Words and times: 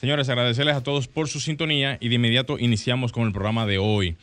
Señores, 0.00 0.30
agradecerles 0.30 0.76
a 0.76 0.82
todos 0.82 1.08
por 1.08 1.28
su 1.28 1.40
sintonía 1.40 1.98
y 2.00 2.08
de 2.08 2.14
inmediato 2.14 2.58
iniciamos 2.58 3.12
con 3.12 3.26
el 3.26 3.32
programa 3.34 3.66
de 3.66 3.76
hoy. 3.76 4.16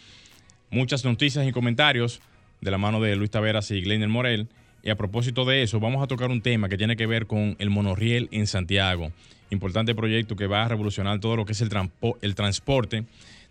Muchas 0.72 1.06
noticias 1.06 1.48
y 1.48 1.52
comentarios 1.52 2.20
de 2.62 2.72
la 2.72 2.80
mano 2.80 3.00
de 3.00 3.16
Luis 3.16 3.30
Taveras 3.30 3.70
y 3.70 3.82
Glenn 3.82 4.10
Morel. 4.10 4.48
Y 4.82 4.90
a 4.90 4.96
propósito 4.96 5.46
de 5.46 5.62
eso, 5.62 5.80
vamos 5.80 6.04
a 6.04 6.08
tocar 6.08 6.32
un 6.32 6.42
tema 6.42 6.68
que 6.68 6.80
tiene 6.80 6.96
que 6.96 7.06
ver 7.06 7.28
con 7.28 7.56
el 7.60 7.70
monorriel 7.70 8.28
en 8.32 8.48
Santiago. 8.48 9.12
Importante 9.52 9.94
proyecto 9.94 10.36
que 10.36 10.48
va 10.48 10.66
a 10.66 10.68
revolucionar 10.68 11.20
todo 11.20 11.36
lo 11.36 11.46
que 11.46 11.52
es 11.52 11.62
el, 11.62 11.70
transporte, 12.34 13.04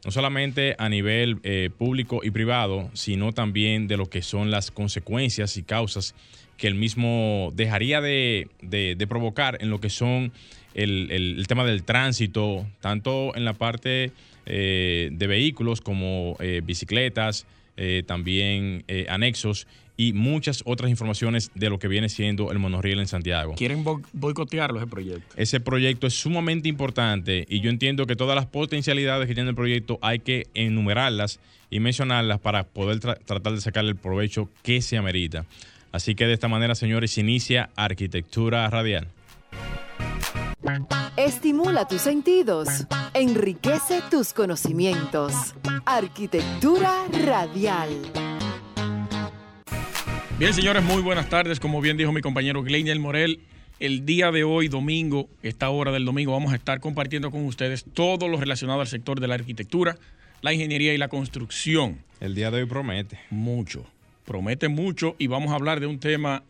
no 0.04 0.10
solamente 0.10 0.74
a 0.80 0.88
nivel 0.88 1.38
eh, 1.44 1.70
público 1.78 2.22
y 2.24 2.32
privado, 2.32 2.90
sino 2.92 3.34
también 3.34 3.86
de 3.86 3.98
lo 3.98 4.10
que 4.10 4.22
son 4.22 4.50
las 4.50 4.72
consecuencias 4.72 5.56
y 5.56 5.62
causas 5.62 6.16
que 6.56 6.66
el 6.66 6.74
mismo 6.74 7.52
dejaría 7.54 8.00
de, 8.00 8.48
de 8.62 9.06
provocar 9.06 9.58
en 9.60 9.70
lo 9.70 9.78
que 9.78 9.90
son 9.90 10.32
el, 10.76 11.44
tema 11.48 11.64
del 11.64 11.82
tránsito, 11.82 12.66
tanto 12.80 13.34
en 13.34 13.44
la 13.44 13.54
parte 13.54 14.12
eh, 14.44 15.08
de 15.12 15.26
vehículos 15.26 15.80
como 15.80 16.36
eh, 16.40 16.60
bicicletas, 16.64 17.46
eh, 17.78 18.02
también 18.06 18.84
anexos 19.08 19.66
y 19.98 20.12
muchas 20.12 20.62
otras 20.66 20.90
informaciones 20.90 21.50
de 21.54 21.70
lo 21.70 21.78
que 21.78 21.88
viene 21.88 22.08
siendo 22.08 22.52
el 22.52 22.58
monorriel 22.58 23.00
en 23.00 23.06
Santiago. 23.06 23.54
¿Quieren 23.54 23.84
boicotearlo 24.12 24.78
ese 24.78 24.86
proyecto? 24.86 25.34
Ese 25.36 25.60
proyecto 25.60 26.06
es 26.06 26.14
sumamente 26.14 26.68
importante 26.68 27.46
y 27.48 27.60
yo 27.60 27.70
entiendo 27.70 28.06
que 28.06 28.16
todas 28.16 28.36
las 28.36 28.46
potencialidades 28.46 29.26
que 29.26 29.34
tiene 29.34 29.50
el 29.50 29.56
proyecto 29.56 29.98
hay 30.02 30.18
que 30.18 30.46
enumerarlas 30.54 31.40
y 31.70 31.80
mencionarlas 31.80 32.40
para 32.40 32.64
poder 32.64 33.00
tratar 33.00 33.52
de 33.54 33.60
sacarle 33.60 33.90
el 33.90 33.96
provecho 33.96 34.50
que 34.62 34.82
se 34.82 34.98
amerita. 34.98 35.46
Así 35.92 36.14
que 36.14 36.26
de 36.26 36.34
esta 36.34 36.48
manera, 36.48 36.74
señores, 36.74 37.16
inicia 37.16 37.70
Arquitectura 37.74 38.68
Radial. 38.68 39.08
Estimula 41.16 41.86
tus 41.88 42.02
sentidos, 42.02 42.68
enriquece 43.14 44.02
tus 44.10 44.32
conocimientos. 44.32 45.54
Arquitectura 45.84 47.06
radial. 47.24 47.88
Bien, 50.38 50.52
señores, 50.52 50.82
muy 50.84 51.02
buenas 51.02 51.28
tardes. 51.28 51.60
Como 51.60 51.80
bien 51.80 51.96
dijo 51.96 52.12
mi 52.12 52.20
compañero 52.20 52.62
Gleiniel 52.62 53.00
Morel, 53.00 53.40
el 53.80 54.04
día 54.04 54.30
de 54.30 54.44
hoy, 54.44 54.68
domingo, 54.68 55.28
esta 55.42 55.70
hora 55.70 55.92
del 55.92 56.04
domingo, 56.04 56.32
vamos 56.32 56.52
a 56.52 56.56
estar 56.56 56.80
compartiendo 56.80 57.30
con 57.30 57.44
ustedes 57.46 57.84
todo 57.94 58.28
lo 58.28 58.38
relacionado 58.38 58.80
al 58.80 58.86
sector 58.86 59.20
de 59.20 59.28
la 59.28 59.36
arquitectura, 59.36 59.96
la 60.42 60.52
ingeniería 60.52 60.92
y 60.92 60.98
la 60.98 61.08
construcción. 61.08 62.02
El 62.20 62.34
día 62.34 62.50
de 62.50 62.62
hoy 62.62 62.66
promete. 62.66 63.18
Mucho, 63.30 63.86
promete 64.24 64.68
mucho 64.68 65.16
y 65.18 65.28
vamos 65.28 65.52
a 65.52 65.54
hablar 65.54 65.80
de 65.80 65.86
un 65.86 65.98
tema 66.00 66.42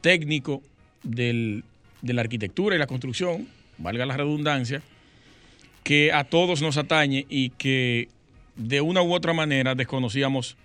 técnico 0.00 0.62
del 1.02 1.64
de 2.04 2.12
la 2.12 2.20
arquitectura 2.20 2.76
y 2.76 2.78
la 2.78 2.86
construcción, 2.86 3.48
valga 3.78 4.04
la 4.04 4.16
redundancia, 4.16 4.82
que 5.82 6.12
a 6.12 6.24
todos 6.24 6.60
nos 6.60 6.76
atañe 6.76 7.26
y 7.28 7.50
que 7.50 8.08
de 8.56 8.82
una 8.82 9.02
u 9.02 9.12
otra 9.14 9.32
manera 9.32 9.74
desconocíamos 9.74 10.56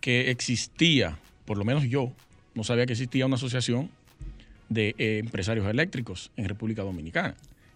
que 0.00 0.30
existía, 0.30 1.18
por 1.44 1.58
lo 1.58 1.64
menos 1.64 1.84
yo, 1.84 2.12
no 2.54 2.64
sabía 2.64 2.86
que 2.86 2.92
existía 2.92 3.26
una 3.26 3.36
asociación 3.36 3.90
de 4.70 4.94
eh, 4.96 5.18
empresarios 5.18 5.66
eléctricos 5.66 6.30
en 6.36 6.48
República 6.48 6.82
Dominicana. 6.82 7.34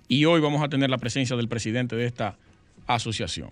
Y 0.08 0.24
hoy 0.24 0.40
vamos 0.40 0.62
a 0.62 0.68
tener 0.68 0.88
la 0.88 0.98
presencia 0.98 1.36
del 1.36 1.48
presidente 1.48 1.96
de 1.96 2.06
esta 2.06 2.36
asociación. 2.86 3.50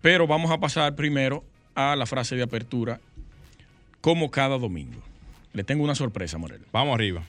Pero 0.00 0.28
vamos 0.28 0.50
a 0.52 0.58
pasar 0.58 0.94
primero 0.94 1.44
a 1.74 1.96
la 1.96 2.06
frase 2.06 2.36
de 2.36 2.42
apertura, 2.42 3.00
como 4.00 4.30
cada 4.30 4.58
domingo. 4.58 5.00
Le 5.52 5.64
tengo 5.64 5.82
una 5.82 5.94
sorpresa, 5.94 6.38
Morel. 6.38 6.62
Vamos 6.72 6.94
arriba. 6.94 7.24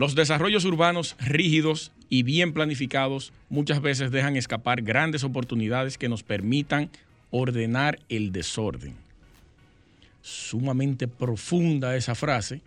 Los 0.00 0.14
desarrollos 0.14 0.64
urbanos 0.64 1.14
rígidos 1.18 1.92
y 2.08 2.22
bien 2.22 2.54
planificados 2.54 3.34
muchas 3.50 3.82
veces 3.82 4.10
dejan 4.10 4.34
escapar 4.34 4.80
grandes 4.80 5.24
oportunidades 5.24 5.98
que 5.98 6.08
nos 6.08 6.22
permitan 6.22 6.88
ordenar 7.30 7.98
el 8.08 8.32
desorden. 8.32 8.94
Sumamente 10.22 11.06
profunda 11.06 11.96
esa 11.96 12.14
frase. 12.14 12.62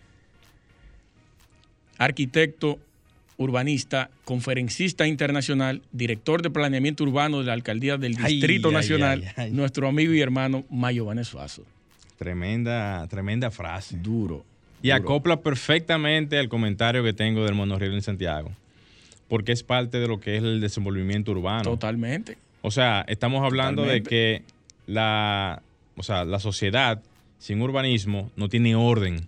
Arquitecto, 1.97 2.77
urbanista, 3.37 4.11
conferencista 4.25 5.07
internacional, 5.07 5.81
director 5.91 6.43
de 6.43 6.51
planeamiento 6.51 7.03
urbano 7.03 7.39
de 7.39 7.45
la 7.45 7.53
alcaldía 7.53 7.97
del 7.97 8.13
Distrito 8.13 8.69
Nacional, 8.71 9.23
nuestro 9.49 9.87
amigo 9.87 10.13
y 10.13 10.21
hermano 10.21 10.65
Mayo 10.69 11.05
Vanesuazo. 11.05 11.65
Tremenda, 12.15 13.07
tremenda 13.07 13.49
frase. 13.49 13.97
Duro. 13.97 14.52
Y 14.83 14.91
acopla 14.91 15.41
perfectamente 15.41 16.37
al 16.37 16.49
comentario 16.49 17.03
que 17.03 17.13
tengo 17.13 17.45
del 17.45 17.55
monorriel 17.55 17.93
en 17.93 18.01
Santiago, 18.01 18.51
porque 19.29 19.51
es 19.51 19.63
parte 19.63 19.99
de 19.99 20.07
lo 20.07 20.19
que 20.19 20.37
es 20.37 20.43
el 20.43 20.61
desenvolvimiento 20.61 21.31
urbano. 21.31 21.63
Totalmente. 21.63 22.37
O 22.61 22.69
sea, 22.69 23.03
estamos 23.07 23.43
hablando 23.43 23.83
de 23.83 24.03
que 24.03 24.43
la, 24.85 25.61
o 25.95 26.03
sea, 26.03 26.25
la 26.25 26.39
sociedad 26.39 27.01
sin 27.39 27.61
urbanismo 27.61 28.29
no 28.35 28.49
tiene 28.49 28.75
orden. 28.75 29.27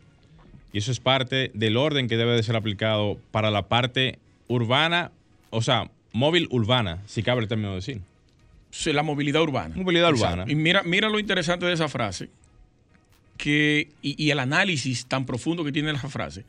Y 0.72 0.78
eso 0.80 0.92
es 0.92 1.00
parte 1.00 1.52
del 1.54 1.78
orden 1.78 2.08
que 2.08 2.18
debe 2.18 2.34
de 2.34 2.44
ser 2.44 2.56
aplicado 2.56 3.18
para 3.32 3.50
la 3.50 3.64
parte 3.64 4.20
urbana, 4.48 5.12
o 5.50 5.62
sea, 5.62 5.90
móvil 6.12 6.48
urbana, 6.52 7.02
si 7.06 7.24
cabe 7.24 7.42
el 7.42 7.48
término 7.48 7.70
de 7.70 7.76
decir. 7.76 8.02
Sí, 8.72 8.92
la 8.92 9.04
movilidad 9.04 9.42
urbana. 9.42 9.76
Movilidad 9.76 10.12
urbana. 10.12 10.44
Y 10.48 10.56
mira, 10.56 10.84
mira 10.84 11.08
lo 11.08 11.18
interesante 11.18 11.66
de 11.66 11.74
esa 11.74 11.88
frase, 11.88 12.30
que, 13.38 13.90
y, 14.02 14.30
el 14.30 14.40
análisis 14.40 15.06
tan 15.06 15.26
profundo 15.26 15.64
que 15.64 15.72
tiene 15.72 15.92
la 15.94 16.00
frase, 16.00 16.46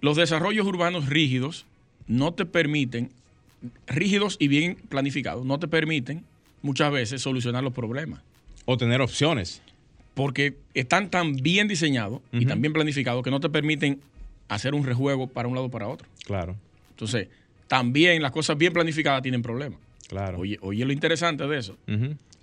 los 0.00 0.16
desarrollos 0.16 0.66
urbanos 0.66 1.08
rígidos 1.08 1.66
no 2.06 2.32
te 2.32 2.46
permiten, 2.46 3.10
rígidos 3.86 4.36
y 4.38 4.48
bien 4.48 4.76
planificados, 4.88 5.44
no 5.44 5.58
te 5.58 5.68
permiten 5.68 6.24
muchas 6.62 6.92
veces 6.92 7.22
solucionar 7.22 7.62
los 7.62 7.72
problemas. 7.72 8.20
O 8.64 8.76
tener 8.76 9.00
opciones. 9.00 9.62
Porque 10.14 10.56
están 10.74 11.10
tan 11.10 11.36
bien 11.36 11.68
diseñados 11.68 12.20
y 12.32 12.46
tan 12.46 12.60
bien 12.60 12.72
planificados 12.72 13.22
que 13.22 13.30
no 13.30 13.38
te 13.38 13.50
permiten 13.50 14.00
hacer 14.48 14.74
un 14.74 14.84
rejuego 14.84 15.26
para 15.26 15.46
un 15.46 15.54
lado 15.54 15.66
o 15.66 15.70
para 15.70 15.88
otro. 15.88 16.08
Claro. 16.24 16.56
Entonces, 16.90 17.28
también 17.68 18.22
las 18.22 18.32
cosas 18.32 18.56
bien 18.56 18.72
planificadas 18.72 19.22
tienen 19.22 19.42
problemas. 19.42 19.78
Claro. 20.08 20.38
Oye, 20.38 20.58
oye 20.60 20.84
lo 20.84 20.92
interesante 20.92 21.46
de 21.46 21.58
eso. 21.58 21.76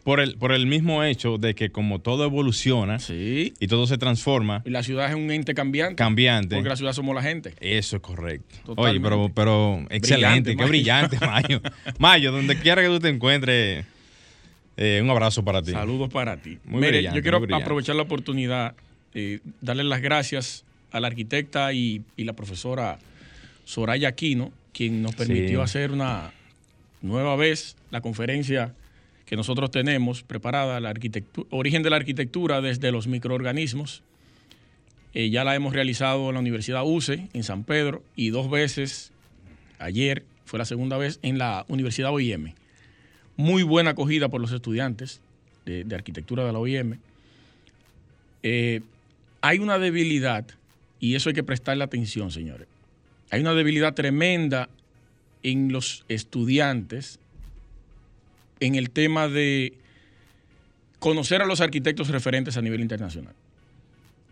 Por 0.04 0.20
el, 0.20 0.36
por 0.36 0.52
el 0.52 0.68
mismo 0.68 1.04
hecho 1.04 1.38
de 1.38 1.56
que 1.56 1.70
como 1.70 2.00
todo 2.00 2.26
evoluciona 2.26 3.00
sí. 3.00 3.54
y 3.60 3.68
todo 3.68 3.88
se 3.88 3.98
transforma. 3.98 4.62
Y 4.66 4.70
la 4.70 4.84
ciudad 4.84 5.10
es 5.10 5.16
un 5.16 5.32
ente 5.32 5.54
cambiante. 5.54 5.96
Cambiante. 5.96 6.56
Porque 6.56 6.70
la 6.70 6.76
ciudad 6.76 6.92
somos 6.92 7.16
la 7.16 7.22
gente. 7.22 7.54
Eso 7.62 7.96
es 7.96 8.02
correcto. 8.02 8.74
Oye, 8.76 9.00
pero, 9.00 9.32
pero 9.34 9.86
excelente, 9.90 10.58
qué 10.58 10.66
brillante, 10.66 11.18
Mayo. 11.26 11.62
Mayo, 12.00 12.32
donde 12.34 12.60
quiera 12.60 12.82
que 12.82 12.90
tú 12.90 13.00
te 13.00 13.08
encuentres, 13.08 13.86
eh, 14.76 15.00
un 15.02 15.10
abrazo 15.10 15.46
para 15.46 15.62
ti. 15.62 15.72
Saludos 15.72 16.10
para 16.10 16.36
ti. 16.36 16.58
Muy 16.66 16.82
Mire, 16.82 17.04
yo 17.04 17.22
quiero 17.22 17.42
aprovechar 17.56 17.96
la 17.96 18.02
oportunidad 18.02 18.76
y 19.16 19.40
darle 19.62 19.86
las 19.86 20.02
gracias 20.02 20.66
a 20.92 21.00
la 21.00 21.08
arquitecta 21.08 21.72
y, 21.72 22.04
la 22.18 22.34
profesora 22.34 23.00
Soraya 23.64 24.10
Aquino, 24.10 24.52
quien 24.74 25.02
nos 25.02 25.16
permitió 25.16 25.62
hacer 25.62 25.92
una 25.92 26.32
nueva 27.04 27.36
vez 27.36 27.76
la 27.92 28.02
conferencia 28.02 28.74
que 29.26 29.36
nosotros 29.36 29.72
tenemos 29.72 30.24
preparada, 30.24 30.80
la 30.80 30.90
arquitectura, 30.90 31.48
origen 31.52 31.84
de 31.84 31.90
la 31.90 31.98
arquitectura 31.98 32.62
desde 32.62 32.92
los 32.92 33.08
microorganismos. 33.08 34.02
Eh, 35.14 35.30
ya 35.30 35.44
la 35.44 35.54
hemos 35.54 35.74
realizado 35.74 36.30
en 36.30 36.34
la 36.34 36.40
Universidad 36.40 36.84
UCE, 36.86 37.30
en 37.34 37.44
San 37.44 37.64
Pedro, 37.64 38.04
y 38.16 38.30
dos 38.30 38.50
veces, 38.50 39.12
ayer 39.80 40.24
fue 40.46 40.58
la 40.58 40.66
segunda 40.66 40.98
vez, 40.98 41.20
en 41.22 41.38
la 41.38 41.66
Universidad 41.68 42.12
OIM. 42.12 42.54
Muy 43.38 43.64
buena 43.64 43.92
acogida 43.92 44.30
por 44.30 44.42
los 44.42 44.52
estudiantes 44.52 45.22
de, 45.66 45.86
arquitectura 45.94 46.46
de 46.46 46.54
la 46.54 46.60
OIM. 46.60 46.98
Eh, 48.42 48.82
hay 49.42 49.60
una 49.60 49.78
debilidad, 49.78 50.46
y 51.00 51.16
eso 51.16 51.30
hay 51.30 51.36
que 51.36 51.44
prestarle 51.44 51.84
atención, 51.84 52.32
señores. 52.32 52.68
Hay 53.30 53.42
una 53.42 53.54
debilidad 53.54 53.94
tremenda 53.94 54.70
en 55.44 55.72
los 55.72 56.06
estudiantes 56.08 57.20
en 58.60 58.76
el 58.76 58.90
tema 58.90 59.28
de 59.28 59.74
conocer 61.00 61.42
a 61.42 61.46
los 61.46 61.60
arquitectos 61.60 62.08
referentes 62.08 62.56
a 62.56 62.62
nivel 62.62 62.80
internacional. 62.80 63.34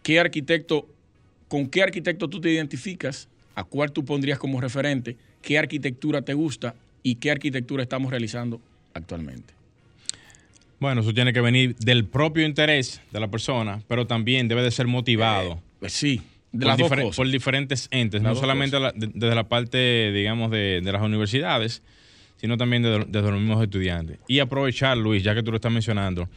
¿Qué 0.04 0.20
arquitecto, 0.20 0.88
con 1.50 1.68
qué 1.68 1.84
arquitecto 1.84 2.30
tú 2.30 2.40
te 2.40 2.50
identificas? 2.50 3.28
¿A 3.56 3.66
cuál 3.66 3.92
tú 3.92 4.06
pondrías 4.06 4.40
como 4.40 4.62
referente? 4.62 5.18
¿Qué 5.42 5.60
arquitectura 5.60 6.22
te 6.22 6.34
gusta? 6.34 6.76
¿Y 7.04 7.16
qué 7.16 7.32
arquitectura 7.32 7.84
estamos 7.84 8.10
realizando 8.10 8.62
actualmente? 8.94 9.54
Bueno, 10.80 11.02
eso 11.02 11.14
tiene 11.14 11.34
que 11.34 11.42
venir 11.42 11.76
del 11.76 12.06
propio 12.06 12.46
interés 12.46 13.02
de 13.12 13.20
la 13.20 13.28
persona, 13.28 13.84
pero 13.88 14.08
también 14.08 14.48
debe 14.48 14.64
de 14.64 14.72
ser 14.72 14.88
motivado. 14.88 15.54
Eh, 15.54 15.60
pues 15.82 15.94
sí, 15.94 16.22
de 16.52 16.66
por, 16.78 17.16
por, 17.16 17.30
diferentes 17.30 17.88
entes, 17.92 18.22
no 18.22 18.36
solamente 18.36 18.78
desde 18.96 19.36
la 19.36 19.48
parte, 19.48 20.12
digamos, 20.12 20.52
de, 20.52 20.82
las 20.84 21.02
universidades, 21.02 21.82
sino 22.38 22.58
también 22.58 22.84
desde, 22.84 23.32
los 23.32 23.40
mismos 23.40 23.64
estudiantes. 23.64 24.20
Y 24.28 24.40
aprovechar, 24.40 24.98
Luis, 24.98 25.24
ya 25.24 25.34
que 25.34 25.44
tú 25.44 25.52
lo 25.52 25.58
estás 25.58 25.72
mencionando, 25.72 26.28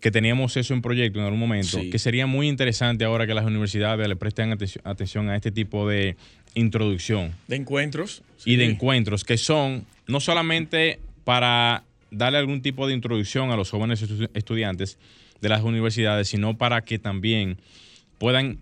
que 0.00 0.10
teníamos 0.10 0.56
eso 0.56 0.74
en 0.74 0.82
proyecto 0.82 1.18
en 1.18 1.26
algún 1.26 1.40
momento, 1.40 1.78
que 1.90 1.98
sería 1.98 2.26
muy 2.26 2.48
interesante 2.48 3.04
ahora 3.04 3.26
que 3.26 3.34
las 3.34 3.44
universidades 3.44 4.06
le 4.06 4.16
presten 4.16 4.56
atención, 4.84 5.28
a 5.28 5.36
este 5.36 5.50
tipo 5.50 5.88
de 5.88 6.16
introducción. 6.54 7.32
De 7.48 7.56
encuentros. 7.56 8.22
Y 8.44 8.56
de 8.56 8.66
encuentros, 8.66 9.24
que 9.24 9.36
son 9.38 9.86
no 10.06 10.20
solamente 10.20 11.00
para 11.24 11.84
darle 12.10 12.38
algún 12.38 12.62
tipo 12.62 12.86
de 12.86 12.94
introducción 12.94 13.50
a 13.50 13.56
los 13.56 13.70
jóvenes 13.70 14.04
estudiantes 14.34 14.98
de 15.40 15.48
las 15.48 15.62
universidades, 15.62 16.28
sino 16.28 16.56
para 16.56 16.82
que 16.82 16.98
también 16.98 17.58
puedan 18.18 18.58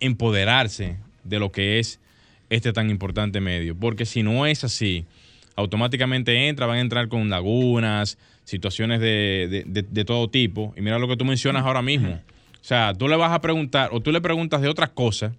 empoderarse 0.00 0.96
de 1.24 1.38
lo 1.38 1.52
que 1.52 1.78
es 1.78 2.00
este 2.50 2.72
tan 2.72 2.90
importante 2.90 3.40
medio. 3.40 3.74
Porque 3.76 4.06
si 4.06 4.22
no 4.22 4.46
es 4.46 4.64
así, 4.64 5.04
automáticamente 5.56 6.48
entra, 6.48 6.66
van 6.66 6.78
a 6.78 6.80
entrar 6.80 7.08
con 7.08 7.28
lagunas, 7.28 8.18
situaciones 8.44 9.00
de, 9.00 10.04
todo 10.06 10.28
tipo. 10.28 10.72
Y 10.76 10.80
mira 10.80 10.98
lo 10.98 11.08
que 11.08 11.16
tú 11.16 11.24
mencionas 11.24 11.64
ahora 11.64 11.82
mismo. 11.82 12.12
O 12.12 12.64
sea, 12.68 12.94
tú 12.94 13.08
le 13.08 13.16
vas 13.16 13.32
a 13.32 13.40
preguntar, 13.40 13.90
o 13.92 14.00
tú 14.00 14.12
le 14.12 14.20
preguntas 14.20 14.60
de 14.60 14.68
otras 14.68 14.90
cosas 14.90 15.32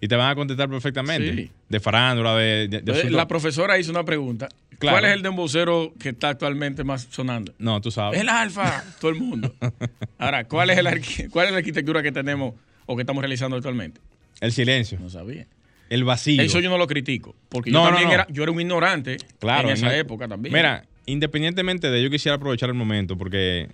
y 0.00 0.08
te 0.08 0.16
van 0.16 0.30
a 0.30 0.34
contestar 0.34 0.68
perfectamente. 0.68 1.50
De 1.68 1.80
farándula, 1.80 2.36
de... 2.36 2.82
la 3.10 3.28
profesora 3.28 3.78
hizo 3.78 3.90
una 3.90 4.04
pregunta. 4.04 4.48
¿Cuál 4.78 5.04
es 5.04 5.12
el 5.12 5.22
dembocero 5.22 5.92
que 6.00 6.10
está 6.10 6.30
actualmente 6.30 6.84
más 6.84 7.06
sonando? 7.10 7.52
No, 7.58 7.82
tú 7.82 7.90
sabes. 7.90 8.18
El 8.18 8.30
alfa, 8.30 8.82
todo 8.98 9.10
el 9.10 9.18
mundo. 9.18 9.54
Ahora, 10.18 10.44
¿cuál 10.44 10.70
es, 10.70 10.78
el, 10.78 11.30
¿cuál 11.30 11.46
es 11.46 11.52
la 11.52 11.58
arquitectura 11.58 12.02
que 12.02 12.12
tenemos 12.12 12.54
o 12.90 12.96
que 12.96 13.02
estamos 13.02 13.22
realizando 13.22 13.56
actualmente? 13.56 14.00
El 14.40 14.52
silencio. 14.52 14.98
No 15.00 15.08
sabía. 15.10 15.46
El 15.88 16.04
vacío. 16.04 16.42
Eso 16.42 16.60
yo 16.60 16.70
no 16.70 16.78
lo 16.78 16.86
critico. 16.86 17.36
Porque 17.48 17.70
yo 17.70 17.82
también 17.82 18.10
era, 18.10 18.26
yo 18.30 18.42
era 18.42 18.52
un 18.52 18.60
ignorante 18.60 19.16
claro, 19.38 19.68
en 19.68 19.74
esa 19.74 19.96
época 19.96 20.26
también. 20.26 20.52
Mira, 20.52 20.84
independientemente 21.06 21.90
de 21.90 22.00
ello, 22.00 22.10
quisiera 22.10 22.36
aprovechar 22.36 22.68
el 22.68 22.74
momento 22.74 23.16
porque 23.16 23.68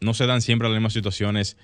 no 0.00 0.14
se 0.14 0.26
dan 0.26 0.40
siempre 0.40 0.68
las 0.68 0.76
mismas 0.76 0.92
situaciones 0.92 1.56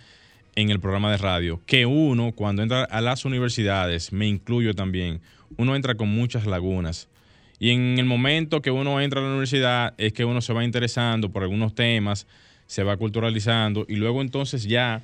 en 0.55 0.71
el 0.71 0.81
programa 0.81 1.11
de 1.11 1.19
radio. 1.19 1.61
Que 1.67 1.87
uno, 1.87 2.33
cuando 2.33 2.63
entra 2.63 2.85
a 2.85 3.01
las 3.01 3.25
universidades, 3.25 4.13
me 4.13 4.27
incluyo 4.27 4.75
también, 4.75 5.21
uno 5.57 5.77
entra 5.77 5.95
con 5.95 6.09
muchas 6.09 6.47
lagunas 6.47 7.09
y 7.59 7.71
en 7.71 7.99
el 7.99 8.05
momento 8.05 8.61
que 8.61 8.71
uno 8.71 9.01
entra 9.01 9.21
a 9.21 9.23
la 9.23 9.31
universidad 9.31 9.95
es 9.99 10.13
que 10.13 10.25
uno 10.25 10.41
se 10.41 10.53
va 10.53 10.65
interesando 10.65 11.31
por 11.31 11.43
algunos 11.43 11.75
temas, 11.75 12.27
se 12.67 12.83
va 12.83 12.97
culturalizando 12.97 13.87
y 13.89 13.97
luego 13.97 14.21
entonces 14.21 14.65
ya, 14.65 15.03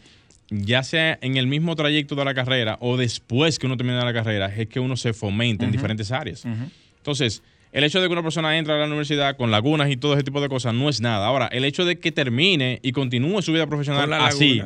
ya 0.52 0.82
sea 0.82 1.18
en 1.22 1.36
el 1.36 1.46
mismo 1.46 1.74
trayecto 1.76 2.14
de 2.14 2.24
la 2.24 2.34
carrera 2.34 2.76
o 2.80 2.96
después 2.96 3.58
que 3.58 3.66
uno 3.66 3.76
termina 3.76 4.04
la 4.04 4.12
carrera, 4.12 4.54
es 4.54 4.68
que 4.68 4.80
uno 4.80 4.96
se 4.96 5.12
fomenta 5.12 5.64
en 5.64 5.72
diferentes 5.72 6.12
áreas. 6.12 6.44
Entonces, 6.98 7.42
el 7.72 7.84
hecho 7.84 8.02
de 8.02 8.06
que 8.06 8.12
una 8.12 8.22
persona 8.22 8.58
entre 8.58 8.74
a 8.74 8.76
la 8.76 8.86
universidad 8.86 9.34
con 9.36 9.50
lagunas 9.50 9.90
y 9.90 9.96
todo 9.96 10.12
ese 10.12 10.22
tipo 10.22 10.42
de 10.42 10.50
cosas 10.50 10.74
no 10.74 10.90
es 10.90 11.00
nada. 11.00 11.26
Ahora, 11.26 11.46
el 11.46 11.64
hecho 11.64 11.86
de 11.86 11.98
que 11.98 12.12
termine 12.12 12.80
y 12.82 12.92
continúe 12.92 13.40
su 13.40 13.50
vida 13.50 13.66
profesional 13.66 14.12
así, 14.12 14.62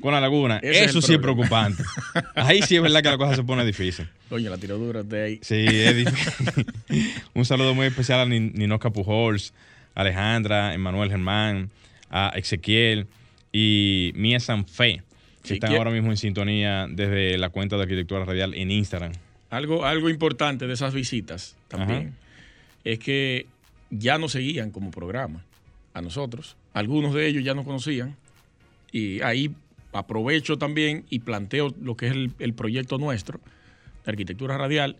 con 0.00 0.14
la 0.14 0.22
laguna, 0.22 0.58
eso 0.62 1.02
sí 1.02 1.12
es 1.12 1.18
preocupante. 1.18 1.82
ahí 2.34 2.62
sí 2.62 2.76
es 2.76 2.82
verdad 2.82 3.02
que 3.02 3.10
la 3.10 3.18
cosa 3.18 3.36
se 3.36 3.44
pone 3.44 3.64
difícil. 3.64 4.08
Coño, 4.30 4.48
la 4.48 4.56
tiro 4.56 4.78
dura 4.78 5.02
de 5.02 5.22
ahí. 5.22 5.38
Sí, 5.42 5.66
es 5.66 5.96
difícil. 5.96 6.66
Un 7.34 7.44
saludo 7.44 7.74
muy 7.74 7.86
especial 7.86 8.20
a 8.20 8.24
Ninoca 8.26 8.88
Pujols, 8.88 9.52
Alejandra, 9.94 10.72
Emanuel 10.72 11.10
Germán, 11.10 11.70
a 12.08 12.32
Ezequiel 12.36 13.06
y 13.52 14.12
Mía 14.14 14.40
Sanfe, 14.40 15.02
que 15.46 15.54
están 15.54 15.74
ahora 15.74 15.90
mismo 15.90 16.10
en 16.10 16.16
sintonía 16.16 16.86
desde 16.88 17.38
la 17.38 17.50
cuenta 17.50 17.76
de 17.76 17.82
Arquitectura 17.82 18.24
Radial 18.24 18.54
en 18.54 18.70
Instagram. 18.70 19.12
Algo, 19.50 19.84
algo 19.84 20.10
importante 20.10 20.66
de 20.66 20.74
esas 20.74 20.92
visitas 20.92 21.56
también 21.68 22.14
es 22.84 22.98
que 22.98 23.46
ya 23.90 24.18
nos 24.18 24.32
seguían 24.32 24.70
como 24.70 24.90
programa 24.90 25.44
a 25.94 26.02
nosotros. 26.02 26.56
Algunos 26.72 27.14
de 27.14 27.26
ellos 27.26 27.44
ya 27.44 27.54
nos 27.54 27.64
conocían 27.64 28.16
y 28.92 29.20
ahí 29.22 29.50
aprovecho 29.92 30.58
también 30.58 31.04
y 31.10 31.20
planteo 31.20 31.74
lo 31.80 31.96
que 31.96 32.08
es 32.08 32.12
el, 32.38 32.54
proyecto 32.54 32.98
nuestro 32.98 33.40
de 34.04 34.10
arquitectura 34.10 34.58
radial. 34.58 34.96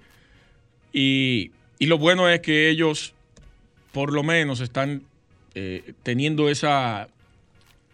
Y, 0.93 1.51
lo 1.81 1.99
bueno 1.99 2.29
es 2.29 2.41
que 2.41 2.71
ellos 2.71 3.13
por 3.93 4.13
lo 4.13 4.23
menos 4.23 4.61
están 4.61 5.03
eh, 5.55 5.93
teniendo 6.03 6.49
esa 6.49 7.09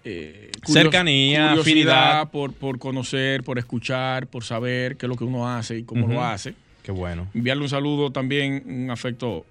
eh, 0.04 0.50
cercanía, 0.64 1.52
afinidad 1.52 2.30
por, 2.30 2.52
por 2.52 2.78
conocer, 2.78 3.42
por 3.42 3.58
escuchar, 3.58 4.26
por 4.26 4.44
saber 4.44 4.96
qué 4.96 5.06
es 5.06 5.10
lo 5.10 5.16
que 5.16 5.24
uno 5.24 5.48
hace 5.48 5.78
y 5.78 5.84
cómo 5.84 6.06
lo 6.06 6.22
hace. 6.22 6.54
Qué 6.82 6.90
bueno. 6.90 7.28
Enviarle 7.34 7.62
un 7.62 7.68
saludo 7.68 8.10
también, 8.10 8.64
un 8.66 8.90
afecto 8.90 9.46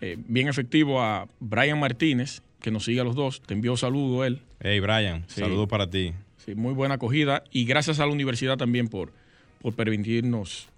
eh, 0.00 0.16
bien 0.28 0.48
efectivo 0.48 1.02
a 1.02 1.26
Brian 1.40 1.78
Martínez, 1.80 2.42
que 2.60 2.70
nos 2.70 2.84
sigue 2.84 3.00
a 3.00 3.04
los 3.04 3.16
dos. 3.16 3.42
Te 3.42 3.54
envió 3.54 3.76
saludo 3.76 4.24
él. 4.24 4.40
Hey, 4.60 4.78
Brian, 4.80 5.24
saludo 5.26 5.66
para 5.66 5.88
ti. 5.88 6.12
Sí, 6.44 6.54
muy 6.54 6.72
buena 6.72 6.94
acogida. 6.94 7.42
Y 7.50 7.64
gracias 7.64 7.98
a 8.00 8.06
la 8.06 8.12
universidad 8.12 8.56
también 8.56 8.88
por, 8.88 9.12
por 9.60 9.74
permitirnos 9.74 10.68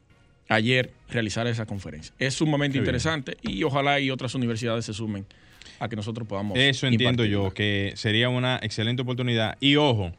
ayer 0.48 0.92
realizar 1.08 1.46
esa 1.46 1.66
conferencia. 1.66 2.14
Es 2.18 2.34
sumamente 2.34 2.78
interesante 2.78 3.36
y 3.42 3.62
ojalá 3.64 4.00
y 4.00 4.10
otras 4.10 4.34
universidades 4.34 4.84
se 4.84 4.92
sumen 4.92 5.26
a 5.82 5.88
que 5.88 5.96
nosotros 5.96 6.28
podamos. 6.28 6.56
Eso 6.56 6.86
entiendo 6.86 7.24
yo, 7.24 7.52
que 7.52 7.92
sería 7.96 8.28
una 8.28 8.58
excelente 8.62 9.02
oportunidad. 9.02 9.56
Y 9.60 9.76
ojo, 9.76 10.12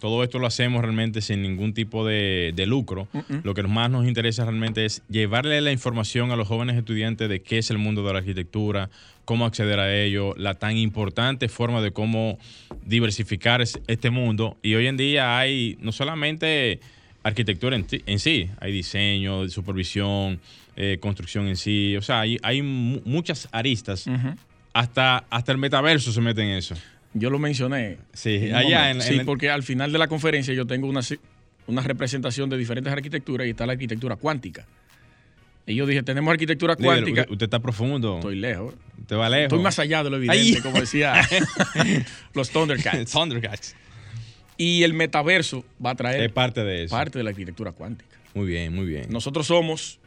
todo 0.00 0.24
esto 0.24 0.38
lo 0.38 0.46
hacemos 0.46 0.80
realmente 0.82 1.20
sin 1.20 1.42
ningún 1.42 1.74
tipo 1.74 2.06
de, 2.06 2.52
lucro. 2.66 3.08
Lo 3.44 3.54
que 3.54 3.62
más 3.62 3.90
nos 3.90 4.08
interesa 4.08 4.44
realmente 4.44 4.84
es 4.84 5.02
llevarle 5.08 5.60
la 5.60 5.70
información 5.70 6.32
a 6.32 6.36
los 6.36 6.48
jóvenes 6.48 6.76
estudiantes 6.76 7.28
de 7.28 7.42
qué 7.42 7.58
es 7.58 7.70
el 7.70 7.78
mundo 7.78 8.02
de 8.02 8.12
la 8.12 8.20
arquitectura, 8.20 8.90
cómo 9.24 9.44
acceder 9.44 9.78
a 9.78 9.94
ello, 9.94 10.34
la 10.36 10.54
tan 10.54 10.76
importante 10.76 11.48
forma 11.48 11.82
de 11.82 11.92
cómo 11.92 12.38
diversificar 12.86 13.62
este 13.62 14.10
mundo. 14.10 14.56
Y 14.62 14.74
hoy 14.74 14.86
en 14.86 14.96
día 14.96 15.38
hay 15.38 15.76
no 15.80 15.92
solamente 15.92 16.80
arquitectura 17.22 17.76
en, 17.76 18.18
sí, 18.18 18.50
hay 18.60 18.72
diseño, 18.72 19.48
supervisión, 19.50 20.40
eh, 20.74 20.96
construcción 21.00 21.46
en 21.48 21.56
sí. 21.56 21.96
O 21.96 22.02
sea, 22.02 22.22
hay, 22.22 22.62
muchas 22.62 23.48
aristas. 23.52 24.06
Hasta, 24.72 25.24
hasta 25.30 25.52
el 25.52 25.58
metaverso 25.58 26.12
se 26.12 26.20
mete 26.20 26.42
en 26.42 26.50
eso. 26.50 26.74
Yo 27.14 27.30
lo 27.30 27.38
mencioné. 27.38 27.98
Sí, 28.12 28.50
allá 28.52 28.90
en, 28.90 29.02
Sí, 29.02 29.20
porque 29.24 29.50
al 29.50 29.62
final 29.62 29.92
de 29.92 29.98
la 29.98 30.08
conferencia 30.08 30.54
yo 30.54 30.66
tengo 30.66 30.88
una, 30.88 31.00
una 31.66 31.82
representación 31.82 32.48
de 32.48 32.56
diferentes 32.56 32.92
arquitecturas 32.92 33.46
y 33.46 33.50
está 33.50 33.66
la 33.66 33.72
arquitectura 33.72 34.16
cuántica. 34.16 34.66
Y 35.66 35.76
yo 35.76 35.86
dije, 35.86 36.02
tenemos 36.02 36.32
arquitectura 36.32 36.74
cuántica. 36.74 37.26
Usted, 37.28 37.44
está 37.44 37.60
profundo. 37.60 38.16
Estoy 38.16 38.36
lejos. 38.36 38.74
Usted 39.00 39.16
va 39.16 39.28
lejos. 39.28 39.44
Estoy 39.44 39.60
más 39.60 39.78
allá 39.78 40.02
de 40.02 40.10
lo 40.10 40.16
evidente, 40.16 40.60
como 40.60 40.80
decía 40.80 41.14
los 42.34 42.50
Thundercats. 42.50 43.12
Thundercats. 43.12 43.76
Y 44.56 44.82
el 44.82 44.94
metaverso 44.94 45.64
va 45.84 45.90
a 45.90 45.94
traer. 45.94 46.22
Es 46.22 46.32
parte 46.32 46.64
de 46.64 46.84
eso. 46.84 46.96
Parte 46.96 47.18
de 47.18 47.24
la 47.24 47.30
arquitectura 47.30 47.72
cuántica. 47.72 48.16
Muy 48.34 48.46
bien, 48.46 48.74
muy 48.74 48.86
bien. 48.86 49.06
Nosotros 49.10 49.46
somos. 49.46 49.98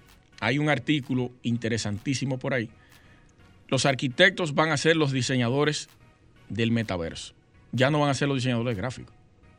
Hay 0.41 0.57
un 0.57 0.67
artículo 0.69 1.31
interesantísimo 1.43 2.37
por 2.37 2.53
ahí. 2.53 2.69
Los 3.67 3.85
arquitectos 3.85 4.53
van 4.53 4.71
a 4.71 4.77
ser 4.77 4.95
los 4.95 5.11
diseñadores 5.11 5.89
del 6.49 6.71
metaverso. 6.71 7.33
Ya 7.71 7.89
no 7.89 7.99
van 7.99 8.09
a 8.09 8.13
ser 8.13 8.27
los 8.27 8.37
diseñadores 8.37 8.77
gráficos. 8.77 9.13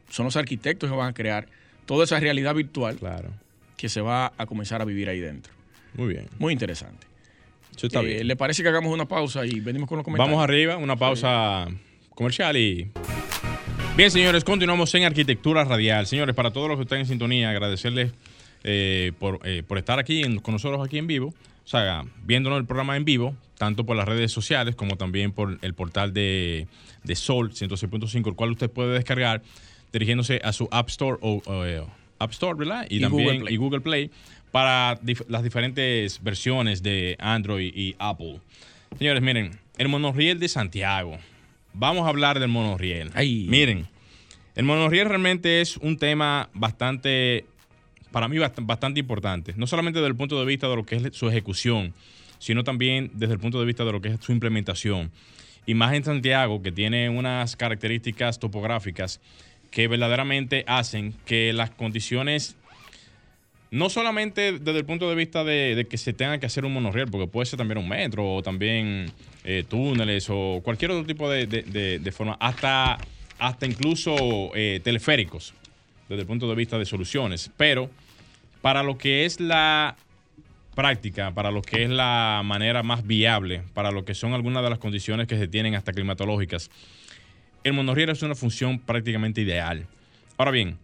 Son 0.09 0.25
los 0.25 0.37
arquitectos 0.37 0.89
que 0.91 0.97
van 0.97 1.09
a 1.09 1.15
crear 1.15 1.47
toda 1.85 2.05
esa 2.05 2.21
realidad 2.21 2.55
virtual 2.55 2.97
claro. 2.97 3.31
que 3.77 3.89
se 3.89 4.01
va 4.01 4.33
a 4.37 4.47
comenzar 4.47 4.81
a 4.81 4.85
vivir 4.85 5.09
ahí 5.09 5.21
dentro. 5.21 5.53
Muy 5.95 6.09
bien. 6.09 6.29
Muy 6.39 6.53
interesante. 6.53 7.07
Eh, 7.83 8.25
¿Le 8.25 8.37
parece 8.37 8.63
que 8.63 8.69
hagamos 8.69 8.93
una 8.93 9.07
pausa 9.07 9.45
y 9.45 9.61
venimos 9.61 9.89
con 9.89 9.99
los 9.99 10.05
comentarios? 10.05 10.33
Vamos 10.33 10.45
arriba, 10.45 10.77
una 10.77 10.97
pausa 10.97 11.67
comercial 12.15 12.57
y... 12.57 12.91
Bien, 13.97 14.11
señores, 14.11 14.45
continuamos 14.45 14.95
en 14.95 15.05
Arquitectura 15.05 15.65
Radial. 15.65 16.07
Señores, 16.07 16.35
para 16.35 16.53
todos 16.53 16.69
los 16.69 16.77
que 16.77 16.83
están 16.83 17.01
en 17.01 17.07
sintonía, 17.07 17.51
agradecerles 17.51 18.13
eh, 18.65 19.13
por, 19.19 19.41
eh, 19.45 19.63
por, 19.67 19.79
estar 19.79 19.99
aquí 19.99 20.23
con 20.41 20.53
nosotros 20.53 20.85
aquí 20.87 20.99
en 20.99 21.07
vivo, 21.07 21.35
o 21.67 21.69
sea, 21.69 22.05
viéndonos 22.23 22.61
el 22.61 22.65
programa 22.65 22.97
en 22.97 23.05
vivo, 23.05 23.35
tanto 23.59 23.85
por 23.85 23.97
las 23.97 24.07
redes 24.07 24.31
sociales 24.31 24.77
como 24.77 24.97
también 24.97 25.33
por 25.33 25.59
el 25.63 25.75
portal 25.75 26.15
de, 26.15 26.69
Sol 27.15 27.51
106.5, 27.51 28.29
el 28.29 28.35
cual 28.35 28.53
usted 28.53 28.71
puede 28.71 28.95
descargar 28.95 29.43
dirigiéndose 29.93 30.41
a 30.45 30.53
su 30.53 30.69
App 30.71 30.89
Store 30.89 31.19
o, 31.21 31.43
eh, 31.65 31.83
App 32.21 32.31
Store, 32.31 32.57
¿verdad? 32.57 32.87
Y, 32.89 33.01
también 33.01 33.41
Google 33.41 33.53
y 33.53 33.57
Google 33.57 33.81
Play 33.81 34.11
para 34.53 34.99
las 35.29 35.43
diferentes 35.43 36.23
versiones 36.23 36.85
de 36.85 37.17
Android 37.19 37.73
y 37.75 37.97
Apple. 37.99 38.41
Señores, 38.97 39.21
miren, 39.21 39.59
el 39.77 39.89
monorriel 39.89 40.39
de 40.39 40.49
Santiago. 40.49 41.19
Vamos 41.75 42.07
a 42.07 42.11
hablar 42.11 42.39
del 42.39 42.49
monorriel. 42.49 43.11
Miren, 43.15 43.89
el 44.55 44.65
monorriel 44.65 45.09
realmente 45.09 45.61
es 45.61 45.77
un 45.77 45.99
tema 45.99 46.49
bastante, 46.55 47.45
para 48.17 48.29
mí, 48.29 48.39
bastante 48.39 48.99
importante. 48.99 49.53
No 49.59 49.67
solamente 49.67 49.99
desde 49.99 50.09
el 50.09 50.17
punto 50.17 50.41
de 50.41 50.47
vista 50.47 50.71
de 50.71 50.75
lo 50.75 50.87
que 50.87 50.97
es 50.97 51.03
su 51.13 51.29
ejecución, 51.29 51.93
sino 52.39 52.65
también 52.65 53.11
desde 53.13 53.35
el 53.35 53.39
punto 53.39 53.61
de 53.61 53.67
vista 53.67 53.85
de 53.85 53.93
lo 53.93 54.01
que 54.01 54.09
es 54.09 54.21
su 54.23 54.33
implementación. 54.33 55.11
y 55.67 55.75
más 55.75 55.93
en 55.93 56.03
Santiago, 56.03 56.63
que 56.63 56.73
tiene 56.73 57.11
unas 57.11 57.57
características 57.57 58.39
topográficas 58.39 59.21
que 59.71 59.87
verdaderamente 59.87 60.65
hacen 60.67 61.13
que 61.27 61.53
las 61.53 61.69
condiciones, 61.69 62.57
no 63.71 63.91
solamente 63.91 64.61
desde 64.61 64.79
el 64.79 64.87
punto 64.87 65.11
de 65.11 65.15
vista 65.15 65.45
de, 65.45 65.87
que 65.87 65.99
se 65.99 66.15
tenga 66.15 66.39
que 66.39 66.47
hacer 66.47 66.65
un 66.65 66.73
monorriel, 66.73 67.11
porque 67.11 67.27
puede 67.27 67.45
ser 67.45 67.59
también 67.59 67.77
un 67.77 67.87
metro 67.91 68.37
o 68.37 68.43
también 68.43 69.13
eh, 69.45 69.63
túneles 69.69 70.29
o 70.31 70.63
cualquier 70.65 70.93
otro 70.93 71.05
tipo 71.05 71.29
de, 71.29 72.13
forma, 72.17 72.39
hasta, 72.41 72.97
hasta 73.39 73.67
incluso 73.67 74.17
eh, 74.55 74.81
teleféricos, 74.83 75.53
desde 76.09 76.23
el 76.23 76.27
punto 76.27 76.49
de 76.49 76.55
vista 76.55 76.79
de 76.79 76.87
soluciones. 76.87 77.51
Pero 77.59 77.91
para 78.63 78.83
lo 78.83 78.99
que 78.99 79.25
es 79.25 79.41
la 79.41 79.97
práctica, 80.75 81.33
para 81.33 81.51
lo 81.51 81.63
que 81.63 81.85
es 81.85 81.91
la 81.91 82.43
manera 82.45 82.83
más 82.83 83.07
viable, 83.07 83.63
para 83.75 83.91
lo 83.91 84.05
que 84.05 84.15
son 84.15 84.35
algunas 84.35 84.63
de 84.63 84.71
las 84.71 84.79
condiciones 84.79 85.27
que 85.27 85.39
se 85.39 85.49
tienen 85.49 85.75
hasta 85.75 85.93
climatológicas, 85.93 86.71
el 87.65 87.73
monorriel 87.73 88.11
es 88.11 88.23
una 88.23 88.35
función 88.35 88.79
prácticamente 88.79 89.41
ideal. 89.41 89.87
Ahora 90.37 90.51
bien, 90.51 90.79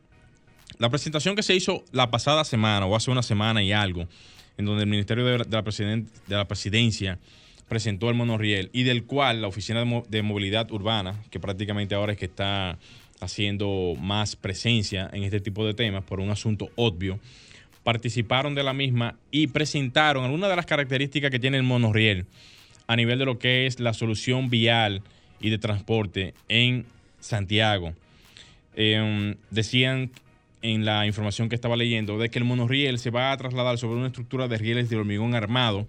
la 0.79 0.89
presentación 0.91 1.37
que 1.37 1.43
se 1.43 1.55
hizo 1.55 1.85
la 1.93 2.11
pasada 2.11 2.45
semana 2.45 2.87
o 2.87 2.97
hace 2.97 3.11
una 3.11 3.23
semana 3.23 3.63
y 3.63 3.73
algo, 3.73 4.09
en 4.57 4.65
donde 4.65 4.83
el 4.83 4.89
Ministerio 4.89 5.25
de, 5.25 5.39
la, 5.39 5.45
de 5.45 6.45
Presidencia 6.47 7.19
presentó 7.69 8.09
el 8.09 8.15
monorriel 8.15 8.71
y 8.73 8.83
del 8.83 9.05
cual 9.05 9.43
la 9.43 9.49
Oficina 9.49 9.85
de, 10.09 10.23
Movilidad 10.23 10.71
Urbana, 10.71 11.23
que 11.31 11.41
prácticamente 11.41 11.95
ahora 11.95 12.13
es 12.13 12.19
que 12.19 12.27
está 12.27 12.79
haciendo 13.21 13.95
más 13.99 14.37
presencia 14.37 15.09
en 15.13 15.23
este 15.23 15.41
tipo 15.41 15.65
de 15.65 15.75
temas 15.75 16.03
por 16.05 16.21
un 16.21 16.31
asunto 16.31 16.69
obvio, 16.77 17.21
participaron 17.83 18.55
de 18.55 18.63
la 18.63 18.73
misma 18.73 19.17
y 19.31 19.49
presentaron 19.49 20.25
algunas 20.25 20.51
de 20.51 20.57
las 20.57 20.67
características 20.67 21.31
que 21.31 21.39
tiene 21.39 21.57
el 21.57 21.63
monorriel 21.63 22.27
a 22.87 22.97
nivel 22.97 23.19
de 23.19 23.25
lo 23.25 23.39
que 23.39 23.67
es 23.67 23.81
la 23.81 23.95
solución 23.95 24.51
vial 24.51 25.03
y 25.41 25.51
de 25.51 25.59
transporte 25.59 26.35
en 26.49 26.85
Santiago. 27.21 27.95
Em, 28.75 29.37
decían 29.51 30.11
en 30.63 30.85
la 30.85 31.07
información 31.07 31.49
que 31.49 31.55
estaba 31.55 31.77
leyendo 31.77 32.19
de 32.19 32.31
que 32.31 32.39
el 32.39 32.45
monorriel 32.45 32.99
se 32.99 33.11
va 33.11 33.33
a 33.33 33.37
trasladar 33.37 33.79
sobre 33.79 33.99
una 33.99 34.07
estructura 34.07 34.49
de 34.49 34.59
rieles 34.59 34.89
de 34.89 34.97
hormigón 34.97 35.35
armado, 35.35 35.89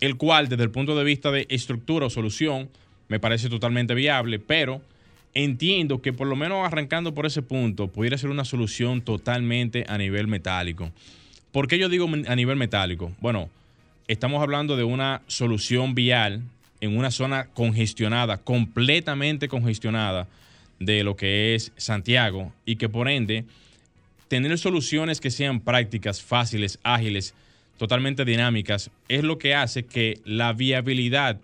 el 0.00 0.16
cual 0.16 0.48
desde 0.48 0.64
el 0.64 0.70
punto 0.70 0.96
de 0.96 1.04
vista 1.04 1.30
de 1.30 1.46
estructura 1.48 2.06
o 2.06 2.10
solución 2.10 2.68
me 3.08 3.20
parece 3.20 3.48
totalmente 3.48 3.94
viable, 3.94 4.38
pero 4.38 4.82
entiendo 5.34 6.02
que 6.02 6.12
por 6.12 6.26
lo 6.26 6.36
menos 6.36 6.66
arrancando 6.66 7.14
por 7.14 7.26
ese 7.26 7.42
punto 7.42 7.88
pudiera 7.88 8.18
ser 8.18 8.30
una 8.30 8.44
solución 8.44 9.02
totalmente 9.02 9.84
a 9.88 9.96
nivel 9.96 10.26
metálico. 10.26 10.90
¿Por 11.52 11.66
qué 11.66 11.78
yo 11.78 11.88
digo 11.88 12.06
a 12.26 12.36
nivel 12.36 12.56
metálico? 12.56 13.12
Bueno, 13.20 13.48
estamos 14.06 14.42
hablando 14.42 14.76
de 14.76 14.84
una 14.84 15.22
solución 15.28 15.94
vial 15.94 16.42
en 16.80 16.96
una 16.96 17.10
zona 17.10 17.46
congestionada, 17.46 18.36
completamente 18.36 19.48
congestionada 19.48 20.28
de 20.78 21.02
lo 21.02 21.16
que 21.16 21.54
es 21.54 21.72
Santiago 21.76 22.52
y 22.66 22.76
que 22.76 22.90
por 22.90 23.08
ende 23.08 23.44
tener 24.28 24.58
soluciones 24.58 25.20
que 25.20 25.30
sean 25.30 25.60
prácticas, 25.60 26.22
fáciles, 26.22 26.78
ágiles, 26.82 27.34
totalmente 27.78 28.26
dinámicas, 28.26 28.90
es 29.08 29.24
lo 29.24 29.38
que 29.38 29.54
hace 29.54 29.86
que 29.86 30.20
la 30.26 30.52
viabilidad 30.52 31.40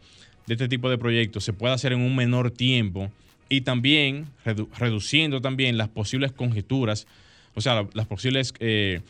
de 0.47 0.55
este 0.55 0.69
tipo 0.69 0.91
de 0.91 0.99
proyectos 0.99 1.45
se 1.45 1.55
pueda 1.55 1.73
hacer 1.73 1.95
en 1.95 2.01
un 2.01 2.15
menor 2.15 2.51
tiempo 2.51 3.11
y 3.49 3.63
también 3.63 4.27
reduciendo 4.79 5.41
también 5.41 5.79
las 5.79 5.89
posibles 5.89 6.33
conjeturas, 6.33 7.07
o 7.55 7.63
sea, 7.63 7.87
las 7.95 8.07
posibles 8.07 8.53
eh, 8.61 9.01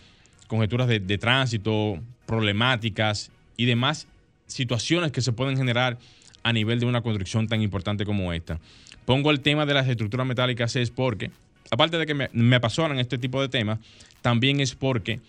conjeturas 0.47 0.89
de, 0.89 1.19
tránsito, 1.19 1.99
problemáticas 2.27 3.31
y 3.57 3.65
demás 3.65 4.07
situaciones 4.47 5.13
que 5.13 5.21
se 5.21 5.33
pueden 5.33 5.57
generar 5.57 5.99
a 6.43 6.53
nivel 6.53 6.81
de 6.81 6.87
una 6.87 7.03
construcción 7.03 7.49
tan 7.49 7.63
importante 7.63 8.05
como 8.05 8.33
esta. 8.33 8.61
Pongo 9.05 9.31
el 9.31 9.41
tema 9.41 9.67
de 9.67 9.75
las 9.75 9.89
estructuras 9.89 10.27
metálicas 10.27 10.77
es 10.77 10.91
porque, 10.91 11.31
aparte 11.71 11.99
de 11.99 12.07
que 12.07 12.15
me, 12.15 12.31
me 12.33 12.57
apasionan 12.57 12.99
este 12.99 13.19
tipo 13.19 13.41
de 13.41 13.49
temas, 13.49 13.79
también 14.23 14.61
es 14.61 14.75
porque 14.75 15.21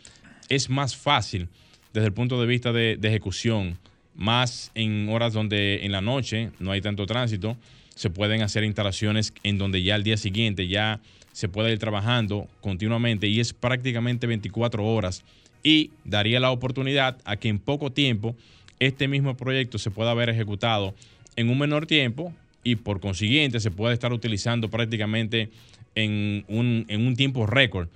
es 0.50 0.70
más 0.70 0.96
fácil 0.96 1.48
desde 1.94 2.08
el 2.08 2.14
punto 2.14 2.40
de 2.40 2.48
vista 2.48 2.74
de, 2.74 2.98
de, 2.98 3.08
ejecución, 3.08 3.78
más 4.16 4.72
en 4.76 5.10
horas 5.10 5.34
donde 5.34 5.86
en 5.86 5.92
la 5.92 6.02
noche 6.02 6.52
no 6.60 6.72
hay 6.72 6.82
tanto 6.82 7.06
tránsito, 7.06 7.58
se 7.96 8.10
pueden 8.10 8.42
hacer 8.42 8.64
instalaciones 8.64 9.34
en 9.44 9.58
donde 9.58 9.82
ya 9.82 9.96
al 9.96 10.04
día 10.04 10.18
siguiente 10.18 10.68
ya 10.68 11.00
se 11.36 11.50
puede 11.50 11.74
ir 11.74 11.80
trabajando 11.80 12.48
continuamente 12.62 13.28
y 13.28 13.42
es 13.42 13.52
prácticamente 13.52 14.26
24 14.26 14.86
horas 14.86 15.26
y 15.64 15.92
daría 16.06 16.40
la 16.40 16.50
oportunidad 16.50 17.18
a 17.26 17.36
que 17.36 17.50
en 17.50 17.60
poco 17.60 17.92
tiempo 17.92 18.38
este 18.80 19.10
mismo 19.10 19.36
proyecto 19.36 19.78
se 19.78 19.92
pueda 19.92 20.12
haber 20.12 20.30
ejecutado 20.30 20.96
en 21.36 21.50
un 21.50 21.60
menor 21.60 21.88
tiempo 21.88 22.34
y 22.64 22.78
por 22.78 23.02
consiguiente 23.02 23.60
se 23.60 23.70
puede 23.70 23.94
estar 23.94 24.14
utilizando 24.14 24.70
prácticamente 24.70 25.50
en 25.94 26.46
un, 26.48 26.86
en 26.88 27.06
un 27.06 27.18
tiempo 27.18 27.46
récord, 27.46 27.90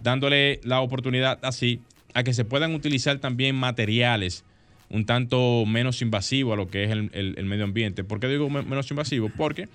dándole 0.00 0.58
la 0.64 0.80
oportunidad 0.80 1.38
así 1.42 1.82
a 2.14 2.22
que 2.22 2.32
se 2.32 2.46
puedan 2.46 2.74
utilizar 2.74 3.18
también 3.18 3.54
materiales 3.54 4.44
un 4.88 5.04
tanto 5.04 5.66
menos 5.66 6.00
invasivos 6.00 6.54
a 6.54 6.56
lo 6.56 6.70
que 6.70 6.84
es 6.84 6.90
el, 6.90 7.10
el 7.12 7.44
medio 7.44 7.64
ambiente. 7.64 8.02
¿Por 8.02 8.18
qué 8.18 8.28
digo 8.28 8.48
menos 8.48 8.90
invasivo? 8.90 9.30
Porque 9.36 9.68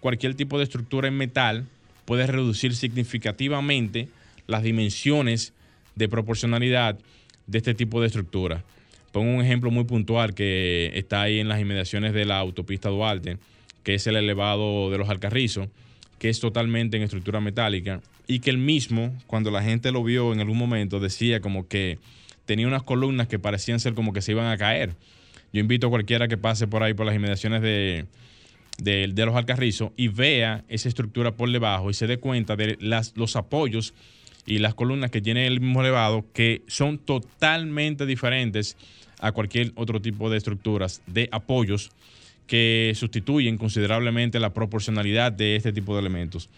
cualquier 0.00 0.34
tipo 0.34 0.56
de 0.56 0.64
estructura 0.64 1.08
en 1.08 1.18
metal 1.18 1.66
puede 2.08 2.26
reducir 2.26 2.74
significativamente 2.74 4.08
las 4.46 4.62
dimensiones 4.62 5.52
de 5.94 6.08
proporcionalidad 6.08 6.98
de 7.46 7.58
este 7.58 7.74
tipo 7.74 8.00
de 8.00 8.06
estructura. 8.06 8.64
Pongo 9.12 9.30
un 9.30 9.44
ejemplo 9.44 9.70
muy 9.70 9.84
puntual 9.84 10.32
que 10.32 10.90
está 10.94 11.20
ahí 11.20 11.38
en 11.38 11.48
las 11.48 11.60
inmediaciones 11.60 12.14
de 12.14 12.24
la 12.24 12.38
autopista 12.38 12.88
Duarte, 12.88 13.36
que 13.82 13.92
es 13.92 14.06
el 14.06 14.16
elevado 14.16 14.90
de 14.90 14.96
los 14.96 15.10
Alcarrizos, 15.10 15.68
que 16.18 16.30
es 16.30 16.40
totalmente 16.40 16.96
en 16.96 17.02
estructura 17.02 17.42
metálica 17.42 18.00
y 18.26 18.38
que 18.38 18.48
el 18.48 18.56
mismo, 18.56 19.14
cuando 19.26 19.50
la 19.50 19.62
gente 19.62 19.92
lo 19.92 20.02
vio 20.02 20.32
en 20.32 20.40
algún 20.40 20.56
momento, 20.56 21.00
decía 21.00 21.40
como 21.42 21.68
que 21.68 21.98
tenía 22.46 22.66
unas 22.66 22.84
columnas 22.84 23.28
que 23.28 23.38
parecían 23.38 23.80
ser 23.80 23.92
como 23.92 24.14
que 24.14 24.22
se 24.22 24.32
iban 24.32 24.46
a 24.46 24.56
caer. 24.56 24.94
Yo 25.52 25.60
invito 25.60 25.88
a 25.88 25.90
cualquiera 25.90 26.26
que 26.26 26.38
pase 26.38 26.66
por 26.68 26.82
ahí 26.82 26.94
por 26.94 27.04
las 27.04 27.14
inmediaciones 27.14 27.60
de, 27.60 28.06
de, 28.78 29.08
los 29.08 29.34
Alcarrizos 29.34 29.90
y 29.96 30.08
vea 30.08 30.64
esa 30.68 30.88
estructura 30.88 31.32
por 31.32 31.50
debajo 31.50 31.90
y 31.90 31.94
se 31.94 32.06
dé 32.06 32.18
cuenta 32.18 32.56
de 32.56 32.76
las, 32.80 33.12
los 33.16 33.36
apoyos 33.36 33.92
y 34.46 34.58
las 34.58 34.74
columnas 34.74 35.10
que 35.10 35.20
tiene 35.20 35.46
el 35.46 35.60
mismo 35.60 35.80
elevado 35.80 36.24
que 36.32 36.62
son 36.68 36.98
totalmente 36.98 38.06
diferentes 38.06 38.76
a 39.20 39.32
cualquier 39.32 39.72
otro 39.74 40.00
tipo 40.00 40.30
de 40.30 40.38
estructuras 40.38 41.02
de 41.06 41.28
apoyos 41.32 41.90
que 42.46 42.92
sustituyen 42.94 43.58
considerablemente 43.58 44.40
la 44.40 44.54
proporcionalidad 44.54 45.32
de 45.32 45.56
este 45.56 45.72
tipo 45.72 45.94
de 45.94 46.00
elementos. 46.00 46.48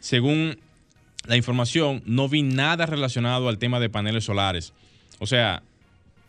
Según 0.00 0.58
la 1.26 1.36
información, 1.36 2.02
no 2.06 2.28
vi 2.28 2.42
nada 2.42 2.86
relacionado 2.86 3.48
al 3.48 3.58
tema 3.58 3.80
de 3.80 3.90
paneles 3.90 4.24
solares. 4.24 4.72
O 5.18 5.26
sea, 5.26 5.62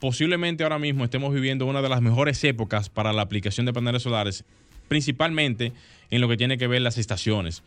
posiblemente 0.02 0.64
ahora 0.64 0.80
mismo 0.80 1.06
estemos 1.06 1.34
viviendo 1.34 1.66
una 1.68 1.82
de 1.82 1.88
las 1.88 2.02
mejores 2.02 2.44
épocas 2.44 2.90
para 2.90 3.14
la 3.14 3.22
aplicación 3.22 3.66
de 3.66 3.74
paneles 3.74 4.02
solares 4.02 4.44
principalmente 4.90 5.72
en 6.12 6.20
lo 6.20 6.28
que 6.28 6.36
tiene 6.36 6.58
que 6.58 6.68
ver 6.68 6.82
las 6.82 6.98
estaciones. 6.98 7.64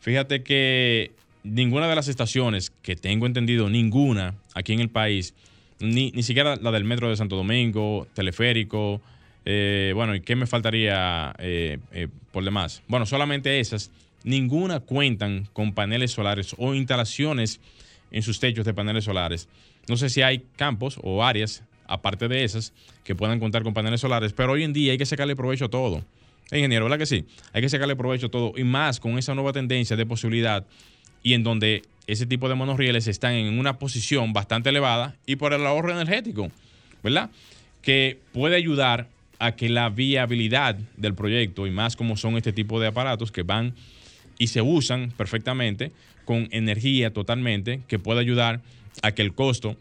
Fíjate 0.00 0.42
que 0.42 1.12
ninguna 1.42 1.88
de 1.88 1.94
las 1.94 2.08
estaciones, 2.08 2.70
que 2.82 2.96
tengo 2.96 3.26
entendido, 3.26 3.70
ninguna 3.70 4.34
aquí 4.54 4.74
en 4.74 4.80
el 4.80 4.90
país, 4.90 5.34
ni, 5.78 6.10
siquiera 6.22 6.56
la 6.56 6.70
del 6.70 6.84
Metro 6.84 7.08
de 7.08 7.16
Santo 7.16 7.36
Domingo, 7.36 8.06
teleférico, 8.14 9.00
eh, 9.44 9.92
bueno, 9.94 10.14
¿y 10.14 10.20
qué 10.20 10.36
me 10.36 10.46
faltaría 10.46 11.34
eh, 11.38 11.78
eh, 11.92 12.08
por 12.32 12.44
demás? 12.44 12.82
Bueno, 12.88 13.06
solamente 13.06 13.60
esas, 13.60 13.90
ninguna 14.22 14.80
cuentan 14.80 15.48
con 15.52 15.72
paneles 15.72 16.10
solares 16.10 16.54
o 16.58 16.74
instalaciones 16.74 17.60
en 18.10 18.22
sus 18.22 18.40
techos 18.40 18.66
de 18.66 18.74
paneles 18.74 19.04
solares. 19.04 19.48
No 19.88 19.96
sé 19.96 20.10
si 20.10 20.22
hay 20.22 20.44
campos 20.56 20.98
o 21.02 21.24
áreas, 21.24 21.64
aparte 21.86 22.28
de 22.28 22.44
esas, 22.44 22.72
que 23.02 23.14
puedan 23.14 23.40
contar 23.40 23.62
con 23.62 23.72
paneles 23.74 24.00
solares, 24.00 24.32
pero 24.32 24.52
hoy 24.52 24.64
en 24.64 24.72
día 24.72 24.92
hay 24.92 24.98
que 24.98 25.06
sacarle 25.06 25.34
provecho 25.34 25.66
a 25.66 25.70
todo. 25.70 26.04
Ingeniero, 26.56 26.84
¿verdad 26.84 26.98
que 26.98 27.06
sí? 27.06 27.24
Hay 27.52 27.62
que 27.62 27.68
sacarle 27.68 27.96
provecho 27.96 28.26
a 28.26 28.30
todo 28.30 28.52
y 28.56 28.64
más 28.64 29.00
con 29.00 29.18
esa 29.18 29.34
nueva 29.34 29.52
tendencia 29.52 29.96
de 29.96 30.06
posibilidad 30.06 30.66
y 31.22 31.34
en 31.34 31.42
donde 31.42 31.82
ese 32.06 32.26
tipo 32.26 32.48
de 32.48 32.54
monorrieles 32.54 33.06
están 33.06 33.34
en 33.34 33.58
una 33.58 33.78
posición 33.78 34.32
bastante 34.32 34.70
elevada 34.70 35.16
y 35.26 35.36
por 35.36 35.52
el 35.52 35.64
ahorro 35.66 35.92
energético, 35.92 36.50
¿verdad? 37.02 37.30
Que 37.82 38.18
puede 38.32 38.56
ayudar 38.56 39.08
a 39.38 39.56
que 39.56 39.68
la 39.68 39.88
viabilidad 39.88 40.76
del 40.96 41.14
proyecto 41.14 41.66
y 41.66 41.70
más 41.70 41.96
como 41.96 42.16
son 42.16 42.36
este 42.36 42.52
tipo 42.52 42.80
de 42.80 42.88
aparatos 42.88 43.32
que 43.32 43.42
van 43.42 43.74
y 44.38 44.48
se 44.48 44.60
usan 44.60 45.12
perfectamente 45.16 45.92
con 46.24 46.48
energía 46.50 47.12
totalmente, 47.12 47.80
que 47.88 47.98
puede 47.98 48.20
ayudar 48.20 48.60
a 49.02 49.12
que 49.12 49.22
el 49.22 49.34
costo 49.34 49.76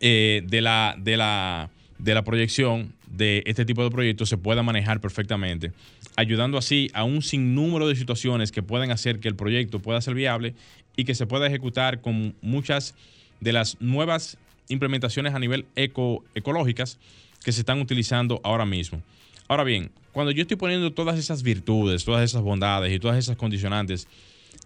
eh, 0.00 0.42
de, 0.46 0.60
la, 0.60 0.96
de, 0.98 1.16
la, 1.16 1.70
de 1.98 2.14
la 2.14 2.22
proyección 2.22 2.92
de 3.10 3.42
este 3.46 3.64
tipo 3.64 3.82
de 3.82 3.90
proyectos 3.90 4.28
se 4.28 4.36
pueda 4.36 4.62
manejar 4.62 5.00
perfectamente, 5.00 5.72
ayudando 6.16 6.58
así 6.58 6.90
a 6.92 7.04
un 7.04 7.22
sinnúmero 7.22 7.88
de 7.88 7.96
situaciones 7.96 8.52
que 8.52 8.62
pueden 8.62 8.90
hacer 8.90 9.20
que 9.20 9.28
el 9.28 9.36
proyecto 9.36 9.80
pueda 9.80 10.00
ser 10.00 10.14
viable 10.14 10.54
y 10.96 11.04
que 11.04 11.14
se 11.14 11.26
pueda 11.26 11.46
ejecutar 11.46 12.00
con 12.00 12.34
muchas 12.42 12.94
de 13.40 13.52
las 13.52 13.80
nuevas 13.80 14.36
implementaciones 14.68 15.34
a 15.34 15.38
nivel 15.38 15.66
eco, 15.76 16.24
ecológicas 16.34 16.98
que 17.42 17.52
se 17.52 17.60
están 17.60 17.80
utilizando 17.80 18.40
ahora 18.44 18.66
mismo. 18.66 19.02
Ahora 19.46 19.64
bien, 19.64 19.90
cuando 20.12 20.30
yo 20.32 20.42
estoy 20.42 20.56
poniendo 20.56 20.92
todas 20.92 21.18
esas 21.18 21.42
virtudes, 21.42 22.04
todas 22.04 22.22
esas 22.22 22.42
bondades 22.42 22.92
y 22.92 22.98
todas 22.98 23.16
esas 23.16 23.36
condicionantes 23.36 24.08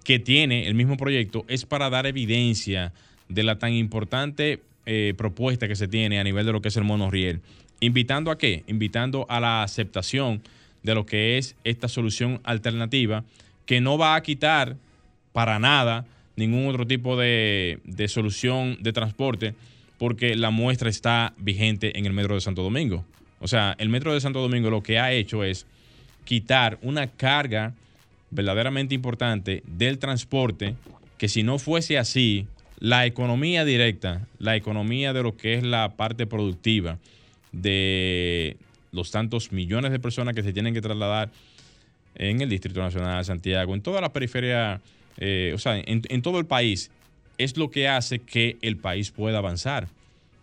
que 0.02 0.18
tiene 0.18 0.66
el 0.66 0.74
mismo 0.74 0.96
proyecto, 0.96 1.44
es 1.48 1.64
para 1.64 1.90
dar 1.90 2.06
evidencia 2.06 2.92
de 3.28 3.42
la 3.44 3.58
tan 3.58 3.72
importante 3.72 4.60
eh, 4.84 5.14
propuesta 5.16 5.68
que 5.68 5.76
se 5.76 5.86
tiene 5.86 6.18
a 6.18 6.24
nivel 6.24 6.44
de 6.44 6.52
lo 6.52 6.60
que 6.60 6.68
es 6.68 6.76
el 6.76 6.84
monorriel. 6.84 7.40
¿Invitando 7.82 8.30
a 8.30 8.38
qué? 8.38 8.62
Invitando 8.68 9.26
a 9.28 9.40
la 9.40 9.64
aceptación 9.64 10.40
de 10.84 10.94
lo 10.94 11.04
que 11.04 11.36
es 11.36 11.56
esta 11.64 11.88
solución 11.88 12.40
alternativa 12.44 13.24
que 13.66 13.80
no 13.80 13.98
va 13.98 14.14
a 14.14 14.22
quitar 14.22 14.76
para 15.32 15.58
nada 15.58 16.06
ningún 16.36 16.68
otro 16.68 16.86
tipo 16.86 17.16
de, 17.16 17.80
de 17.82 18.06
solución 18.06 18.78
de 18.80 18.92
transporte 18.92 19.54
porque 19.98 20.36
la 20.36 20.50
muestra 20.50 20.88
está 20.88 21.34
vigente 21.38 21.98
en 21.98 22.06
el 22.06 22.12
Metro 22.12 22.36
de 22.36 22.40
Santo 22.40 22.62
Domingo. 22.62 23.04
O 23.40 23.48
sea, 23.48 23.74
el 23.78 23.88
Metro 23.88 24.14
de 24.14 24.20
Santo 24.20 24.40
Domingo 24.40 24.70
lo 24.70 24.84
que 24.84 25.00
ha 25.00 25.10
hecho 25.10 25.42
es 25.42 25.66
quitar 26.24 26.78
una 26.82 27.08
carga 27.08 27.74
verdaderamente 28.30 28.94
importante 28.94 29.64
del 29.66 29.98
transporte 29.98 30.76
que 31.18 31.28
si 31.28 31.42
no 31.42 31.58
fuese 31.58 31.98
así, 31.98 32.46
la 32.78 33.06
economía 33.06 33.64
directa, 33.64 34.28
la 34.38 34.54
economía 34.54 35.12
de 35.12 35.24
lo 35.24 35.36
que 35.36 35.54
es 35.54 35.64
la 35.64 35.96
parte 35.96 36.28
productiva 36.28 36.98
de 37.52 38.56
los 38.90 39.10
tantos 39.10 39.52
millones 39.52 39.92
de 39.92 39.98
personas 39.98 40.34
que 40.34 40.42
se 40.42 40.52
tienen 40.52 40.74
que 40.74 40.80
trasladar 40.80 41.30
en 42.14 42.40
el 42.40 42.48
Distrito 42.48 42.80
Nacional 42.80 43.18
de 43.18 43.24
Santiago, 43.24 43.74
en 43.74 43.82
toda 43.82 44.00
la 44.00 44.12
periferia, 44.12 44.80
eh, 45.18 45.52
o 45.54 45.58
sea, 45.58 45.78
en, 45.78 46.22
todo 46.22 46.38
el 46.38 46.46
país, 46.46 46.90
es 47.38 47.56
lo 47.56 47.70
que 47.70 47.88
hace 47.88 48.18
que 48.18 48.58
el 48.62 48.76
país 48.76 49.10
pueda 49.10 49.38
avanzar. 49.38 49.88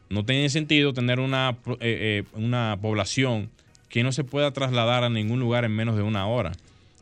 No 0.09 0.25
tiene 0.25 0.49
sentido 0.49 0.93
tener 0.93 1.19
una, 1.19 1.57
eh, 1.67 1.77
eh, 1.81 2.23
una 2.33 2.77
población 2.81 3.49
que 3.89 4.03
no 4.03 4.11
se 4.11 4.23
pueda 4.23 4.51
trasladar 4.51 5.03
a 5.03 5.09
ningún 5.09 5.39
lugar 5.39 5.65
en 5.65 5.71
menos 5.71 5.95
de 5.95 6.01
una 6.01 6.27
hora. 6.27 6.51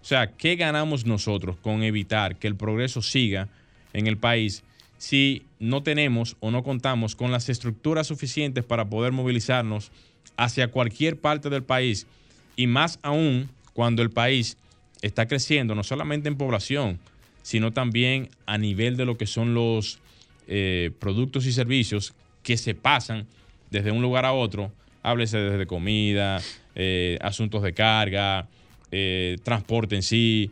O 0.01 0.05
sea, 0.05 0.27
¿qué 0.27 0.55
ganamos 0.55 1.05
nosotros 1.05 1.57
con 1.57 1.83
evitar 1.83 2.37
que 2.37 2.47
el 2.47 2.55
progreso 2.55 3.01
siga 3.01 3.47
en 3.93 4.07
el 4.07 4.17
país 4.17 4.63
si 4.97 5.43
no 5.59 5.83
tenemos 5.83 6.37
o 6.39 6.51
no 6.51 6.63
contamos 6.63 7.15
con 7.15 7.31
las 7.31 7.49
estructuras 7.49 8.07
suficientes 8.07 8.63
para 8.63 8.89
poder 8.89 9.11
movilizarnos 9.11 9.91
hacia 10.35 10.69
cualquier 10.69 11.19
parte 11.19 11.49
del 11.49 11.63
país. 11.63 12.07
Y 12.55 12.67
más 12.67 12.99
aún 13.01 13.49
cuando 13.73 14.01
el 14.01 14.11
país 14.11 14.57
está 15.01 15.27
creciendo 15.27 15.75
no 15.75 15.83
solamente 15.83 16.27
en 16.27 16.37
población, 16.37 16.99
sino 17.41 17.71
también 17.71 18.29
a 18.45 18.57
nivel 18.57 18.97
de 18.97 19.05
lo 19.05 19.17
que 19.17 19.25
son 19.25 19.53
los 19.53 19.99
eh, 20.47 20.91
productos 20.99 21.45
y 21.45 21.51
servicios 21.51 22.13
que 22.43 22.57
se 22.57 22.75
pasan 22.75 23.25
desde 23.71 23.91
un 23.91 24.01
lugar 24.01 24.25
a 24.25 24.33
otro, 24.33 24.71
háblese 25.03 25.37
desde 25.37 25.65
comida, 25.65 26.41
eh, 26.75 27.17
asuntos 27.21 27.63
de 27.63 27.73
carga, 27.73 28.47
eh, 28.91 29.37
transporte 29.43 29.95
en 29.95 30.03
sí, 30.03 30.51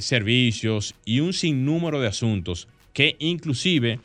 servicios 0.00 0.94
y 1.06 1.20
un 1.20 1.32
sinnúmero 1.32 1.98
de 1.98 2.08
asuntos 2.08 2.68
que 2.92 3.16
inclusive 3.18 4.00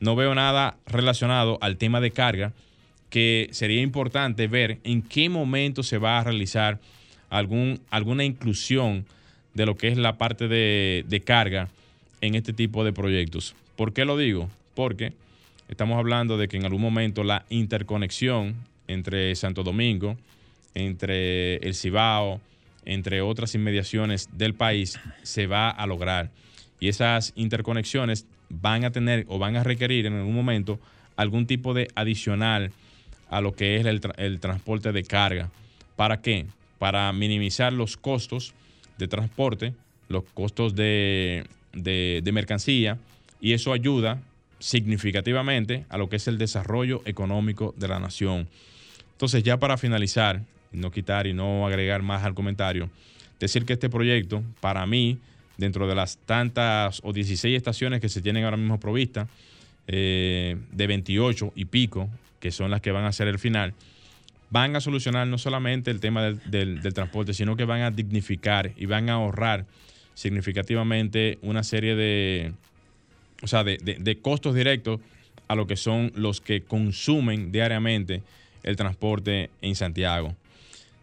no 0.00 0.16
veo 0.16 0.34
nada 0.34 0.76
relacionado 0.86 1.58
al 1.60 1.76
tema 1.76 2.00
de 2.00 2.10
carga, 2.10 2.52
que 3.10 3.48
sería 3.52 3.82
importante 3.82 4.46
ver 4.46 4.78
en 4.84 5.02
qué 5.02 5.28
momento 5.28 5.82
se 5.82 5.98
va 5.98 6.18
a 6.18 6.24
realizar 6.24 6.78
algún, 7.28 7.80
alguna 7.90 8.24
inclusión 8.24 9.04
de 9.54 9.66
lo 9.66 9.76
que 9.76 9.88
es 9.88 9.98
la 9.98 10.16
parte 10.16 10.48
de, 10.48 11.04
de 11.08 11.20
carga 11.20 11.68
en 12.20 12.34
este 12.34 12.52
tipo 12.52 12.84
de 12.84 12.92
proyectos. 12.92 13.54
¿Por 13.76 13.92
qué 13.92 14.04
lo 14.04 14.16
digo? 14.16 14.48
Porque 14.74 15.12
estamos 15.68 15.98
hablando 15.98 16.38
de 16.38 16.48
que 16.48 16.56
en 16.56 16.64
algún 16.64 16.82
momento 16.82 17.24
la 17.24 17.44
interconexión 17.50 18.54
entre 18.88 19.34
Santo 19.34 19.62
Domingo, 19.62 20.16
entre 20.74 21.56
el 21.56 21.74
Cibao, 21.74 22.40
entre 22.84 23.22
otras 23.22 23.54
inmediaciones 23.54 24.28
del 24.32 24.54
país, 24.54 24.98
se 25.22 25.46
va 25.46 25.70
a 25.70 25.86
lograr 25.86 26.30
y 26.80 26.88
esas 26.88 27.32
interconexiones 27.36 28.26
van 28.48 28.84
a 28.84 28.90
tener 28.90 29.26
o 29.28 29.38
van 29.38 29.56
a 29.56 29.62
requerir 29.62 30.06
en 30.06 30.14
algún 30.14 30.34
momento 30.34 30.80
algún 31.16 31.46
tipo 31.46 31.74
de 31.74 31.88
adicional 31.94 32.72
a 33.28 33.40
lo 33.40 33.52
que 33.52 33.76
es 33.76 33.86
el, 33.86 34.40
transporte 34.40 34.90
de 34.90 35.04
carga. 35.04 35.50
¿Para 35.94 36.20
qué? 36.20 36.46
Para 36.78 37.12
minimizar 37.12 37.72
los 37.72 37.96
costos 37.96 38.54
de 38.98 39.06
transporte, 39.06 39.74
los 40.08 40.24
costos 40.24 40.74
de, 40.74 41.44
de 41.72 42.30
mercancía 42.32 42.98
y 43.40 43.52
eso 43.52 43.72
ayuda 43.72 44.18
significativamente 44.58 45.84
a 45.88 45.98
lo 45.98 46.08
que 46.08 46.16
es 46.16 46.28
el 46.28 46.38
desarrollo 46.38 47.02
económico 47.04 47.74
de 47.76 47.88
la 47.88 47.98
nación. 47.98 48.48
Entonces, 49.12 49.42
ya 49.42 49.58
para 49.58 49.76
finalizar, 49.76 50.42
no 50.72 50.90
quitar 50.90 51.26
y 51.26 51.34
no 51.34 51.66
agregar 51.66 52.02
más 52.02 52.24
al 52.24 52.34
comentario, 52.34 52.90
decir 53.38 53.64
que 53.64 53.74
este 53.74 53.88
proyecto, 53.88 54.42
para 54.60 54.86
mí, 54.86 55.18
dentro 55.60 55.86
de 55.86 55.94
las 55.94 56.18
tantas 56.18 57.00
o 57.04 57.12
16 57.12 57.56
estaciones 57.56 58.00
que 58.00 58.08
se 58.08 58.20
tienen 58.20 58.44
ahora 58.44 58.56
mismo 58.56 58.80
provistas, 58.80 59.28
eh, 59.86 60.56
de 60.72 60.86
28 60.86 61.52
y 61.54 61.66
pico, 61.66 62.08
que 62.40 62.50
son 62.50 62.70
las 62.70 62.80
que 62.80 62.90
van 62.90 63.04
a 63.04 63.12
ser 63.12 63.28
el 63.28 63.38
final, 63.38 63.74
van 64.50 64.74
a 64.74 64.80
solucionar 64.80 65.28
no 65.28 65.38
solamente 65.38 65.90
el 65.90 66.00
tema 66.00 66.22
del, 66.22 66.80
transporte, 66.92 67.34
sino 67.34 67.56
que 67.56 67.64
van 67.64 67.82
a 67.82 67.90
dignificar 67.90 68.72
y 68.76 68.86
van 68.86 69.08
a 69.10 69.14
ahorrar 69.14 69.66
significativamente 70.14 71.38
una 71.42 71.62
serie 71.62 71.94
de, 71.94 72.52
o 73.42 73.46
sea, 73.46 73.62
de 73.62 74.18
costos 74.20 74.54
directos 74.54 75.00
a 75.46 75.54
lo 75.54 75.66
que 75.66 75.76
son 75.76 76.12
los 76.14 76.40
que 76.40 76.62
consumen 76.62 77.52
diariamente 77.52 78.22
el 78.62 78.76
transporte 78.76 79.50
en 79.62 79.74
Santiago. 79.74 80.34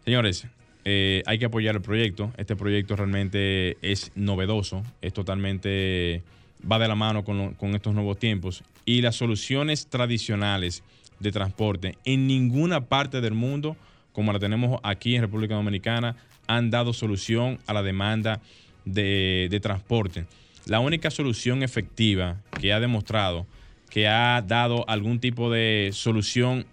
Señores, 0.06 0.48
eh, 0.90 1.22
hay 1.26 1.38
que 1.38 1.44
apoyar 1.44 1.76
el 1.76 1.82
proyecto. 1.82 2.32
Este 2.38 2.56
proyecto 2.56 2.96
realmente 2.96 3.78
es 3.82 4.14
novedoso, 4.16 4.84
es 5.02 5.12
totalmente, 5.12 6.24
va 6.60 6.80
de 6.80 6.88
la 6.88 6.96
mano 6.96 7.26
con, 7.26 7.76
estos 7.76 7.94
nuevos 7.94 8.18
tiempos. 8.18 8.64
Y 8.86 9.02
las 9.02 9.18
soluciones 9.18 9.88
tradicionales 9.88 10.86
de 11.20 11.34
transporte 11.34 11.98
en 12.06 12.26
ninguna 12.26 12.86
parte 12.86 13.20
del 13.20 13.34
mundo, 13.34 13.76
como 14.14 14.32
la 14.32 14.40
tenemos 14.40 14.80
aquí 14.82 15.18
en 15.18 15.24
República 15.24 15.56
Dominicana, 15.56 16.16
han 16.48 16.70
dado 16.70 16.94
solución 16.94 17.60
a 17.68 17.74
la 17.74 17.84
demanda 17.84 18.40
de, 18.86 19.60
transporte. 19.62 20.26
La 20.68 20.80
única 20.80 21.12
solución 21.12 21.64
efectiva 21.64 22.38
que 22.62 22.72
ha 22.72 22.80
demostrado 22.80 23.46
que 23.90 24.08
ha 24.08 24.42
dado 24.42 24.88
algún 24.88 25.20
tipo 25.20 25.52
de 25.52 25.90
solución 25.92 26.66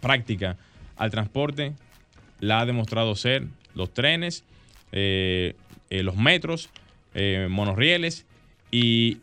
práctica 0.00 0.56
al 0.96 1.10
transporte 1.10 1.74
la 2.42 2.60
ha 2.60 2.66
demostrado 2.66 3.14
ser 3.14 3.46
los 3.74 3.94
trenes, 3.94 4.44
eh, 4.90 5.54
eh, 5.90 6.02
los 6.02 6.16
metros, 6.16 6.70
eh, 7.14 7.46
monorrieles 7.48 8.26
y, 8.70 9.18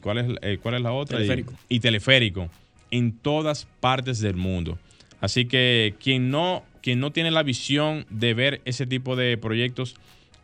¿cuál, 0.00 0.18
es, 0.18 0.58
¿cuál 0.58 0.74
es 0.74 0.82
la 0.82 0.92
otra? 0.92 1.18
Teleférico. 1.18 1.54
Y, 1.68 1.80
teleférico 1.80 2.50
en 2.90 3.12
todas 3.12 3.68
partes 3.78 4.18
del 4.18 4.34
mundo. 4.34 4.78
Así 5.20 5.44
que 5.44 5.94
quien 6.02 6.30
no, 6.30 6.64
quien 6.82 6.98
no 6.98 7.12
tiene 7.12 7.30
la 7.30 7.44
visión 7.44 8.04
de 8.10 8.34
ver 8.34 8.60
ese 8.64 8.84
tipo 8.84 9.14
de 9.14 9.38
proyectos 9.38 9.94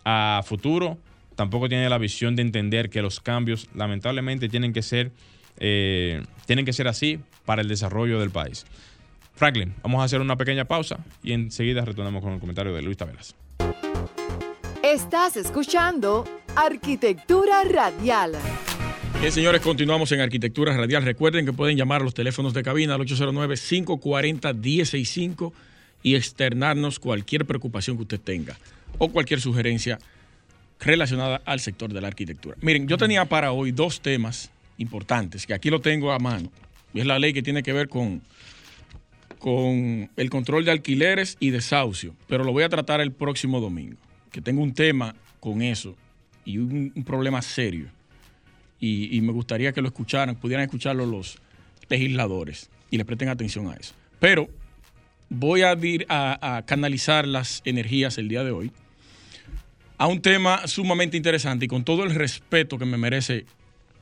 a 0.04 0.42
futuro, 0.46 0.98
tampoco 1.34 1.68
tiene 1.68 1.88
la 1.88 1.98
visión 1.98 2.36
de 2.36 2.42
entender 2.42 2.88
que 2.88 3.02
los 3.02 3.18
cambios 3.18 3.68
lamentablemente 3.74 4.48
tienen 4.48 4.72
que 4.72 4.82
ser, 4.82 5.10
tienen 5.58 6.64
que 6.64 6.72
ser 6.72 6.86
así 6.86 7.18
para 7.44 7.62
el 7.62 7.68
desarrollo 7.68 8.20
del 8.20 8.30
país. 8.30 8.64
Franklin, 9.36 9.72
vamos 9.82 10.00
a 10.00 10.04
hacer 10.04 10.20
una 10.20 10.36
pequeña 10.36 10.64
pausa 10.64 10.98
y 11.22 11.32
enseguida 11.32 11.84
retornamos 11.84 12.22
con 12.22 12.32
el 12.32 12.40
comentario 12.40 12.74
de 12.74 12.80
Luis 12.80 12.96
Taveras. 12.96 13.34
Estás 14.82 15.36
escuchando 15.36 16.24
Arquitectura 16.56 17.62
Radial. 17.64 18.32
Bien, 19.20 19.32
señores, 19.32 19.60
continuamos 19.60 20.10
en 20.12 20.20
Arquitectura 20.20 20.74
Radial. 20.74 21.02
Recuerden 21.02 21.44
que 21.44 21.52
pueden 21.52 21.76
llamar 21.76 22.00
a 22.00 22.04
los 22.04 22.14
teléfonos 22.14 22.54
de 22.54 22.62
cabina 22.62 22.94
al 22.94 23.02
809-540-1065 23.02 25.52
y 26.02 26.14
externarnos 26.14 26.98
cualquier 26.98 27.44
preocupación 27.44 27.96
que 27.96 28.04
usted 28.04 28.20
tenga 28.20 28.56
o 28.96 29.10
cualquier 29.10 29.42
sugerencia 29.42 29.98
relacionada 30.80 31.42
al 31.44 31.60
sector 31.60 31.92
de 31.92 32.00
la 32.00 32.08
arquitectura. 32.08 32.56
Miren, 32.62 32.88
yo 32.88 32.96
tenía 32.96 33.26
para 33.26 33.52
hoy 33.52 33.72
dos 33.72 34.00
temas 34.00 34.50
importantes, 34.78 35.46
que 35.46 35.52
aquí 35.52 35.68
lo 35.68 35.82
tengo 35.82 36.12
a 36.12 36.18
mano. 36.18 36.50
Y 36.94 37.00
es 37.00 37.06
la 37.06 37.18
ley 37.18 37.34
que 37.34 37.42
tiene 37.42 37.62
que 37.62 37.74
ver 37.74 37.90
con 37.90 38.22
con 39.38 40.10
el 40.16 40.30
control 40.30 40.64
de 40.64 40.70
alquileres 40.70 41.36
y 41.40 41.50
desahucio, 41.50 42.14
pero 42.26 42.44
lo 42.44 42.52
voy 42.52 42.64
a 42.64 42.68
tratar 42.68 43.00
el 43.00 43.12
próximo 43.12 43.60
domingo, 43.60 43.96
que 44.30 44.40
tengo 44.40 44.62
un 44.62 44.74
tema 44.74 45.14
con 45.40 45.62
eso 45.62 45.96
y 46.44 46.58
un, 46.58 46.92
problema 47.04 47.42
serio. 47.42 47.88
Y, 48.78 49.20
me 49.22 49.32
gustaría 49.32 49.72
que 49.72 49.80
lo 49.80 49.88
escucharan, 49.88 50.36
pudieran 50.36 50.64
escucharlo 50.64 51.06
los 51.06 51.38
legisladores 51.88 52.70
y 52.90 52.98
le 52.98 53.04
presten 53.04 53.28
atención 53.28 53.68
a 53.68 53.74
eso. 53.74 53.94
Pero 54.20 54.48
voy 55.28 55.62
a, 55.62 55.76
a, 56.08 56.56
a 56.56 56.66
canalizar 56.66 57.26
las 57.26 57.62
energías 57.64 58.18
el 58.18 58.28
día 58.28 58.44
de 58.44 58.50
hoy 58.50 58.70
a 59.98 60.06
un 60.06 60.20
tema 60.20 60.66
sumamente 60.66 61.16
interesante 61.16 61.64
y 61.64 61.68
con 61.68 61.84
todo 61.84 62.04
el 62.04 62.14
respeto 62.14 62.78
que 62.78 62.84
me 62.84 62.98
merece 62.98 63.46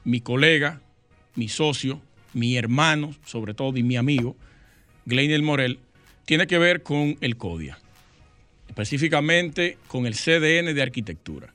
mi 0.04 0.20
colega, 0.20 0.80
mi 1.34 1.48
socio, 1.48 2.00
mi 2.32 2.56
hermano, 2.56 3.14
sobre 3.24 3.54
todo, 3.54 3.76
y 3.76 3.82
mi 3.82 3.96
amigo, 3.96 4.36
Gleiner 5.06 5.42
Morel, 5.42 5.78
tiene 6.24 6.46
que 6.46 6.58
ver 6.58 6.82
con 6.82 7.16
el 7.20 7.36
CODIA. 7.36 7.78
específicamente 8.68 9.78
con 9.86 10.06
el 10.06 10.14
CDN 10.14 10.74
de 10.74 10.82
arquitectura, 10.82 11.52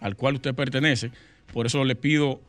al 0.00 0.14
cual 0.14 0.36
usted 0.36 0.54
pertenece. 0.54 1.10
Por 1.52 1.66
eso 1.66 1.84
le 1.84 1.96
pido 1.96 2.40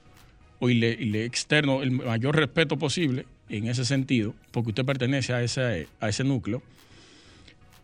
y 0.59 0.75
le, 0.75 1.25
externo 1.25 1.81
el 1.81 1.91
mayor 1.91 2.35
respeto 2.35 2.77
posible 2.77 3.25
en 3.49 3.67
ese 3.67 3.83
sentido, 3.83 4.35
porque 4.51 4.69
usted 4.69 4.85
pertenece 4.85 5.33
a 5.33 5.41
ese, 5.41 5.87
a 5.99 6.09
ese 6.09 6.23
núcleo. 6.23 6.61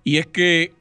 Y 0.04 0.18
es 0.18 0.28
que 0.28 0.74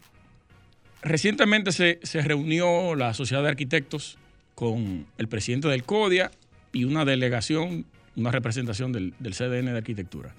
recientemente 1.03 1.72
se, 1.72 1.99
reunió 2.22 2.94
la 2.94 3.14
Sociedad 3.14 3.42
de 3.42 3.49
Arquitectos 3.49 4.18
con 4.55 5.07
el 5.18 5.29
presidente 5.29 5.68
del 5.68 5.85
CODIA 5.85 6.31
y 6.72 6.85
una 6.85 7.05
delegación, 7.05 7.87
una 8.16 8.31
representación 8.31 8.92
del, 8.92 9.14
CDN 9.20 9.66
de 9.66 9.79
Arquitectura, 9.79 10.35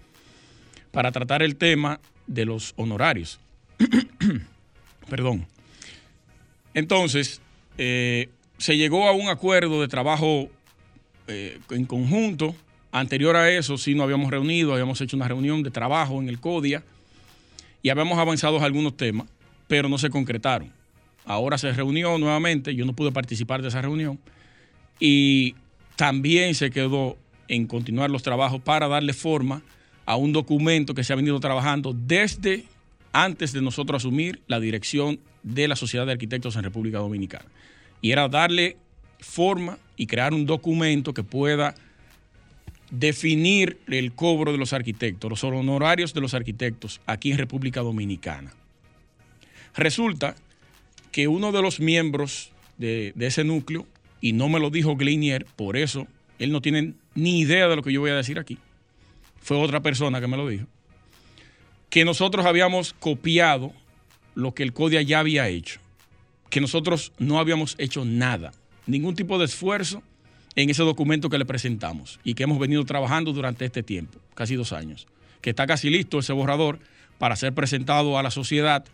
para 0.91 1.11
tratar 1.11 1.43
el 1.43 1.55
tema 1.55 1.99
de 2.27 2.45
los 2.45 2.73
honorarios. 2.75 3.39
Perdón. 5.09 5.47
Entonces, 6.73 7.41
eh, 7.77 8.29
se 8.57 8.77
llegó 8.77 9.07
a 9.07 9.11
un 9.11 9.29
acuerdo 9.29 9.81
de 9.81 9.87
trabajo 9.87 10.49
eh, 11.27 11.59
en 11.71 11.85
conjunto. 11.85 12.55
Anterior 12.91 13.35
a 13.35 13.51
eso, 13.51 13.77
sí 13.77 13.93
nos 13.93 14.05
habíamos 14.05 14.31
reunido, 14.31 14.73
habíamos 14.73 14.99
hecho 15.01 15.17
una 15.17 15.27
reunión 15.27 15.61
de 15.61 15.71
trabajo 15.71 16.21
en 16.21 16.29
el 16.29 16.39
CODIA 16.39 16.83
y 17.83 17.89
habíamos 17.89 18.17
avanzado 18.17 18.61
algunos 18.63 18.97
temas, 18.97 19.27
pero 19.67 19.89
no 19.89 19.97
se 19.97 20.09
concretaron. 20.09 20.71
Ahora 21.25 21.57
se 21.57 21.71
reunió 21.73 22.17
nuevamente, 22.17 22.73
yo 22.73 22.85
no 22.85 22.93
pude 22.93 23.11
participar 23.11 23.61
de 23.61 23.67
esa 23.67 23.81
reunión 23.81 24.19
y 24.99 25.55
también 25.95 26.55
se 26.55 26.71
quedó 26.71 27.17
en 27.47 27.67
continuar 27.67 28.09
los 28.09 28.23
trabajos 28.23 28.61
para 28.61 28.87
darle 28.87 29.13
forma 29.13 29.61
a 30.07 30.15
un 30.15 30.33
documento 30.33 30.95
que 30.95 31.03
se 31.03 31.13
ha 31.13 31.17
venido 31.17 31.39
trabajando 31.39 31.93
desde 31.93 32.63
antes 33.11 33.51
de 33.51 33.61
nosotros 33.61 34.01
asumir 34.01 34.41
la 34.47 34.59
dirección 34.59 35.19
de 35.43 35.67
la 35.67 35.75
Sociedad 35.75 36.05
de 36.05 36.13
Arquitectos 36.13 36.55
en 36.55 36.63
República 36.63 36.99
Dominicana. 36.99 37.45
Y 38.01 38.11
era 38.11 38.29
darle 38.29 38.77
forma 39.19 39.77
y 39.97 40.07
crear 40.07 40.33
un 40.33 40.45
documento 40.45 41.13
que 41.13 41.23
pueda 41.23 41.75
definir 42.89 43.79
el 43.87 44.13
cobro 44.13 44.53
de 44.53 44.57
los 44.57 44.71
arquitectos, 44.71 45.29
los 45.29 45.43
honorarios 45.43 46.13
de 46.13 46.21
los 46.21 46.33
arquitectos 46.33 47.01
aquí 47.05 47.31
en 47.31 47.37
República 47.37 47.81
Dominicana. 47.81 48.53
Resulta 49.75 50.35
que 51.11 51.27
uno 51.27 51.51
de 51.51 51.61
los 51.61 51.81
miembros 51.81 52.51
de, 52.77 53.13
ese 53.19 53.43
núcleo, 53.43 53.85
y 54.21 54.31
no 54.31 54.47
me 54.47 54.59
lo 54.59 54.69
dijo 54.69 54.95
Glinier, 54.95 55.45
por 55.57 55.75
eso 55.75 56.07
él 56.39 56.53
no 56.53 56.61
tiene 56.61 56.93
ni 57.13 57.39
idea 57.41 57.67
de 57.67 57.75
lo 57.75 57.83
que 57.83 57.91
yo 57.91 57.99
voy 57.99 58.11
a 58.11 58.15
decir 58.15 58.39
aquí, 58.39 58.57
fue 59.41 59.57
otra 59.57 59.81
persona 59.81 60.19
que 60.19 60.27
me 60.27 60.37
lo 60.37 60.47
dijo, 60.47 60.67
que 61.89 62.05
nosotros 62.05 62.45
habíamos 62.45 62.93
copiado 62.93 63.73
lo 64.35 64.53
que 64.53 64.63
el 64.63 64.73
CODIA 64.73 65.01
ya 65.01 65.19
había 65.19 65.47
hecho, 65.47 65.79
que 66.49 66.61
nosotros 66.61 67.11
no 67.17 67.39
habíamos 67.39 67.75
hecho 67.79 68.05
nada 68.05 68.51
ningún 68.87 69.15
tipo 69.15 69.37
de 69.37 69.45
esfuerzo 69.45 70.01
en 70.55 70.69
ese 70.69 70.81
documento 70.81 71.29
que 71.29 71.37
le 71.37 71.45
presentamos 71.45 72.19
y 72.23 72.33
que 72.33 72.43
hemos 72.43 72.57
venido 72.57 72.83
trabajando 72.85 73.31
durante 73.33 73.65
este 73.65 73.83
tiempo, 73.83 74.19
casi 74.33 74.55
dos 74.55 74.73
años, 74.73 75.07
que 75.41 75.51
está 75.51 75.67
casi 75.67 75.89
listo 75.89 76.17
ese 76.17 76.33
borrador 76.33 76.79
para 77.19 77.35
ser 77.35 77.53
presentado 77.53 78.17
a 78.17 78.23
la 78.23 78.31
sociedad, 78.31 78.85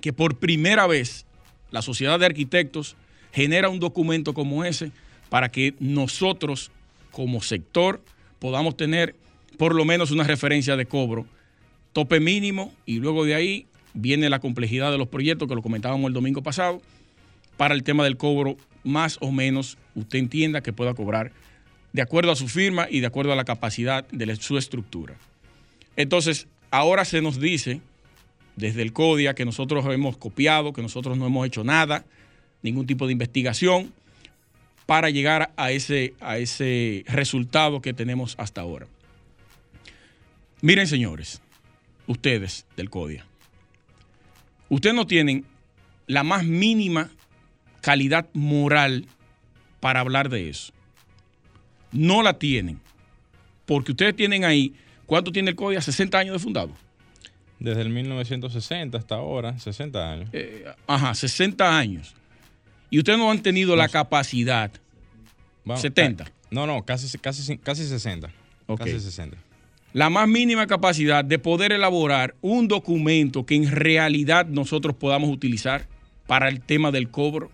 que 0.00 0.12
por 0.12 0.38
primera 0.38 0.86
vez 0.86 1.26
la 1.70 1.82
sociedad 1.82 2.18
de 2.20 2.26
arquitectos 2.26 2.96
genera 3.32 3.68
un 3.68 3.80
documento 3.80 4.34
como 4.34 4.64
ese 4.64 4.92
para 5.30 5.50
que 5.50 5.74
nosotros 5.80 6.70
como 7.10 7.42
sector 7.42 8.02
podamos 8.38 8.76
tener 8.76 9.16
por 9.58 9.74
lo 9.74 9.84
menos 9.84 10.10
una 10.10 10.24
referencia 10.24 10.76
de 10.76 10.86
cobro, 10.86 11.26
tope 11.92 12.20
mínimo 12.20 12.72
y 12.86 13.00
luego 13.00 13.26
de 13.26 13.34
ahí 13.34 13.66
viene 13.92 14.30
la 14.30 14.38
complejidad 14.38 14.90
de 14.90 14.98
los 14.98 15.08
proyectos 15.08 15.48
que 15.48 15.54
lo 15.54 15.62
comentábamos 15.62 16.08
el 16.08 16.14
domingo 16.14 16.42
pasado 16.42 16.80
para 17.58 17.74
el 17.74 17.82
tema 17.82 18.04
del 18.04 18.16
cobro 18.16 18.56
más 18.84 19.18
o 19.20 19.32
menos 19.32 19.76
usted 19.94 20.18
entienda 20.18 20.62
que 20.62 20.72
pueda 20.72 20.94
cobrar 20.94 21.32
de 21.92 22.02
acuerdo 22.02 22.30
a 22.30 22.36
su 22.36 22.48
firma 22.48 22.86
y 22.90 23.00
de 23.00 23.06
acuerdo 23.06 23.32
a 23.32 23.36
la 23.36 23.44
capacidad 23.44 24.06
de 24.08 24.36
su 24.36 24.56
estructura. 24.56 25.16
Entonces, 25.96 26.46
ahora 26.70 27.04
se 27.04 27.20
nos 27.20 27.40
dice 27.40 27.80
desde 28.56 28.82
el 28.82 28.92
CODIA 28.92 29.34
que 29.34 29.44
nosotros 29.44 29.84
hemos 29.86 30.16
copiado, 30.16 30.72
que 30.72 30.82
nosotros 30.82 31.16
no 31.18 31.26
hemos 31.26 31.46
hecho 31.46 31.64
nada, 31.64 32.04
ningún 32.62 32.86
tipo 32.86 33.06
de 33.06 33.12
investigación 33.12 33.92
para 34.86 35.10
llegar 35.10 35.52
a 35.56 35.70
ese, 35.70 36.14
a 36.20 36.38
ese 36.38 37.04
resultado 37.08 37.80
que 37.80 37.92
tenemos 37.92 38.34
hasta 38.38 38.60
ahora. 38.60 38.86
Miren, 40.60 40.86
señores, 40.86 41.40
ustedes 42.06 42.66
del 42.76 42.90
CODIA, 42.90 43.24
ustedes 44.68 44.94
no 44.94 45.06
tienen 45.06 45.44
la 46.06 46.24
más 46.24 46.44
mínima 46.44 47.10
calidad 47.80 48.28
moral 48.32 49.06
para 49.78 50.00
hablar 50.00 50.28
de 50.28 50.48
eso. 50.48 50.72
No 51.92 52.22
la 52.22 52.38
tienen. 52.38 52.80
Porque 53.66 53.92
ustedes 53.92 54.16
tienen 54.16 54.44
ahí, 54.44 54.74
¿cuánto 55.06 55.30
tiene 55.30 55.50
el 55.50 55.56
CODIA? 55.56 55.80
60 55.80 56.18
años 56.18 56.32
de 56.32 56.38
fundado. 56.40 56.72
Desde 57.60 57.82
el 57.82 57.90
1960 57.90 58.98
hasta 58.98 59.16
ahora, 59.16 59.58
60 59.58 60.12
años. 60.12 60.28
Eh, 60.32 60.64
ajá, 60.86 61.14
60 61.14 61.78
años. 61.78 62.14
Y 62.90 62.98
ustedes 62.98 63.18
no 63.18 63.30
han 63.30 63.42
tenido 63.42 63.76
la 63.76 63.88
capacidad. 63.88 64.72
70. 65.72 66.32
No, 66.50 66.66
no, 66.66 66.84
casi, 66.84 67.16
casi, 67.18 67.58
casi 67.58 67.86
60. 67.86 68.30
Casi 68.76 69.00
60. 69.00 69.36
La 69.92 70.10
más 70.10 70.28
mínima 70.28 70.66
capacidad 70.66 71.24
de 71.24 71.38
poder 71.38 71.72
elaborar 71.72 72.34
un 72.42 72.68
documento 72.68 73.46
que 73.46 73.54
en 73.54 73.70
realidad 73.70 74.46
nosotros 74.46 74.94
podamos 74.94 75.30
utilizar 75.30 75.86
para 76.26 76.48
el 76.48 76.60
tema 76.60 76.90
del 76.90 77.08
cobro. 77.08 77.50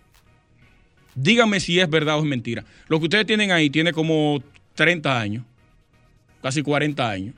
Dígame 1.15 1.61
si 1.61 1.79
es 1.79 1.89
verdad 1.89 2.17
o 2.17 2.19
es 2.19 2.25
mentira. 2.25 2.65
Lo 2.87 2.99
que 2.99 3.05
ustedes 3.05 3.25
tienen 3.25 3.51
ahí 3.51 3.69
tiene 3.69 3.93
como 3.93 4.43
30 4.75 5.19
años, 5.19 5.45
casi 6.41 6.61
40 6.61 7.09
años, 7.09 7.35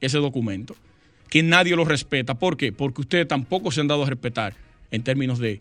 ese 0.00 0.18
documento, 0.18 0.76
que 1.28 1.42
nadie 1.42 1.74
lo 1.74 1.84
respeta. 1.84 2.38
¿Por 2.38 2.56
qué? 2.56 2.72
Porque 2.72 3.00
ustedes 3.00 3.26
tampoco 3.26 3.72
se 3.72 3.80
han 3.80 3.88
dado 3.88 4.04
a 4.04 4.08
respetar 4.08 4.54
en 4.92 5.02
términos 5.02 5.40
de, 5.40 5.60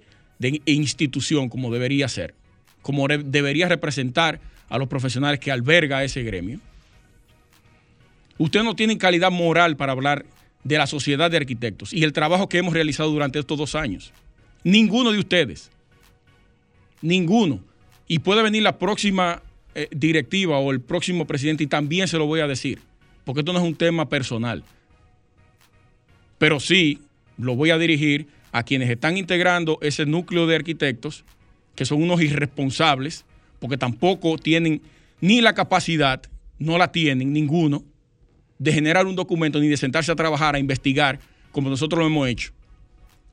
institución 0.66 1.50
como 1.50 1.72
debería 1.72 2.08
ser, 2.08 2.36
como 2.82 3.08
debería 3.08 3.68
representar 3.68 4.40
a 4.70 4.78
los 4.78 4.88
profesionales 4.88 5.40
que 5.40 5.52
alberga 5.52 6.04
ese 6.04 6.24
gremio. 6.24 6.60
Ustedes 8.40 8.66
no 8.66 8.76
tienen 8.76 8.98
calidad 8.98 9.32
moral 9.32 9.76
para 9.76 9.92
hablar 9.92 10.26
de 10.64 10.78
la 10.78 10.88
sociedad 10.88 11.30
de 11.30 11.38
arquitectos 11.38 11.94
y 11.94 12.04
el 12.04 12.14
trabajo 12.14 12.48
que 12.48 12.58
hemos 12.58 12.74
realizado 12.74 13.12
durante 13.12 13.38
estos 13.38 13.58
dos 13.58 13.76
años. 13.76 14.14
Ninguno 14.64 15.12
de 15.12 15.20
ustedes. 15.20 15.70
Ninguno. 17.02 17.60
Y 18.08 18.20
puede 18.20 18.42
venir 18.42 18.64
la 18.64 18.80
próxima 18.80 19.42
eh, 19.76 19.90
directiva 19.92 20.58
o 20.58 20.72
el 20.72 20.80
próximo 20.80 21.28
presidente 21.28 21.66
y 21.66 21.68
también 21.68 22.08
se 22.08 22.18
lo 22.18 22.26
voy 22.28 22.40
a 22.40 22.48
decir, 22.48 22.80
porque 23.26 23.42
esto 23.42 23.52
no 23.52 23.60
es 23.60 23.66
un 23.66 23.76
tema 23.76 24.08
personal. 24.08 24.64
Pero 26.38 26.62
sí 26.62 27.00
lo 27.38 27.58
voy 27.58 27.72
a 27.72 27.78
dirigir 27.78 28.28
a 28.54 28.64
quienes 28.64 28.90
están 28.90 29.18
integrando 29.18 29.80
ese 29.82 30.06
núcleo 30.06 30.48
de 30.48 30.56
arquitectos, 30.56 31.26
que 31.76 31.84
son 31.84 32.02
unos 32.02 32.22
irresponsables, 32.22 33.26
porque 33.60 33.78
tampoco 33.78 34.38
tienen 34.38 34.82
ni 35.20 35.42
la 35.42 35.54
capacidad, 35.54 36.22
no 36.58 36.78
la 36.78 36.94
tienen 36.94 37.34
ninguno, 37.34 37.84
de 38.60 38.74
generar 38.74 39.08
un 39.08 39.16
documento 39.16 39.60
ni 39.60 39.68
de 39.68 39.78
sentarse 39.78 40.12
a 40.12 40.16
trabajar, 40.16 40.56
a 40.56 40.60
investigar, 40.60 41.20
como 41.52 41.70
nosotros 41.70 42.00
lo 42.00 42.06
hemos 42.06 42.28
hecho. 42.28 42.52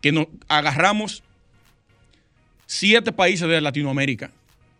Que 0.00 0.12
nos 0.12 0.28
agarramos 0.48 1.22
siete 2.66 3.12
países 3.12 3.48
de 3.48 3.60
Latinoamérica 3.60 4.30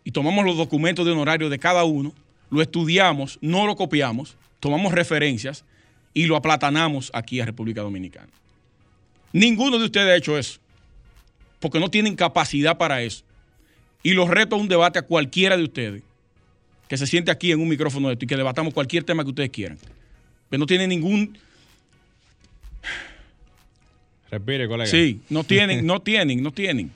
y 0.03 0.11
tomamos 0.11 0.45
los 0.45 0.57
documentos 0.57 1.05
de 1.05 1.11
honorario 1.11 1.49
de 1.49 1.59
cada 1.59 1.83
uno, 1.83 2.13
lo 2.49 2.61
estudiamos, 2.61 3.37
no 3.41 3.65
lo 3.65 3.75
copiamos, 3.75 4.37
tomamos 4.59 4.93
referencias 4.93 5.65
y 6.13 6.25
lo 6.25 6.37
aplatanamos 6.37 7.11
aquí 7.13 7.41
a 7.41 7.45
República 7.45 7.81
Dominicana. 7.81 8.29
Ninguno 9.33 9.77
de 9.77 9.85
ustedes 9.85 10.07
ha 10.07 10.15
hecho 10.15 10.37
eso, 10.37 10.59
porque 11.59 11.79
no 11.79 11.89
tienen 11.89 12.15
capacidad 12.15 12.77
para 12.77 13.01
eso. 13.01 13.23
Y 14.01 14.13
los 14.13 14.29
reto 14.29 14.55
a 14.55 14.59
un 14.59 14.69
debate 14.69 14.99
a 14.99 15.01
cualquiera 15.01 15.57
de 15.57 15.63
ustedes 15.63 16.03
que 16.87 16.97
se 16.97 17.05
siente 17.05 17.31
aquí 17.31 17.51
en 17.51 17.59
un 17.59 17.67
micrófono 17.67 18.07
de 18.07 18.13
esto 18.13 18.25
y 18.25 18.27
que 18.27 18.37
debatamos 18.37 18.73
cualquier 18.73 19.03
tema 19.03 19.23
que 19.23 19.29
ustedes 19.29 19.49
quieran. 19.49 19.77
Pero 20.49 20.59
no 20.59 20.65
tienen 20.65 20.89
ningún... 20.89 21.37
Respire, 24.29 24.67
colega. 24.67 24.89
Sí, 24.89 25.21
no 25.29 25.43
tienen, 25.43 25.85
no 25.85 26.01
tienen, 26.01 26.43
no 26.43 26.51
tienen 26.51 26.91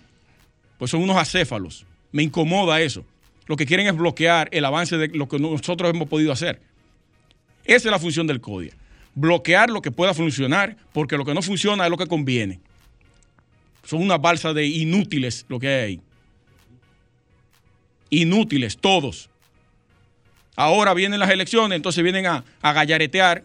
pues 0.82 0.90
son 0.90 1.04
unos 1.04 1.16
acéfalos. 1.16 1.86
Me 2.12 2.24
incomoda 2.24 2.82
eso. 2.82 3.06
Lo 3.46 3.56
que 3.56 3.68
quieren 3.68 3.86
es 3.86 3.96
bloquear 3.96 4.50
el 4.52 4.66
avance 4.66 4.98
de 4.98 5.10
lo 5.10 5.30
que 5.30 5.38
nosotros 5.38 5.88
hemos 5.92 6.10
podido 6.10 6.32
hacer. 6.32 6.60
Esa 7.66 7.88
es 7.88 7.92
la 7.92 8.00
función 8.00 8.26
del 8.26 8.42
CODIA. 8.42 8.74
Bloquear 9.14 9.70
lo 9.70 9.84
que 9.84 9.92
pueda 9.92 10.16
funcionar, 10.16 10.76
porque 10.92 11.18
lo 11.18 11.24
que 11.24 11.36
no 11.36 11.44
funciona 11.44 11.84
es 11.84 11.92
lo 11.92 11.98
que 11.98 12.08
conviene. 12.08 12.62
Son 13.84 14.02
una 14.02 14.18
balsa 14.18 14.54
de 14.54 14.66
inútiles 14.66 15.46
lo 15.50 15.60
que 15.60 15.68
hay 15.68 15.84
ahí. 15.84 16.02
Inútiles, 18.10 18.76
todos. 18.76 19.30
Ahora 20.56 20.94
vienen 20.94 21.20
las 21.20 21.30
elecciones, 21.30 21.76
entonces 21.76 22.04
vienen 22.04 22.26
a, 22.26 22.44
gallaretear, 22.62 23.44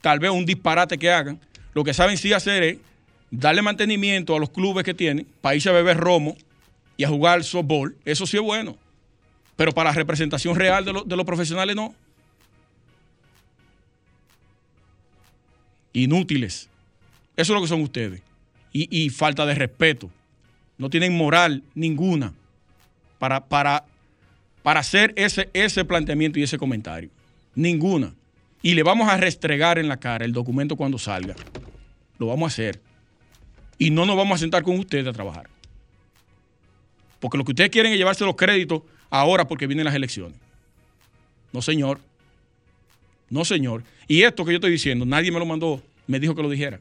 tal 0.00 0.18
vez 0.18 0.30
un 0.30 0.46
disparate 0.46 0.98
que 0.98 1.10
hagan. 1.10 1.38
Lo 1.74 1.84
que 1.84 1.92
saben 1.92 2.16
sí 2.16 2.32
hacer 2.32 2.62
es 2.62 2.78
darle 3.30 3.62
mantenimiento 3.62 4.34
a 4.34 4.38
los 4.38 4.50
clubes 4.50 4.84
que 4.84 4.94
tienen, 4.94 5.26
para 5.40 5.56
irse 5.56 5.68
a 5.68 5.72
beber 5.72 5.96
romo 5.96 6.36
y 6.96 7.04
a 7.04 7.08
jugar 7.08 7.42
softball, 7.44 7.96
eso 8.04 8.26
sí 8.26 8.36
es 8.36 8.42
bueno. 8.42 8.76
Pero 9.56 9.72
para 9.72 9.92
representación 9.92 10.56
real 10.56 10.84
de, 10.84 11.16
los 11.16 11.24
profesionales 11.24 11.76
no. 11.76 11.94
Inútiles. 15.92 16.68
Eso 17.36 17.52
es 17.52 17.56
lo 17.56 17.62
que 17.62 17.68
son 17.68 17.82
ustedes. 17.82 18.20
Y, 18.72 19.08
falta 19.10 19.46
de 19.46 19.54
respeto. 19.54 20.10
No 20.78 20.90
tienen 20.90 21.16
moral 21.16 21.62
ninguna 21.76 22.32
para, 23.20 23.44
para, 23.44 23.84
para 24.64 24.80
hacer 24.80 25.12
ese, 25.14 25.50
ese 25.52 25.84
planteamiento 25.84 26.38
y 26.38 26.42
ese 26.42 26.56
comentario. 26.56 27.10
Ninguna. 27.54 28.14
Y 28.62 28.72
le 28.72 28.82
vamos 28.82 29.10
a 29.10 29.18
restregar 29.18 29.78
en 29.78 29.88
la 29.88 29.98
cara 29.98 30.24
el 30.24 30.32
documento 30.32 30.74
cuando 30.74 30.98
salga. 30.98 31.36
Lo 32.18 32.28
vamos 32.28 32.44
a 32.44 32.48
hacer. 32.54 32.80
Y 33.76 33.90
no 33.90 34.06
nos 34.06 34.16
vamos 34.16 34.36
a 34.36 34.38
sentar 34.38 34.62
con 34.62 34.78
ustedes 34.78 35.06
a 35.06 35.12
trabajar. 35.12 35.50
Porque 37.20 37.36
lo 37.36 37.44
que 37.44 37.52
ustedes 37.52 37.68
quieren 37.68 37.92
es 37.92 37.98
llevarse 37.98 38.24
los 38.24 38.36
créditos 38.36 38.80
ahora 39.10 39.46
porque 39.46 39.66
vienen 39.66 39.84
las 39.84 39.94
elecciones. 39.94 40.38
No, 41.52 41.60
señor. 41.60 42.00
No, 43.28 43.44
señor. 43.44 43.82
Y 44.08 44.22
esto 44.22 44.46
que 44.46 44.52
yo 44.52 44.56
estoy 44.56 44.70
diciendo, 44.70 45.04
nadie 45.04 45.30
me 45.30 45.40
lo 45.40 45.44
mandó, 45.44 45.82
me 46.06 46.18
dijo 46.18 46.34
que 46.34 46.42
lo 46.42 46.48
dijera. 46.48 46.80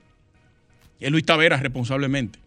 Es 1.02 1.12
Luis 1.12 1.26
Taveras 1.26 1.62
responsablemente. 1.62 2.40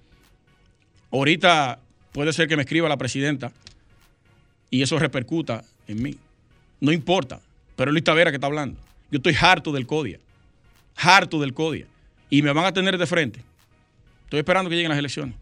Ahorita 1.11 1.79
puede 2.13 2.33
ser 2.33 2.49
que 2.49 2.57
me 2.57 2.63
escriba 2.63 2.89
la 2.89 2.97
presidenta 2.97 3.53
y 4.71 4.83
eso 4.83 4.99
repercuta 4.99 5.65
en 5.87 6.03
mí. 6.03 6.17
No 6.81 6.93
importa, 6.93 7.41
pero 7.77 7.91
es 7.91 7.93
Luis 7.93 8.05
Taveras 8.05 8.33
que 8.33 8.37
está 8.37 8.47
hablando. 8.47 8.79
Yo 9.11 9.19
estoy 9.19 9.35
harto 9.41 9.73
del 9.73 9.87
CODIA. 9.87 10.19
Harto 10.97 11.41
del 11.41 11.55
CODIA. 11.55 11.87
Y 12.31 12.43
me 12.43 12.53
van 12.53 12.65
a 12.65 12.73
tener 12.73 12.99
de 12.99 13.07
frente. 13.07 13.41
Estoy 14.25 14.41
esperando 14.41 14.69
que 14.69 14.77
lleguen 14.77 14.91
las 14.91 14.99
elecciones. 14.99 15.35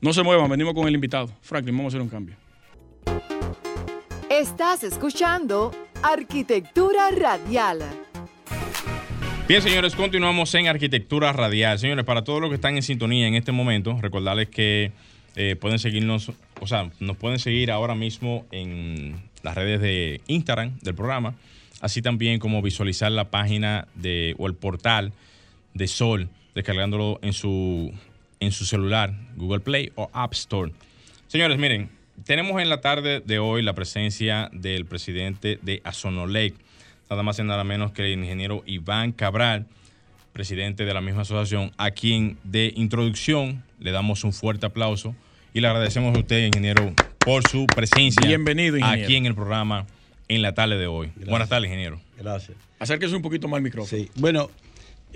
No 0.00 0.12
se 0.12 0.22
muevan, 0.22 0.48
venimos 0.48 0.74
con 0.74 0.86
el 0.86 0.94
invitado. 0.94 1.28
Franklin, 1.42 1.76
vamos 1.76 1.92
a 1.92 1.96
hacer 1.96 2.02
un 2.02 2.08
cambio. 2.08 2.36
Estás 4.30 4.84
escuchando 4.84 5.72
Arquitectura 6.02 7.10
Radial. 7.10 7.82
Bien, 9.48 9.62
señores, 9.62 9.96
continuamos 9.96 10.54
en 10.54 10.68
Arquitectura 10.68 11.32
Radial. 11.32 11.78
Señores, 11.78 12.04
para 12.04 12.22
todos 12.22 12.40
los 12.40 12.50
que 12.50 12.56
están 12.56 12.76
en 12.76 12.82
sintonía 12.82 13.26
en 13.26 13.34
este 13.34 13.50
momento, 13.50 13.98
recordarles 14.00 14.48
que 14.50 14.92
eh, 15.36 15.56
pueden 15.56 15.78
seguirnos, 15.78 16.32
o 16.60 16.66
sea, 16.66 16.90
nos 17.00 17.16
pueden 17.16 17.38
seguir 17.38 17.70
ahora 17.70 17.94
mismo 17.94 18.46
en 18.50 19.16
las 19.42 19.54
redes 19.54 19.80
de 19.80 20.20
Instagram 20.26 20.78
del 20.80 20.94
programa, 20.94 21.34
así 21.80 22.02
también 22.02 22.38
como 22.38 22.62
visualizar 22.62 23.12
la 23.12 23.30
página 23.30 23.86
de, 23.94 24.34
o 24.38 24.46
el 24.46 24.54
portal 24.54 25.12
de 25.74 25.86
Sol, 25.86 26.28
descargándolo 26.54 27.18
en 27.22 27.32
su, 27.32 27.92
en 28.40 28.52
su 28.52 28.64
celular, 28.64 29.14
Google 29.36 29.60
Play 29.60 29.92
o 29.94 30.10
App 30.12 30.32
Store. 30.32 30.72
Señores, 31.28 31.58
miren, 31.58 31.90
tenemos 32.24 32.60
en 32.60 32.68
la 32.68 32.80
tarde 32.80 33.20
de 33.20 33.38
hoy 33.38 33.62
la 33.62 33.74
presencia 33.74 34.50
del 34.52 34.86
presidente 34.86 35.58
de 35.62 35.80
Azonolec, 35.84 36.54
nada 37.08 37.22
más 37.22 37.38
y 37.38 37.44
nada 37.44 37.64
menos 37.64 37.92
que 37.92 38.12
el 38.12 38.18
ingeniero 38.18 38.62
Iván 38.66 39.12
Cabral, 39.12 39.66
presidente 40.32 40.84
de 40.84 40.94
la 40.94 41.00
misma 41.00 41.22
asociación, 41.22 41.72
a 41.76 41.90
quien 41.90 42.38
de 42.44 42.72
introducción 42.76 43.64
le 43.80 43.90
damos 43.90 44.24
un 44.24 44.32
fuerte 44.32 44.66
aplauso 44.66 45.14
y 45.54 45.60
le 45.60 45.68
agradecemos 45.68 46.14
a 46.16 46.20
usted, 46.20 46.46
ingeniero, 46.46 46.94
por 47.18 47.46
su 47.48 47.66
presencia 47.66 48.26
Bienvenido, 48.26 48.78
aquí 48.84 49.16
en 49.16 49.26
el 49.26 49.34
programa 49.34 49.86
en 50.28 50.42
la 50.42 50.54
tarde 50.54 50.78
de 50.78 50.86
hoy. 50.86 51.10
Buenas 51.26 51.48
tardes, 51.48 51.66
ingeniero. 51.66 52.00
Gracias. 52.18 52.56
Acérquese 52.78 53.16
un 53.16 53.22
poquito 53.22 53.48
más 53.48 53.58
al 53.58 53.62
micrófono. 53.62 53.88
Sí, 53.88 54.10
bueno, 54.16 54.50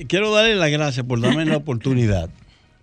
quiero 0.08 0.34
darle 0.34 0.56
las 0.56 0.70
gracias 0.70 1.06
por 1.06 1.20
darme 1.20 1.44
la 1.44 1.56
oportunidad 1.56 2.30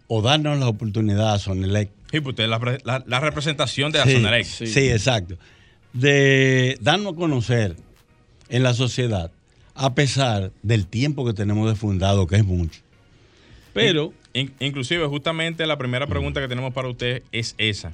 o 0.08 0.22
darnos 0.22 0.60
la 0.60 0.68
oportunidad 0.68 1.34
a 1.34 1.40
Sonelec. 1.40 1.90
Sí, 2.12 2.20
pues 2.22 2.34
usted 2.34 2.48
la, 2.48 3.04
la, 3.06 3.20
representación 3.20 3.92
de 3.92 4.00
la 4.00 4.44
sí, 4.44 4.68
sí, 4.68 4.90
exacto. 4.90 5.38
De 5.94 6.78
darnos 6.82 7.14
a 7.14 7.16
conocer 7.16 7.76
en 8.50 8.64
la 8.64 8.74
sociedad, 8.74 9.32
a 9.80 9.96
pesar 9.96 10.52
del 10.62 10.86
tiempo 10.88 11.26
que 11.26 11.34
tenemos 11.34 11.70
de 11.70 11.76
fundado, 11.76 12.28
que 12.28 12.36
es 12.36 12.46
mucho. 12.46 12.82
Pero... 13.74 14.14
inclusive, 14.34 15.08
justamente 15.08 15.66
la 15.66 15.78
primera 15.78 16.06
pregunta 16.06 16.42
que 16.42 16.50
tenemos 16.50 16.74
para 16.74 16.90
usted 16.90 17.24
es 17.32 17.56
esa. 17.58 17.94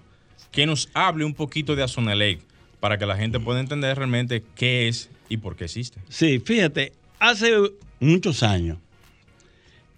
Que 0.52 0.66
nos 0.66 0.90
hable 0.96 1.26
un 1.26 1.36
poquito 1.36 1.76
de 1.76 1.84
Azonelec 1.84 2.42
para 2.80 2.98
que 2.98 3.06
la 3.06 3.16
gente 3.16 3.40
pueda 3.40 3.60
entender 3.60 3.96
realmente 3.98 4.44
qué 4.56 4.88
es 4.88 5.10
y 5.30 5.38
por 5.38 5.56
qué 5.56 5.66
existe. 5.66 6.00
Sí, 6.10 6.40
fíjate, 6.40 6.92
hace 7.20 7.52
muchos 8.00 8.42
años, 8.42 8.80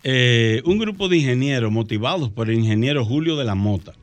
eh, 0.04 0.62
un 0.66 0.80
grupo 0.80 1.08
de 1.08 1.18
ingenieros 1.18 1.72
motivados 1.72 2.30
por 2.30 2.50
el 2.50 2.58
ingeniero 2.58 3.06
Julio 3.06 3.38
de 3.38 3.46
la 3.46 3.56
Mota 3.56 3.94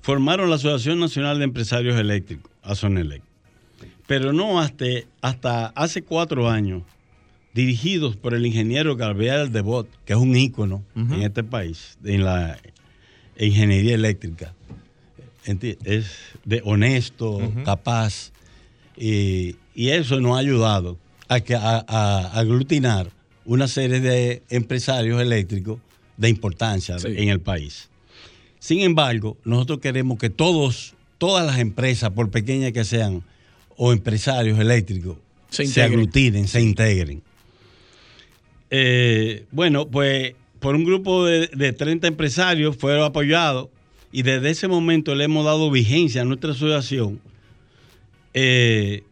formaron 0.00 0.48
la 0.48 0.56
Asociación 0.56 0.98
Nacional 0.98 1.38
de 1.38 1.44
Empresarios 1.44 1.96
Eléctricos, 1.96 2.50
Azonelec 2.62 3.22
pero 4.08 4.32
no 4.32 4.58
hasta, 4.58 4.86
hasta 5.20 5.66
hace 5.66 6.00
cuatro 6.00 6.48
años, 6.48 6.82
dirigidos 7.54 8.16
por 8.16 8.34
el 8.34 8.46
ingeniero 8.46 8.96
Gabriel 8.96 9.50
Debot, 9.50 9.88
que 10.04 10.12
es 10.12 10.18
un 10.18 10.36
ícono 10.36 10.84
en 10.94 11.22
este 11.22 11.42
país, 11.42 11.98
en 12.04 12.24
la 12.24 12.58
ingeniería 13.38 13.94
eléctrica. 13.94 14.54
Es 15.44 16.06
de 16.44 16.60
honesto, 16.64 17.40
capaz, 17.64 18.32
y, 18.96 19.56
eso 19.74 20.20
nos 20.20 20.36
ha 20.36 20.40
ayudado 20.40 20.98
a, 21.28 21.40
que, 21.40 21.54
a, 21.54 22.30
aglutinar 22.34 23.10
una 23.44 23.66
serie 23.66 24.00
de 24.00 24.42
empresarios 24.50 25.20
eléctricos 25.20 25.78
de 26.16 26.28
importancia 26.28 26.96
en 27.04 27.28
el 27.28 27.40
país. 27.40 27.88
Sin 28.58 28.80
embargo, 28.80 29.38
nosotros 29.44 29.78
queremos 29.78 30.18
que 30.18 30.30
todos, 30.30 30.94
todas 31.16 31.46
las 31.46 31.58
empresas, 31.58 32.10
por 32.10 32.30
pequeñas 32.30 32.72
que 32.72 32.84
sean, 32.84 33.22
o 33.76 33.92
empresarios 33.92 34.58
eléctricos 34.58 35.16
se, 35.50 35.82
aglutinen, 35.82 36.48
se 36.48 36.60
integren. 36.60 37.22
Eh, 38.70 39.46
bueno, 39.50 39.88
pues 39.88 40.34
por 40.58 40.74
un 40.74 40.84
grupo 40.84 41.24
de, 41.24 41.72
30 41.72 42.06
empresarios 42.06 42.76
fueron 42.76 43.04
apoyados 43.04 43.68
y 44.12 44.22
desde 44.22 44.50
ese 44.50 44.68
momento 44.68 45.14
le 45.14 45.24
hemos 45.24 45.44
dado 45.44 45.70
vigencia 45.70 46.22
a 46.22 46.24
nuestra 46.24 46.52
asociación, 46.52 47.20
eh, 48.34 49.04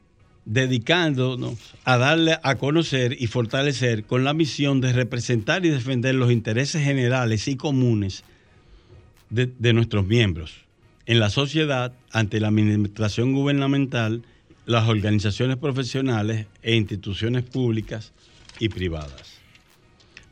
dedicándonos 0.44 1.58
a 1.84 1.96
darle 1.96 2.38
a 2.42 2.54
conocer 2.56 3.16
y 3.18 3.26
fortalecer 3.26 4.04
con 4.04 4.24
la 4.24 4.34
misión 4.34 4.80
de 4.80 4.92
representar 4.92 5.64
y 5.66 5.70
defender 5.70 6.14
los 6.14 6.30
intereses 6.30 6.82
generales 6.82 7.48
y 7.48 7.56
comunes 7.56 8.24
de, 9.30 9.50
de 9.58 9.72
nuestros 9.72 10.06
miembros 10.06 10.66
en 11.06 11.20
la 11.20 11.30
sociedad 11.30 11.92
ante 12.12 12.40
la 12.40 12.48
administración 12.48 13.32
gubernamental 13.32 14.22
las 14.66 14.88
organizaciones 14.88 15.56
profesionales 15.56 16.46
e 16.62 16.74
instituciones 16.74 17.44
públicas 17.44 18.12
y 18.58 18.68
privadas. 18.68 19.36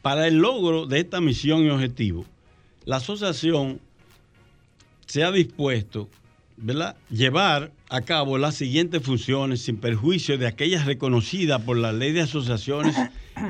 Para 0.05 0.27
el 0.29 0.35
logro 0.35 0.85
de 0.85 1.01
esta 1.01 1.23
misión 1.23 1.65
y 1.65 1.71
objetivo, 1.71 2.27
la 2.85 2.97
asociación 2.97 3.81
se 5.07 5.25
ha 5.25 5.33
dispuesto 5.33 6.11
a 6.79 6.95
llevar 7.09 7.73
a 7.89 8.03
cabo 8.03 8.37
las 8.37 8.55
siguientes 8.55 9.03
funciones 9.03 9.63
sin 9.63 9.79
perjuicio 9.79 10.37
de 10.37 10.47
aquellas 10.47 10.85
reconocidas 10.85 11.63
por 11.63 11.79
la 11.79 11.91
ley 11.95 12.13
de 12.13 12.21
asociaciones 12.21 12.95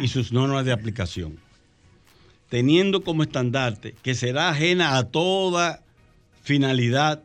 y 0.00 0.06
sus 0.06 0.30
normas 0.30 0.64
de 0.64 0.70
aplicación, 0.70 1.40
teniendo 2.50 3.02
como 3.02 3.24
estandarte 3.24 3.96
que 4.00 4.14
será 4.14 4.50
ajena 4.50 4.96
a 4.96 5.08
toda 5.08 5.82
finalidad 6.44 7.20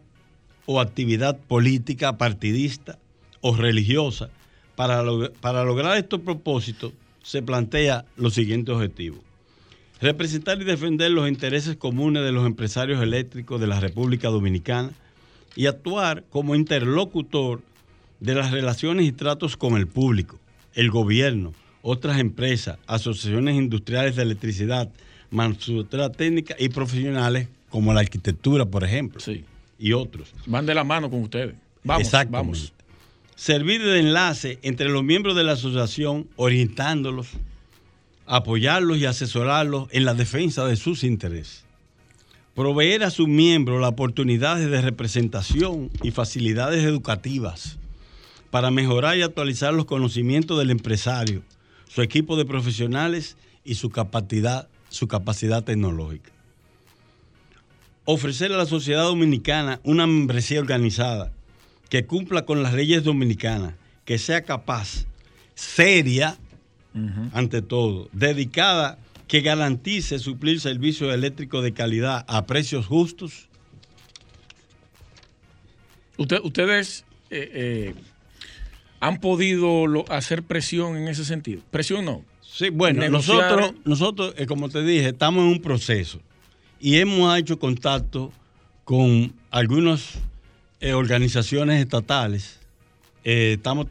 o 0.65 0.81
actividad 0.81 1.37
política 1.37 2.17
partidista 2.17 2.97
o 3.41 3.55
religiosa. 3.55 4.31
Para, 4.75 5.03
para 5.39 5.63
lograr 5.65 5.97
estos 5.97 6.21
propósitos 6.21 6.93
se 7.29 7.43
plantea 7.43 8.05
los 8.17 8.33
siguientes 8.33 8.73
objetivos. 8.73 9.19
Representar 10.01 10.59
y 10.59 10.63
defender 10.63 11.11
los 11.11 11.29
intereses 11.29 11.75
comunes 11.75 12.23
de 12.23 12.31
los 12.31 12.43
empresarios 12.43 13.03
eléctricos 13.03 13.61
de 13.61 13.67
la 13.67 13.79
República 13.79 14.29
Dominicana 14.29 14.89
y 15.55 15.67
actuar 15.67 16.23
como 16.31 16.55
interlocutor 16.55 17.61
de 18.19 18.33
las 18.33 18.49
relaciones 18.49 19.05
y 19.05 19.11
tratos 19.11 19.57
con 19.57 19.77
el 19.77 19.85
público, 19.85 20.39
el 20.73 20.89
gobierno, 20.89 21.53
otras 21.83 22.19
empresas, 22.19 22.79
asociaciones 22.87 23.57
industriales 23.57 24.15
de 24.15 24.23
electricidad, 24.23 24.89
manufactura 25.29 26.11
técnica 26.11 26.55
y 26.57 26.69
profesionales 26.69 27.47
como 27.69 27.93
la 27.93 27.99
arquitectura, 27.99 28.65
por 28.65 28.83
ejemplo, 28.83 29.19
sí. 29.19 29.45
y 29.77 29.93
otros. 29.93 30.33
Van 30.47 30.65
de 30.65 30.73
la 30.73 30.83
mano 30.83 31.11
con 31.11 31.21
ustedes. 31.21 31.53
Vamos, 31.83 32.11
vamos 32.31 32.73
servir 33.39 33.81
de 33.81 34.01
enlace 34.01 34.59
entre 34.63 34.89
los 34.89 35.01
miembros 35.01 35.33
de 35.33 35.45
la 35.45 35.53
asociación, 35.53 36.27
orientándolos, 36.35 37.29
apoyarlos 38.25 38.97
y 38.97 39.05
asesorarlos 39.05 39.87
en 39.91 40.03
la 40.03 40.13
defensa 40.13 40.65
de 40.65 40.75
sus 40.75 41.05
intereses. 41.05 41.63
Proveer 42.53 43.01
a 43.05 43.09
sus 43.09 43.29
miembros 43.29 43.79
las 43.79 43.91
oportunidades 43.91 44.69
de 44.69 44.81
representación 44.81 45.89
y 46.03 46.11
facilidades 46.11 46.83
educativas 46.83 47.77
para 48.51 48.71
mejorar 48.71 49.17
y 49.17 49.21
actualizar 49.21 49.73
los 49.73 49.85
conocimientos 49.85 50.59
del 50.59 50.69
empresario, 50.69 51.41
su 51.87 52.01
equipo 52.01 52.35
de 52.35 52.43
profesionales 52.43 53.37
y 53.63 53.75
su 53.75 53.89
capacidad, 53.89 54.67
su 54.89 55.07
capacidad 55.07 55.63
tecnológica. 55.63 56.31
ofrecer 58.03 58.51
a 58.51 58.57
la 58.57 58.65
sociedad 58.65 59.03
dominicana 59.03 59.79
una 59.83 60.07
membresía 60.07 60.59
organizada 60.59 61.31
que 61.89 62.05
cumpla 62.05 62.45
con 62.45 62.63
las 62.63 62.73
leyes 62.73 63.03
dominicanas, 63.03 63.73
que 64.05 64.17
sea 64.17 64.43
capaz, 64.43 65.05
seria, 65.55 66.37
ante 67.33 67.61
todo, 67.61 68.09
dedicada, 68.13 68.97
que 69.27 69.41
garantice 69.41 70.19
suplir 70.19 70.59
servicios 70.59 71.13
eléctricos 71.13 71.63
de 71.63 71.73
calidad 71.73 72.25
a 72.27 72.45
precios 72.45 72.87
justos. 72.87 73.47
ustedes 76.17 77.05
eh, 77.29 77.51
eh, 77.53 77.95
han 78.99 79.19
podido 79.19 79.85
hacer 80.09 80.43
presión 80.43 80.97
en 80.97 81.07
ese 81.07 81.25
sentido. 81.25 81.61
Presión 81.69 82.05
no. 82.05 82.23
Sí, 82.41 82.69
bueno, 82.69 83.07
nosotros, 83.09 83.73
nosotros 83.85 84.33
eh, 84.35 84.45
como 84.45 84.69
te 84.69 84.83
dije, 84.83 85.09
estamos 85.09 85.43
en 85.43 85.51
un 85.51 85.61
proceso 85.61 86.19
y 86.79 86.97
hemos 86.97 87.37
hecho 87.37 87.59
contacto 87.59 88.31
con 88.83 89.33
algunas 89.51 90.15
eh, 90.81 90.93
organizaciones 90.93 91.81
estatales. 91.81 92.59
Eh, 93.23 93.53
estamos 93.57 93.87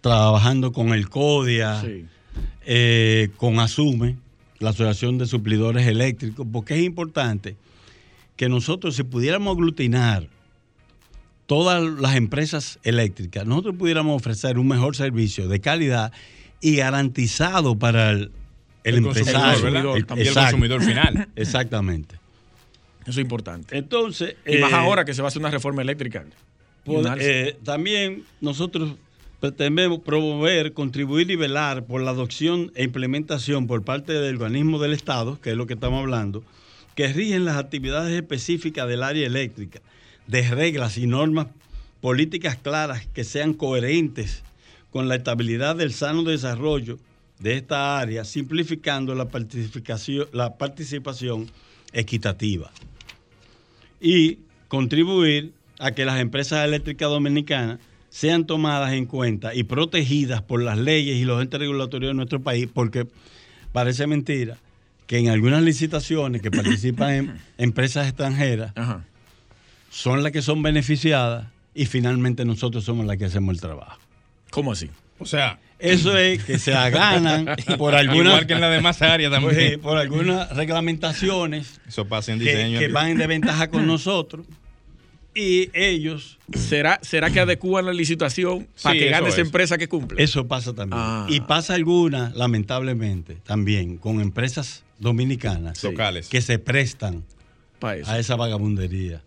trabajando 0.00 0.72
con 0.72 0.92
el 0.92 1.08
CODIA, 1.08 1.82
eh, 2.66 3.30
con 3.36 3.58
ASUME, 3.58 4.16
la 4.58 4.70
Asociación 4.70 5.18
de 5.18 5.26
Suplidores 5.26 5.86
Eléctricos, 5.86 6.46
porque 6.52 6.74
es 6.74 6.82
importante 6.82 7.56
que 8.36 8.48
nosotros, 8.48 8.96
si 8.96 9.02
pudiéramos 9.02 9.56
aglutinar 9.56 10.28
todas 11.46 11.82
las 11.82 12.16
empresas 12.16 12.78
eléctricas, 12.82 13.46
nosotros 13.46 13.76
pudiéramos 13.78 14.16
ofrecer 14.16 14.58
un 14.58 14.68
mejor 14.68 14.94
servicio 14.94 15.48
de 15.48 15.60
calidad 15.60 16.12
y 16.60 16.76
garantizado 16.76 17.78
para 17.78 18.10
el, 18.10 18.30
empresario, 18.84 19.68
el, 19.68 19.96
el 19.96 20.06
consumidor 20.34 20.82
final. 20.82 21.28
Exactamente. 21.36 22.25
Eso 23.06 23.20
es 23.20 23.24
importante. 23.24 23.78
Entonces. 23.78 24.36
Y 24.44 24.58
más 24.58 24.72
eh, 24.72 24.76
ahora 24.76 25.04
que 25.04 25.14
se 25.14 25.22
va 25.22 25.26
a 25.26 25.28
hacer 25.28 25.40
una 25.40 25.50
reforma 25.50 25.82
eléctrica. 25.82 26.24
Eh, 27.18 27.56
también 27.64 28.24
nosotros 28.40 28.94
pretendemos 29.40 30.00
promover, 30.00 30.72
contribuir 30.72 31.30
y 31.30 31.36
velar 31.36 31.84
por 31.84 32.02
la 32.02 32.10
adopción 32.10 32.72
e 32.74 32.84
implementación 32.84 33.66
por 33.66 33.82
parte 33.84 34.12
del 34.12 34.36
organismo 34.36 34.78
del 34.78 34.92
Estado, 34.92 35.40
que 35.40 35.50
es 35.50 35.56
lo 35.56 35.66
que 35.66 35.74
estamos 35.74 36.00
hablando, 36.00 36.42
que 36.94 37.08
rigen 37.12 37.44
las 37.44 37.56
actividades 37.56 38.12
específicas 38.12 38.88
del 38.88 39.02
área 39.02 39.26
eléctrica, 39.26 39.80
de 40.26 40.48
reglas 40.48 40.96
y 40.96 41.06
normas 41.06 41.48
políticas 42.00 42.56
claras 42.56 43.06
que 43.06 43.24
sean 43.24 43.52
coherentes 43.52 44.42
con 44.90 45.08
la 45.08 45.16
estabilidad 45.16 45.76
del 45.76 45.92
sano 45.92 46.22
desarrollo 46.22 46.98
de 47.38 47.54
esta 47.54 47.98
área, 47.98 48.24
simplificando 48.24 49.14
la 49.14 49.28
participación, 49.28 50.26
la 50.32 50.56
participación 50.56 51.50
equitativa 51.92 52.70
y 54.00 54.38
contribuir 54.68 55.52
a 55.78 55.92
que 55.92 56.04
las 56.04 56.20
empresas 56.20 56.64
eléctricas 56.64 57.08
dominicanas 57.08 57.78
sean 58.08 58.46
tomadas 58.46 58.92
en 58.92 59.06
cuenta 59.06 59.54
y 59.54 59.64
protegidas 59.64 60.42
por 60.42 60.62
las 60.62 60.78
leyes 60.78 61.16
y 61.16 61.24
los 61.24 61.42
entes 61.42 61.60
regulatorios 61.60 62.10
de 62.10 62.14
nuestro 62.14 62.40
país, 62.40 62.68
porque 62.72 63.06
parece 63.72 64.06
mentira 64.06 64.58
que 65.06 65.18
en 65.18 65.28
algunas 65.28 65.62
licitaciones 65.62 66.42
que 66.42 66.50
participan 66.50 67.10
en 67.12 67.40
empresas 67.58 68.08
extranjeras 68.08 68.72
son 69.90 70.22
las 70.22 70.32
que 70.32 70.42
son 70.42 70.62
beneficiadas 70.62 71.48
y 71.74 71.86
finalmente 71.86 72.44
nosotros 72.44 72.84
somos 72.84 73.06
las 73.06 73.18
que 73.18 73.26
hacemos 73.26 73.54
el 73.54 73.60
trabajo. 73.60 74.00
¿Cómo 74.50 74.72
así? 74.72 74.88
O 75.18 75.26
sea, 75.26 75.58
eso 75.78 76.16
es 76.16 76.42
que 76.44 76.58
se 76.58 76.72
ganan 76.72 77.56
por 77.78 77.94
algunas. 77.94 78.32
Igual 78.32 78.46
que 78.46 78.54
en 78.54 78.60
la 78.60 78.70
demás 78.70 79.02
áreas 79.02 79.30
también. 79.30 79.54
Pues, 79.54 79.78
por 79.78 79.98
algunas 79.98 80.54
reglamentaciones. 80.56 81.80
Eso 81.86 82.06
pasa 82.06 82.32
en 82.32 82.38
diseño. 82.38 82.78
Que, 82.78 82.88
van 82.88 83.16
de 83.18 83.26
ventaja 83.26 83.68
con 83.68 83.86
nosotros. 83.86 84.46
Y 85.34 85.70
ellos. 85.74 86.38
¿Será, 86.54 86.98
será 87.02 87.30
que 87.30 87.40
adecúan 87.40 87.84
la 87.84 87.92
licitación 87.92 88.66
para 88.82 88.98
que 88.98 89.10
gane 89.10 89.28
esa 89.28 89.42
empresa 89.42 89.76
que 89.76 89.86
cumple? 89.86 90.22
Eso 90.22 90.48
pasa 90.48 90.72
también. 90.72 90.98
Ah. 91.02 91.26
Y 91.28 91.40
pasa 91.40 91.74
alguna, 91.74 92.32
lamentablemente, 92.34 93.34
también 93.44 93.98
con 93.98 94.22
empresas 94.22 94.82
dominicanas. 94.98 95.82
Locales. 95.84 96.28
Que 96.28 96.40
se 96.40 96.58
prestan 96.58 97.24
a 97.82 98.18
esa 98.18 98.36
vagabundería. 98.36 99.22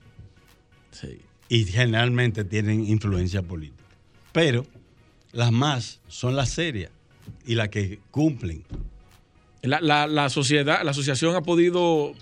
Y 1.47 1.65
generalmente 1.65 2.43
tienen 2.43 2.85
influencia 2.87 3.43
política. 3.43 3.83
Pero 4.31 4.65
las 5.31 5.51
más 5.51 5.99
son 6.07 6.35
las 6.35 6.49
serias 6.49 6.91
y 7.45 7.55
las 7.55 7.69
que 7.69 7.99
cumplen. 8.11 8.63
La, 9.61 10.29
sociedad, 10.29 10.83
la 10.83 10.91
asociación 10.91 11.35
ha 11.35 11.41
podido 11.41 12.13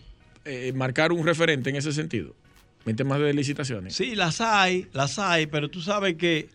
eh, 0.46 0.74
marcar 0.74 1.12
un 1.12 1.26
referente 1.26 1.70
en 1.70 1.76
ese 1.76 1.92
sentido, 1.92 2.36
en 2.86 2.96
temas 2.96 3.20
de 3.20 3.34
licitaciones. 3.34 3.96
Sí, 3.96 4.16
las 4.16 4.42
hay, 4.42 4.88
las 4.94 5.20
hay, 5.20 5.46
pero 5.46 5.70
tú 5.70 5.82
sabes 5.82 6.16
que 6.16 6.50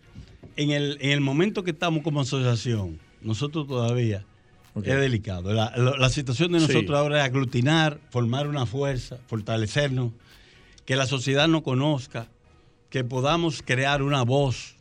en 0.57 0.71
el, 0.71 1.21
momento 1.21 1.63
que 1.63 1.71
estamos 1.71 2.03
como 2.03 2.21
asociación, 2.21 2.99
nosotros 3.23 3.69
todavía 3.69 4.25
es 4.77 4.83
delicado. 4.83 5.53
La, 5.53 6.11
situación 6.11 6.53
de 6.53 6.61
nosotros 6.61 6.99
ahora 6.99 7.21
es 7.21 7.25
aglutinar, 7.25 8.01
formar 8.11 8.49
una 8.49 8.67
fuerza, 8.67 9.19
fortalecernos, 9.29 10.13
que 10.85 10.97
la 10.97 11.07
sociedad 11.07 11.47
nos 11.47 11.63
conozca, 11.63 12.27
que 12.91 13.05
podamos 13.05 13.63
crear 13.63 14.03
una 14.03 14.23
voz 14.23 14.75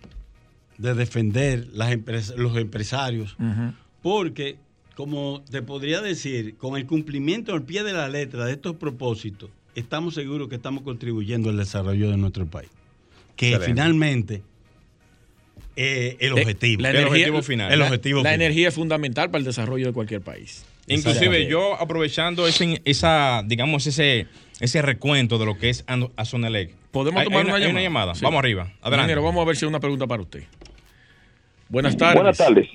de 0.81 0.95
defender 0.95 1.67
las 1.73 1.95
los 2.35 2.57
empresarios, 2.57 3.37
porque, 4.01 4.57
como 4.95 5.43
te 5.49 5.61
podría 5.61 6.01
decir, 6.01 6.55
con 6.57 6.77
el 6.77 6.85
cumplimiento 6.85 7.53
al 7.53 7.63
pie 7.63 7.83
de 7.83 7.93
la 7.93 8.09
letra 8.09 8.45
de 8.45 8.53
estos 8.53 8.75
propósitos, 8.75 9.49
estamos 9.75 10.15
seguros 10.15 10.49
que 10.49 10.55
estamos 10.55 10.83
contribuyendo 10.83 11.49
al 11.49 11.57
desarrollo 11.57 12.09
de 12.09 12.17
nuestro 12.17 12.45
país. 12.45 12.69
Que 13.35 13.59
finalmente 13.59 14.41
eh, 15.75 16.17
el 16.19 16.33
objetivo. 16.33 16.85
el 16.85 17.05
objetivo 17.05 17.41
final. 17.41 17.71
El 17.71 17.81
objetivo 17.81 18.23
la, 18.23 18.33
energía 18.33 18.67
es 18.67 18.73
fundamental 18.73 19.29
para 19.29 19.39
el 19.39 19.45
desarrollo 19.45 19.87
de 19.87 19.93
cualquier 19.93 20.21
país. 20.21 20.65
Inclusive 20.87 21.47
yo 21.47 21.75
aprovechando 21.79 22.47
ese, 22.47 22.81
esa, 22.85 23.43
digamos, 23.45 23.87
ese, 23.87 24.27
ese 24.59 24.81
recuento 24.81 25.37
de 25.37 25.45
lo 25.45 25.57
que 25.57 25.69
es 25.69 25.85
Azonelec. 26.15 26.73
¿Podemos 26.91 27.23
tomar 27.23 27.45
una, 27.45 27.81
llamada? 27.81 28.13
Vamos 28.21 28.39
arriba. 28.39 28.73
Adelante. 28.81 29.15
vamos 29.15 29.41
a 29.41 29.45
ver 29.45 29.55
si 29.55 29.65
hay 29.65 29.69
una 29.69 29.79
pregunta 29.79 30.07
para 30.07 30.23
usted. 30.23 30.43
Buenas 31.71 31.95
tardes. 31.95 32.15
Buenas 32.15 32.37
tardes. 32.37 32.69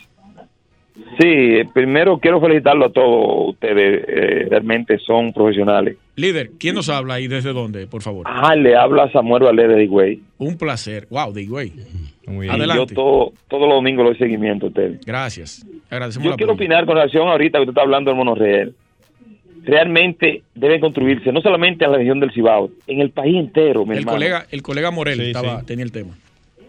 Sí, 1.21 1.63
primero 1.75 2.19
quiero 2.19 2.41
felicitarlo 2.41 2.87
a 2.87 2.91
todos 2.91 3.51
ustedes, 3.51 4.05
eh, 4.09 4.47
realmente 4.49 4.99
son 4.99 5.33
profesionales. 5.33 5.99
Líder, 6.17 6.53
¿quién 6.59 6.75
nos 6.75 6.89
habla 6.89 7.21
y 7.21 7.29
desde 7.29 7.53
dónde, 7.53 7.87
por 7.87 8.03
favor? 8.03 8.27
Ah, 8.27 8.55
le 8.55 8.75
habla 8.75 9.11
Samuel 9.13 9.45
Valera 9.45 9.75
de 9.75 9.85
Higüey. 9.85 10.23
Un 10.39 10.57
placer. 10.57 11.07
Wow, 11.11 11.35
de 11.35 11.43
Higüey. 11.43 11.73
Muy 12.27 12.47
bien. 12.47 12.55
Adelante. 12.55 12.87
Yo 12.89 12.95
todo, 12.95 13.33
todos 13.49 13.69
los 13.69 13.77
domingos 13.77 14.05
lo 14.05 14.11
doy 14.11 14.19
seguimiento 14.19 14.67
a 14.67 14.69
ustedes. 14.71 15.05
Gracias. 15.05 15.67
Agradecemos 15.91 16.31
Yo 16.31 16.37
quiero 16.37 16.55
opinar 16.55 16.87
con 16.87 16.97
relación 16.97 17.29
ahorita 17.29 17.59
que 17.59 17.63
usted 17.63 17.73
está 17.73 17.83
hablando 17.83 18.11
del 18.11 18.19
monorreal. 18.19 18.75
Realmente 19.65 20.43
deben 20.55 20.81
construirse, 20.81 21.31
no 21.31 21.43
solamente 21.43 21.85
en 21.85 21.93
la 21.93 21.99
región 21.99 22.21
del 22.21 22.33
Cibao, 22.33 22.71
en 22.87 23.01
el 23.01 23.11
país 23.11 23.37
entero. 23.37 23.85
el, 23.91 24.07
colega, 24.07 24.47
el 24.51 24.63
colega 24.63 24.91
Morel 24.91 25.21
estaba, 25.21 25.63
tenía 25.63 25.85
el 25.85 25.93
tema. 25.93 26.15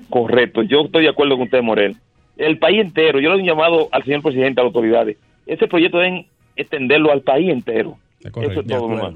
Correcto, 0.09 0.63
yo 0.63 0.81
estoy 0.85 1.03
de 1.03 1.09
acuerdo 1.09 1.35
con 1.35 1.43
usted, 1.43 1.61
Morel 1.61 1.95
el 2.37 2.57
país 2.57 2.81
entero. 2.81 3.19
Yo 3.19 3.33
le 3.33 3.43
he 3.43 3.45
llamado 3.45 3.89
al 3.91 4.03
señor 4.03 4.21
presidente, 4.21 4.61
a 4.61 4.63
las 4.63 4.73
autoridades. 4.73 5.17
Ese 5.45 5.67
proyecto 5.67 5.97
deben 5.97 6.25
extenderlo 6.55 7.11
al 7.11 7.21
país 7.21 7.49
entero. 7.49 7.97
Eso 8.21 8.61
es 8.61 8.67
todo, 8.67 9.13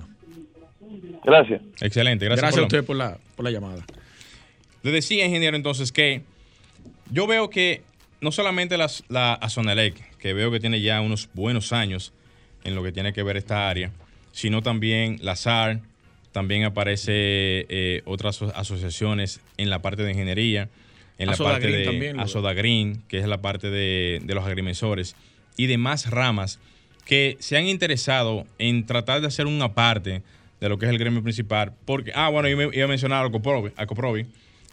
Gracias. 1.24 1.62
Excelente, 1.82 2.26
gracias. 2.26 2.42
Gracias 2.42 2.64
a 2.64 2.66
usted 2.66 2.84
por 2.84 2.96
la, 2.96 3.18
por 3.36 3.46
la 3.46 3.52
llamada. 3.52 3.86
Le 4.84 4.92
decía, 4.92 5.26
ingeniero, 5.26 5.56
entonces 5.56 5.92
que 5.92 6.22
yo 7.12 7.28
veo 7.28 7.50
que 7.50 7.82
no 8.22 8.32
solamente 8.32 8.78
las, 8.78 9.04
la 9.10 9.34
Azonelec, 9.34 10.18
que 10.18 10.34
veo 10.34 10.52
que 10.52 10.60
tiene 10.60 10.82
ya 10.82 11.02
unos 11.02 11.30
buenos 11.34 11.74
años 11.74 12.14
en 12.64 12.76
lo 12.76 12.84
que 12.84 12.92
tiene 12.92 13.14
que 13.14 13.24
ver 13.24 13.38
esta 13.38 13.70
área, 13.70 13.92
sino 14.32 14.62
también 14.62 15.18
la 15.22 15.36
SAR, 15.36 15.80
también 16.32 16.64
aparece 16.64 17.12
eh, 17.14 18.02
otras 18.06 18.42
asociaciones 18.42 19.42
en 19.58 19.70
la 19.70 19.82
parte 19.82 20.04
de 20.04 20.12
ingeniería 20.12 20.70
en 21.18 21.28
la 21.28 21.38
parte 21.38 21.68
de 21.68 21.86
también, 21.86 22.18
Green, 22.56 23.04
que 23.08 23.20
es 23.20 23.28
la 23.28 23.42
parte 23.42 23.70
de, 23.70 24.22
los 24.26 24.46
agrimensores, 24.46 25.16
y 25.58 25.68
demás 25.68 26.10
ramas 26.10 26.60
que 27.06 27.38
se 27.40 27.58
han 27.58 27.68
interesado 27.68 28.46
en 28.58 28.86
tratar 28.86 29.22
de 29.22 29.28
hacer 29.28 29.46
una 29.46 29.74
parte 29.74 30.24
de 30.60 30.70
lo 30.70 30.78
que 30.78 30.86
es 30.86 30.92
el 30.92 30.98
gremio 30.98 31.22
principal. 31.24 31.74
Porque, 31.86 32.12
ah, 32.16 32.30
bueno, 32.30 32.48
yo 32.48 32.72
iba 32.72 32.86
a 32.86 32.88
mencionar 32.88 33.26
a 33.26 33.86
Coprovi, 33.86 34.26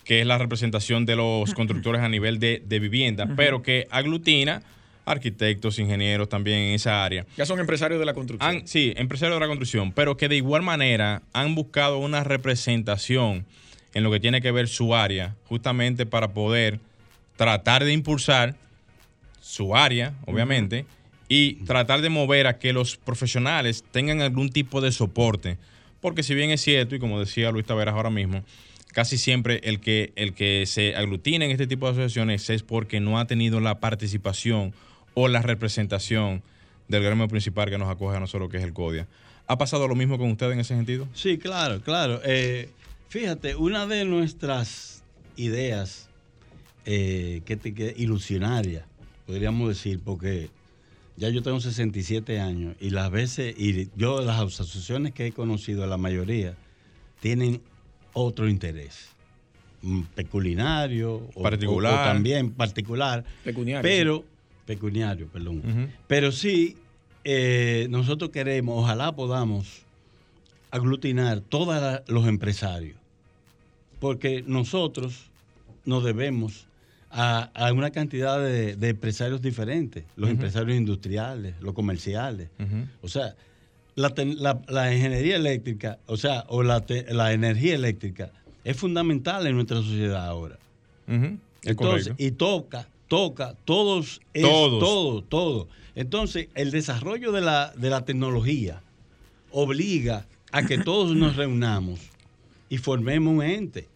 que 0.04 0.20
es 0.20 0.26
la 0.26 0.38
representación 0.38 1.04
de 1.04 1.16
los 1.16 1.52
constructores 1.54 2.00
a 2.00 2.08
nivel 2.08 2.38
de, 2.38 2.78
vivienda, 2.80 3.28
pero 3.36 3.62
que 3.62 3.86
aglutina 3.90 4.62
arquitectos, 5.04 5.78
ingenieros 5.78 6.28
también 6.28 6.58
en 6.58 6.74
esa 6.74 7.04
área. 7.04 7.26
Ya 7.36 7.46
son 7.46 7.58
empresarios 7.60 7.98
de 7.98 8.06
la 8.06 8.14
construcción. 8.14 8.62
sí, 8.66 8.92
empresarios 8.96 9.36
de 9.36 9.40
la 9.40 9.46
construcción, 9.46 9.92
pero 9.92 10.16
que 10.16 10.28
de 10.28 10.36
igual 10.36 10.62
manera 10.62 11.22
han 11.32 11.54
buscado 11.54 11.98
una 11.98 12.24
representación 12.24 13.46
en 13.94 14.04
lo 14.04 14.10
que 14.10 14.20
tiene 14.20 14.40
que 14.40 14.52
ver 14.52 14.68
su 14.68 14.94
área, 14.94 15.34
justamente 15.48 16.06
para 16.06 16.28
poder 16.28 16.80
tratar 17.36 17.84
de 17.84 17.92
impulsar 17.92 18.54
su 19.40 19.74
área, 19.74 20.14
obviamente, 20.26 20.86
y 21.28 21.54
tratar 21.64 22.00
de 22.00 22.08
mover 22.08 22.46
a 22.46 22.58
que 22.58 22.72
los 22.72 22.96
profesionales 22.96 23.84
tengan 23.90 24.20
algún 24.20 24.50
tipo 24.50 24.80
de 24.80 24.92
soporte 24.92 25.58
porque 26.00 26.22
si 26.22 26.34
bien 26.34 26.50
es 26.50 26.60
cierto, 26.60 26.94
y 26.94 26.98
como 26.98 27.18
decía 27.18 27.50
Luis 27.50 27.66
Taveras 27.66 27.94
ahora 27.94 28.10
mismo, 28.10 28.44
casi 28.92 29.18
siempre 29.18 29.60
el 29.64 29.80
que, 29.80 30.12
el 30.16 30.32
que 30.32 30.64
se 30.66 30.94
aglutina 30.94 31.44
en 31.44 31.50
este 31.50 31.66
tipo 31.66 31.86
de 31.86 31.92
asociaciones 31.92 32.48
es 32.50 32.62
porque 32.62 33.00
no 33.00 33.18
ha 33.18 33.26
tenido 33.26 33.60
la 33.60 33.80
participación 33.80 34.72
o 35.14 35.28
la 35.28 35.42
representación 35.42 36.42
del 36.86 37.02
gremio 37.02 37.28
principal 37.28 37.68
que 37.68 37.78
nos 37.78 37.90
acoge 37.90 38.16
a 38.16 38.20
nosotros, 38.20 38.48
que 38.48 38.58
es 38.58 38.64
el 38.64 38.72
CODIA. 38.72 39.06
¿Ha 39.46 39.58
pasado 39.58 39.88
lo 39.88 39.94
mismo 39.94 40.18
con 40.18 40.30
usted 40.30 40.50
en 40.52 40.60
ese 40.60 40.74
sentido? 40.74 41.08
Sí, 41.14 41.38
claro, 41.38 41.80
claro. 41.80 42.20
Eh, 42.24 42.68
fíjate, 43.08 43.56
una 43.56 43.86
de 43.86 44.04
nuestras 44.04 45.02
ideas 45.36 46.08
eh, 46.84 47.42
que, 47.44 47.58
que 47.58 47.94
ilusionaria, 47.96 48.86
podríamos 49.26 49.68
decir, 49.68 50.00
porque 50.04 50.50
ya 51.16 51.28
yo 51.30 51.42
tengo 51.42 51.60
67 51.60 52.40
años 52.40 52.76
y 52.80 52.90
las 52.90 53.10
veces, 53.10 53.54
y 53.58 53.90
yo 53.96 54.22
las 54.22 54.40
asociaciones 54.40 55.12
que 55.12 55.26
he 55.26 55.32
conocido, 55.32 55.86
la 55.86 55.96
mayoría, 55.96 56.54
tienen 57.20 57.60
otro 58.12 58.48
interés 58.48 59.10
mm, 59.82 60.02
peculario 60.14 61.28
o, 61.34 61.42
particular. 61.42 62.04
también 62.04 62.52
particular, 62.52 63.24
pecuniario, 63.44 63.82
pero 63.82 64.24
pecuniario, 64.64 65.26
perdón. 65.28 65.90
Pero 66.06 66.30
sí, 66.30 66.76
eh, 67.24 67.86
nosotros 67.90 68.30
queremos, 68.30 68.82
ojalá 68.82 69.14
podamos 69.14 69.82
aglutinar 70.70 71.40
todos 71.40 72.02
los 72.08 72.26
empresarios, 72.26 72.96
porque 74.00 74.44
nosotros 74.46 75.30
nos 75.84 76.04
debemos 76.04 76.66
a, 77.10 77.50
una 77.72 77.90
cantidad 77.90 78.38
de, 78.40 78.76
empresarios 78.88 79.40
diferentes, 79.40 80.04
los 80.16 80.30
empresarios 80.30 80.76
industriales, 80.76 81.54
los 81.60 81.74
comerciales. 81.74 82.48
O 83.02 83.08
sea, 83.08 83.34
la, 83.94 84.94
ingeniería 84.94 85.36
eléctrica, 85.36 85.98
o 86.06 86.16
sea, 86.16 86.44
o 86.48 86.62
la, 86.62 86.84
energía 87.32 87.74
eléctrica 87.74 88.30
es 88.64 88.76
fundamental 88.76 89.46
en 89.46 89.54
nuestra 89.54 89.78
sociedad 89.78 90.26
ahora. 90.26 90.58
Entonces, 91.62 92.14
y 92.18 92.32
toca, 92.32 92.88
toca, 93.08 93.54
todos, 93.64 94.20
todos, 94.34 94.80
todo, 94.80 95.22
todo. 95.22 95.68
Entonces, 95.94 96.48
el 96.54 96.70
desarrollo 96.70 97.32
de 97.32 97.40
la, 97.40 97.72
de 97.76 97.90
la 97.90 98.04
tecnología 98.04 98.82
obliga 99.50 100.26
a 100.52 100.64
que 100.64 100.78
todos 100.78 101.16
nos 101.16 101.36
reunamos 101.36 102.00
y 102.68 102.78
formemos 102.78 103.34
un 103.34 103.42
ente 103.42 103.86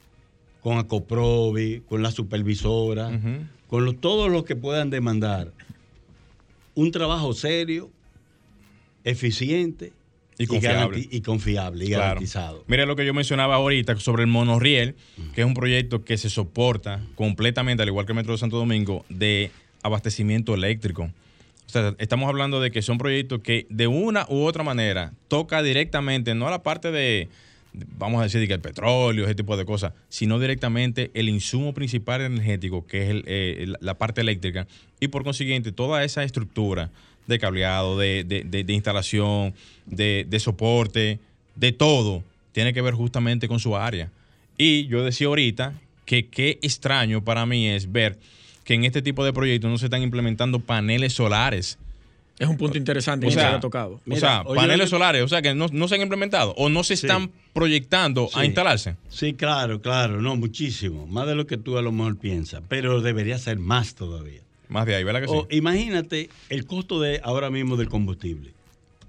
con 0.62 0.78
Acoprovi, 0.78 1.82
con 1.88 2.02
la 2.02 2.10
supervisora, 2.10 3.10
con 3.66 3.96
todos 3.96 4.30
los 4.30 4.44
que 4.44 4.56
puedan 4.56 4.90
demandar 4.90 5.52
un 6.74 6.90
trabajo 6.90 7.34
serio, 7.34 7.90
eficiente 9.04 9.92
y 10.38 10.46
confiable. 10.46 11.08
Y, 11.10 11.20
confiable, 11.20 11.84
y 11.84 11.90
garantizado. 11.90 12.64
Mira 12.66 12.86
lo 12.86 12.96
que 12.96 13.04
yo 13.04 13.12
mencionaba 13.12 13.56
ahorita 13.56 13.96
sobre 13.98 14.22
el 14.22 14.28
monorriel, 14.28 14.94
que 15.34 15.42
es 15.42 15.46
un 15.46 15.54
proyecto 15.54 16.04
que 16.04 16.16
se 16.16 16.30
soporta 16.30 17.04
completamente, 17.14 17.82
al 17.82 17.88
igual 17.88 18.06
que 18.06 18.12
el 18.12 18.16
Metro 18.16 18.32
de 18.32 18.38
Santo 18.38 18.56
Domingo, 18.56 19.04
de 19.08 19.50
abastecimiento 19.82 20.54
eléctrico. 20.54 21.10
Estamos 21.98 22.28
hablando 22.28 22.60
de 22.60 22.70
que 22.70 22.82
son 22.82 22.98
proyectos 22.98 23.40
que 23.40 23.66
de 23.70 23.86
una 23.86 24.26
u 24.28 24.44
otra 24.44 24.62
manera 24.62 25.12
toca 25.28 25.62
directamente, 25.62 26.34
no 26.34 26.50
la 26.50 26.62
parte 26.62 26.90
de, 26.90 27.28
vamos 27.72 28.20
a 28.20 28.24
decir, 28.24 28.46
que 28.46 28.54
el 28.54 28.60
petróleo, 28.60 29.24
ese 29.24 29.34
tipo 29.34 29.56
de 29.56 29.64
cosas, 29.64 29.92
sino 30.08 30.38
directamente 30.38 31.10
el 31.14 31.28
insumo 31.28 31.72
principal 31.72 32.20
energético, 32.20 32.86
que 32.86 33.10
es 33.10 33.22
eh, 33.26 33.72
la 33.80 33.94
parte 33.94 34.20
eléctrica, 34.20 34.66
y 35.00 35.08
por 35.08 35.24
consiguiente 35.24 35.72
toda 35.72 36.04
esa 36.04 36.24
estructura 36.24 36.90
de 37.26 37.38
cableado, 37.38 37.98
de, 37.98 38.64
instalación, 38.68 39.54
de, 39.86 40.38
soporte, 40.38 41.18
de 41.54 41.72
todo, 41.72 42.22
tiene 42.52 42.72
que 42.72 42.82
ver 42.82 42.94
justamente 42.94 43.48
con 43.48 43.60
su 43.60 43.76
área. 43.76 44.10
Y 44.58 44.86
yo 44.86 45.04
decía 45.04 45.28
ahorita 45.28 45.74
que 46.04 46.26
qué 46.26 46.58
extraño 46.62 47.24
para 47.24 47.46
mí 47.46 47.68
es 47.68 47.90
ver 47.90 48.18
que 48.64 48.74
en 48.74 48.84
este 48.84 49.02
tipo 49.02 49.24
de 49.24 49.32
proyectos 49.32 49.70
no 49.70 49.78
se 49.78 49.86
están 49.86 50.02
implementando 50.02 50.60
paneles 50.60 51.12
solares 51.12 51.78
es 52.42 52.48
un 52.48 52.56
punto 52.56 52.78
interesante 52.78 53.26
que 53.26 53.32
se 53.32 53.40
haya 53.40 53.60
tocado. 53.60 54.00
o 54.08 54.16
sea, 54.16 54.42
paneles 54.42 54.90
solares, 54.90 55.22
o 55.22 55.28
sea, 55.28 55.42
que 55.42 55.54
no, 55.54 55.68
se 55.68 55.94
han 55.94 56.02
implementado 56.02 56.54
o 56.56 56.68
no 56.68 56.82
se 56.82 56.94
están 56.94 57.30
proyectando 57.52 58.28
a 58.34 58.44
instalarse. 58.44 58.96
Sí, 59.08 59.34
claro, 59.34 59.80
claro, 59.80 60.20
no, 60.20 60.34
muchísimo. 60.36 61.06
Más 61.06 61.26
de 61.26 61.34
lo 61.34 61.46
que 61.46 61.56
tú 61.56 61.78
a 61.78 61.82
lo 61.82 61.92
mejor 61.92 62.16
piensas, 62.18 62.62
pero 62.68 63.00
debería 63.00 63.38
ser 63.38 63.58
más 63.58 63.94
todavía. 63.94 64.40
Más 64.68 64.86
de 64.86 64.96
ahí, 64.96 65.04
¿verdad 65.04 65.20
que 65.20 65.28
sí? 65.28 65.56
Imagínate 65.56 66.30
el 66.48 66.64
costo 66.66 67.00
de 67.00 67.20
ahora 67.22 67.50
mismo 67.50 67.76
del 67.76 67.88
combustible. 67.88 68.50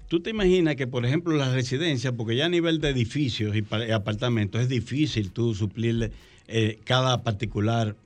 Tú 0.08 0.20
te 0.20 0.30
imaginas 0.30 0.76
que, 0.76 0.86
por 0.86 1.04
ejemplo, 1.06 1.34
las 1.34 1.52
residencias, 1.52 2.12
porque 2.16 2.36
ya 2.36 2.46
a 2.46 2.50
nivel 2.50 2.80
de 2.80 2.90
edificios 2.90 3.56
y 3.56 3.90
apartamentos 3.90 4.60
es 4.60 4.68
difícil 4.68 5.32
tú 5.32 5.54
suplirle 5.54 6.12
eh, 6.46 6.78
cada 6.84 7.22
particular 7.22 7.96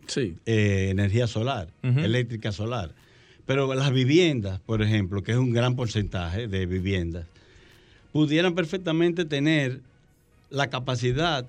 eh, 0.47 0.89
energía 0.91 1.27
solar, 1.27 1.69
eléctrica 1.83 2.53
solar. 2.53 2.93
Pero 3.47 3.75
las 3.75 3.93
viviendas, 3.93 4.61
por 4.61 4.83
ejemplo, 4.83 5.23
que 5.23 5.33
es 5.33 5.39
un 5.39 5.53
gran 5.53 5.75
porcentaje 5.75 6.49
de 6.49 6.67
viviendas, 6.67 7.27
pudieran 8.13 8.55
perfectamente 8.55 9.25
tener 9.25 9.81
la 10.51 10.69
capacidad 10.69 11.47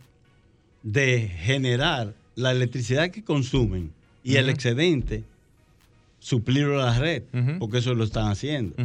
de 0.84 1.28
generar 1.28 2.14
la 2.36 2.52
electricidad 2.52 3.12
que 3.12 3.24
consumen 3.24 3.92
y 4.24 4.36
el 4.36 4.50
excedente, 4.50 5.24
suplirlo 6.20 6.82
a 6.82 6.86
la 6.86 7.00
red, 7.00 7.24
porque 7.60 7.80
eso 7.80 7.94
lo 7.94 8.04
están 8.04 8.28
haciendo. 8.28 8.76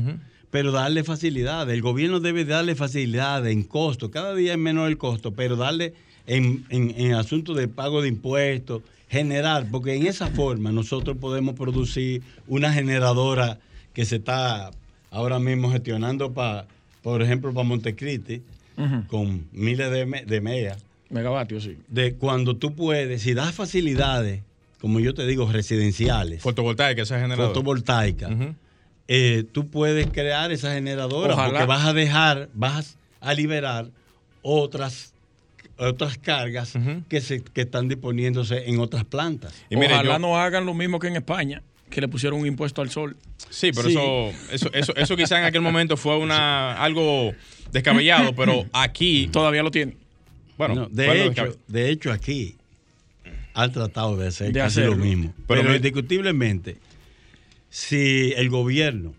Pero 0.51 0.73
darle 0.73 1.05
facilidades. 1.05 1.75
El 1.75 1.83
gobierno 1.83 2.21
debe 2.21 2.45
darle 2.45 2.75
facilidades 2.75 3.53
en 3.53 3.65
costo. 3.65 4.11
Cada 4.11 4.35
día 4.35 4.53
es 4.53 4.59
menor 4.59 4.89
el 4.89 4.99
costo, 4.99 5.33
pero 5.33 5.57
darle 5.57 5.95
en, 6.27 6.65
en, 6.69 6.95
en 6.97 7.15
asuntos 7.15 7.57
de 7.57 7.69
pago 7.69 8.03
de 8.03 8.09
impuestos, 8.09 8.83
generar, 9.09 9.67
porque 9.71 9.95
en 9.95 10.07
esa 10.07 10.29
forma 10.29 10.73
nosotros 10.73 11.17
podemos 11.19 11.55
producir 11.55 12.23
una 12.49 12.73
generadora 12.73 13.59
que 13.93 14.05
se 14.05 14.17
está 14.17 14.73
ahora 15.11 15.39
mismo 15.39 15.71
gestionando 15.71 16.33
para, 16.33 16.67
por 17.03 17.23
ejemplo, 17.23 17.53
para 17.53 17.65
Montecristi, 17.65 18.43
con 19.07 19.47
miles 19.53 19.91
de, 19.91 20.25
de 20.27 20.41
megas. 20.41 20.85
Megavatios, 21.11 21.63
sí. 21.63 21.79
De 21.87 22.15
cuando 22.15 22.57
tú 22.57 22.75
puedes, 22.75 23.23
si 23.23 23.35
das 23.35 23.55
facilidades, 23.55 24.43
como 24.81 24.99
yo 24.99 25.15
te 25.15 25.27
digo, 25.27 25.51
residenciales. 25.51 26.43
Fotovoltaica, 26.43 27.03
esa 27.03 27.21
generadora. 27.21 27.49
Fotovoltaica. 27.49 28.31
Eh, 29.07 29.45
tú 29.53 29.69
puedes 29.69 30.09
crear 30.09 30.51
esa 30.51 30.75
generadora 30.75 31.37
porque 31.37 31.65
vas 31.67 31.87
a 31.87 31.93
dejar, 31.93 32.49
vas 32.53 32.99
a 33.21 33.33
liberar 33.33 33.91
otras 34.43 35.14
otras 35.77 36.19
cargas 36.19 36.75
que, 37.09 37.21
se, 37.21 37.43
que 37.43 37.63
están 37.63 37.89
disponiéndose 37.89 38.69
en 38.69 38.79
otras 38.79 39.05
plantas. 39.05 39.55
Y 39.71 39.77
Ojalá 39.77 40.19
no 40.19 40.39
hagan 40.39 40.67
lo 40.67 40.75
mismo 40.75 40.99
que 40.99 41.09
en 41.09 41.17
España, 41.17 41.63
que 41.91 42.01
le 42.01 42.09
pusieron 42.09 42.41
un 42.41 42.47
impuesto 42.47 42.83
al 42.83 42.91
sol. 42.91 43.17
Sí, 43.51 43.71
pero 43.75 43.89
Eso, 43.89 44.33
eso, 44.51 44.71
eso, 44.73 44.97
eso 44.97 45.17
quizá 45.17 45.39
en 45.39 45.45
aquel 45.45 45.61
momento 45.61 45.97
fue 45.97 46.17
una 46.19 46.81
algo 46.83 47.33
descabellado, 47.73 48.35
pero 48.35 48.67
aquí... 48.73 49.29
Todavía 49.29 49.63
lo 49.63 49.71
tiene. 49.71 49.97
Bueno, 50.57 50.89
de, 50.91 51.27
hecho, 51.27 51.57
de 51.67 51.91
hecho 51.91 52.13
aquí 52.13 52.57
han 53.55 53.73
tratado 53.73 54.17
de 54.17 54.29
hacer 54.29 54.53
casi 54.53 54.83
lo 54.83 54.97
mismo. 54.97 55.33
Pero, 55.47 55.75
indiscutiblemente, 55.75 56.77
si 57.71 58.33
el 58.37 58.51
gobierno 58.51 59.15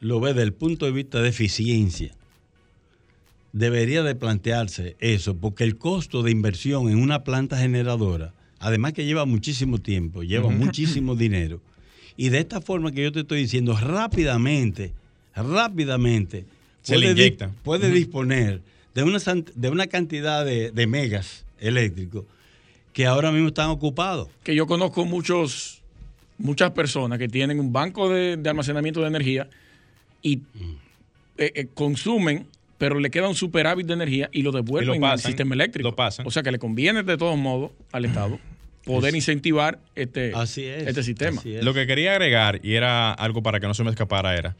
lo 0.00 0.20
ve 0.20 0.30
desde 0.30 0.44
el 0.44 0.52
punto 0.52 0.86
de 0.86 0.92
vista 0.92 1.20
de 1.20 1.28
eficiencia, 1.28 2.12
debería 3.52 4.02
de 4.02 4.14
plantearse 4.14 4.96
eso, 5.00 5.36
porque 5.36 5.64
el 5.64 5.76
costo 5.76 6.22
de 6.22 6.30
inversión 6.30 6.88
en 6.88 6.98
una 6.98 7.24
planta 7.24 7.58
generadora, 7.58 8.32
además 8.58 8.92
que 8.92 9.04
lleva 9.04 9.24
muchísimo 9.24 9.78
tiempo, 9.78 10.22
lleva 10.22 10.50
muchísimo 10.50 11.14
dinero, 11.16 11.60
y 12.16 12.30
de 12.30 12.38
esta 12.40 12.60
forma 12.60 12.92
que 12.92 13.02
yo 13.02 13.12
te 13.12 13.20
estoy 13.20 13.42
diciendo, 13.42 13.78
rápidamente, 13.80 14.92
rápidamente, 15.34 16.44
se 16.82 16.94
puede, 16.94 17.06
le 17.06 17.12
inyecta. 17.12 17.50
puede 17.62 17.90
disponer 17.90 18.60
de 18.94 19.04
una, 19.04 19.18
de 19.54 19.70
una 19.70 19.86
cantidad 19.86 20.44
de, 20.44 20.86
megas 20.88 21.44
eléctricos 21.60 22.24
que 22.92 23.06
ahora 23.06 23.30
mismo 23.30 23.48
están 23.48 23.70
ocupados. 23.70 24.28
Que 24.42 24.56
yo 24.56 24.66
conozco 24.66 25.04
muchos, 25.04 25.80
muchas 26.38 26.72
personas 26.72 27.18
que 27.20 27.28
tienen 27.28 27.60
un 27.60 27.72
banco 27.72 28.08
de, 28.08 28.40
almacenamiento 28.44 29.00
de 29.00 29.06
energía 29.06 29.48
y 30.20 30.38
mm. 30.38 30.42
eh, 31.38 31.52
eh, 31.54 31.68
consumen 31.72 32.46
pero 32.78 33.00
le 33.00 33.10
queda 33.10 33.28
un 33.28 33.34
superávit 33.34 33.86
de 33.86 33.94
energía 33.94 34.30
y 34.32 34.42
lo 34.42 34.52
devuelven 34.52 35.04
al 35.04 35.18
sistema 35.18 35.54
eléctrico. 35.54 35.94
O 36.24 36.30
sea 36.30 36.42
que 36.42 36.52
le 36.52 36.58
conviene 36.58 37.02
de 37.02 37.16
todos 37.16 37.36
modos 37.36 37.72
al 37.92 38.04
Estado 38.04 38.38
poder 38.84 39.14
incentivar 39.14 39.80
este, 39.94 40.32
este 40.32 41.02
sistema. 41.02 41.42
Lo 41.62 41.74
que 41.74 41.86
quería 41.86 42.12
agregar, 42.12 42.60
y 42.62 42.74
era 42.74 43.12
algo 43.12 43.42
para 43.42 43.60
que 43.60 43.66
no 43.66 43.74
se 43.74 43.84
me 43.84 43.90
escapara, 43.90 44.34
era 44.34 44.56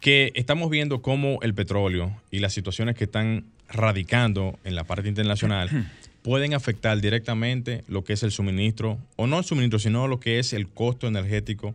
que 0.00 0.30
estamos 0.34 0.70
viendo 0.70 1.02
cómo 1.02 1.40
el 1.42 1.54
petróleo 1.54 2.12
y 2.30 2.38
las 2.38 2.52
situaciones 2.52 2.94
que 2.94 3.04
están 3.04 3.44
radicando 3.68 4.56
en 4.62 4.76
la 4.76 4.84
parte 4.84 5.08
internacional 5.08 5.90
pueden 6.22 6.54
afectar 6.54 7.00
directamente 7.00 7.82
lo 7.88 8.04
que 8.04 8.12
es 8.12 8.22
el 8.22 8.30
suministro, 8.30 8.98
o 9.16 9.26
no 9.26 9.38
el 9.38 9.44
suministro, 9.44 9.80
sino 9.80 10.06
lo 10.06 10.20
que 10.20 10.38
es 10.38 10.52
el 10.52 10.68
costo 10.68 11.08
energético 11.08 11.74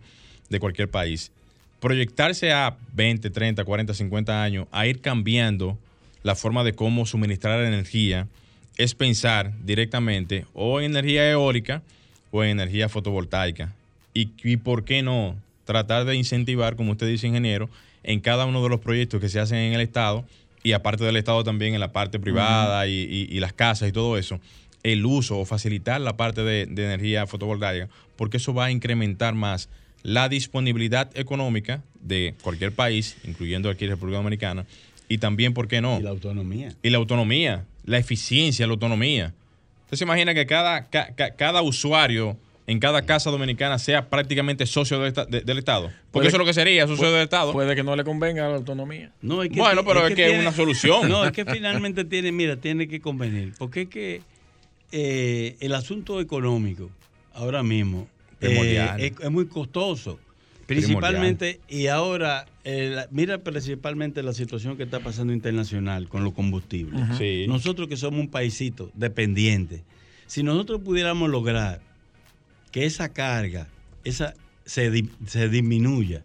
de 0.50 0.60
cualquier 0.60 0.90
país 0.90 1.32
proyectarse 1.82 2.54
a 2.54 2.78
20, 2.94 3.30
30, 3.30 3.66
40, 3.66 3.94
50 3.94 4.44
años, 4.44 4.68
a 4.72 4.88
ir 4.88 5.02
cambiando 5.02 5.78
la 6.24 6.36
forma 6.36 6.64
de 6.64 6.74
cómo 6.74 7.06
suministrar 7.06 7.60
energía 7.62 8.28
es 8.78 8.96
pensar 8.96 9.52
directamente 9.66 10.46
o 10.54 10.80
en 10.80 10.92
energía 10.92 11.30
eólica 11.30 11.82
o 12.32 12.44
en 12.44 12.52
energía 12.52 12.88
fotovoltaica. 12.88 13.74
Y, 14.14 14.30
y 14.44 14.58
por 14.58 14.86
qué 14.86 15.02
no 15.02 15.36
tratar 15.66 16.06
de 16.06 16.16
incentivar, 16.16 16.76
como 16.76 16.92
usted 16.92 17.08
dice, 17.08 17.28
ingeniero, 17.28 17.70
en 18.04 18.20
cada 18.20 18.46
uno 18.46 18.64
de 18.64 18.70
los 18.70 18.80
proyectos 18.80 19.20
que 19.20 19.30
se 19.30 19.40
hacen 19.40 19.58
en 19.58 19.74
el 19.74 19.82
Estado 19.82 20.26
y 20.64 20.74
aparte 20.74 21.04
del 21.04 21.18
Estado 21.18 21.44
también 21.44 21.74
en 21.74 21.80
la 21.80 21.92
parte 21.92 22.20
privada 22.20 22.88
y, 22.88 23.40
las 23.40 23.54
casas 23.54 23.90
y 23.90 23.92
todo 23.92 24.18
eso, 24.18 24.40
el 24.84 25.06
uso 25.06 25.40
o 25.40 25.46
facilitar 25.46 26.00
la 26.02 26.18
parte 26.18 26.44
de, 26.44 26.64
energía 26.64 27.26
fotovoltaica, 27.28 27.90
porque 28.16 28.38
eso 28.38 28.54
va 28.54 28.66
a 28.66 28.72
incrementar 28.72 29.34
más 29.34 29.70
la 30.04 30.30
disponibilidad 30.30 31.10
económica 31.18 31.82
de 32.02 32.36
cualquier 32.42 32.72
país, 32.72 33.18
incluyendo 33.24 33.70
aquí 33.70 33.88
República 33.88 34.18
Dominicana, 34.18 34.66
y 35.08 35.18
también, 35.18 35.54
¿por 35.54 35.68
qué 35.68 35.82
no? 35.82 36.00
Y 36.00 36.04
la 36.04 36.12
autonomía. 36.12 36.74
Y 36.82 36.90
la 36.90 36.98
autonomía, 36.98 37.66
la 37.86 37.98
eficiencia, 37.98 38.66
la 38.66 38.74
autonomía. 38.74 39.34
Usted 39.86 39.98
se 39.98 40.04
imagina 40.06 40.34
que 40.34 40.46
cada, 40.46 40.88
cada 40.90 41.62
usuario 41.62 42.38
en 42.68 42.80
cada 42.80 43.02
casa 43.02 43.30
dominicana 43.30 43.78
sea 43.80 44.10
prácticamente 44.10 44.66
socio 44.66 45.00
del, 45.00 45.58
Estado. 45.58 45.92
Porque 46.12 46.30
eso 46.30 46.38
es 46.38 46.40
lo 46.40 46.46
que 46.46 46.54
sería, 46.54 46.88
socio 46.88 47.12
del 47.12 47.24
Estado. 47.24 47.52
Puede 47.52 47.76
que 47.76 47.84
no 47.84 47.96
le 47.98 48.06
convenga 48.06 48.48
la 48.48 48.56
autonomía. 48.56 49.12
bueno, 49.22 49.84
pero 49.84 50.08
es, 50.08 50.16
que, 50.16 50.34
es 50.34 50.40
una 50.40 50.54
solución. 50.54 51.02
No, 51.10 51.26
es 51.26 51.34
que 51.34 51.44
finalmente 51.44 52.06
tiene, 52.06 52.32
mira, 52.32 52.56
tiene 52.56 52.88
que 52.88 53.02
convenir. 53.02 53.54
Porque 53.58 53.82
es 53.82 53.90
que 53.90 54.22
eh, 54.94 55.58
el 55.60 55.74
asunto 55.74 56.22
económico 56.22 56.90
ahora 57.34 57.64
mismo 57.64 58.08
eh, 58.42 59.14
es, 59.20 59.32
muy 59.32 59.46
costoso. 59.48 60.20
Principalmente, 60.66 61.60
y 61.68 61.88
ahora, 61.88 62.46
eh, 62.64 63.06
mira 63.12 63.40
principalmente 63.40 64.24
la 64.24 64.34
situación 64.34 64.78
que 64.78 64.84
está 64.84 65.00
pasando 65.02 65.34
internacional 65.34 66.08
con 66.08 66.24
los 66.24 66.34
combustibles. 66.34 67.02
Nosotros 67.48 67.88
que 67.88 67.98
somos 67.98 68.22
un 68.22 68.30
paisito 68.30 68.90
dependiente, 68.94 69.84
si 70.28 70.44
nosotros 70.44 70.82
pudiéramos 70.82 71.30
lograr 71.30 71.82
que 72.72 72.86
esa 72.86 73.10
carga 73.10 73.68
esa, 74.06 74.34
se, 74.66 75.06
se 75.28 75.50
disminuya, 75.50 76.24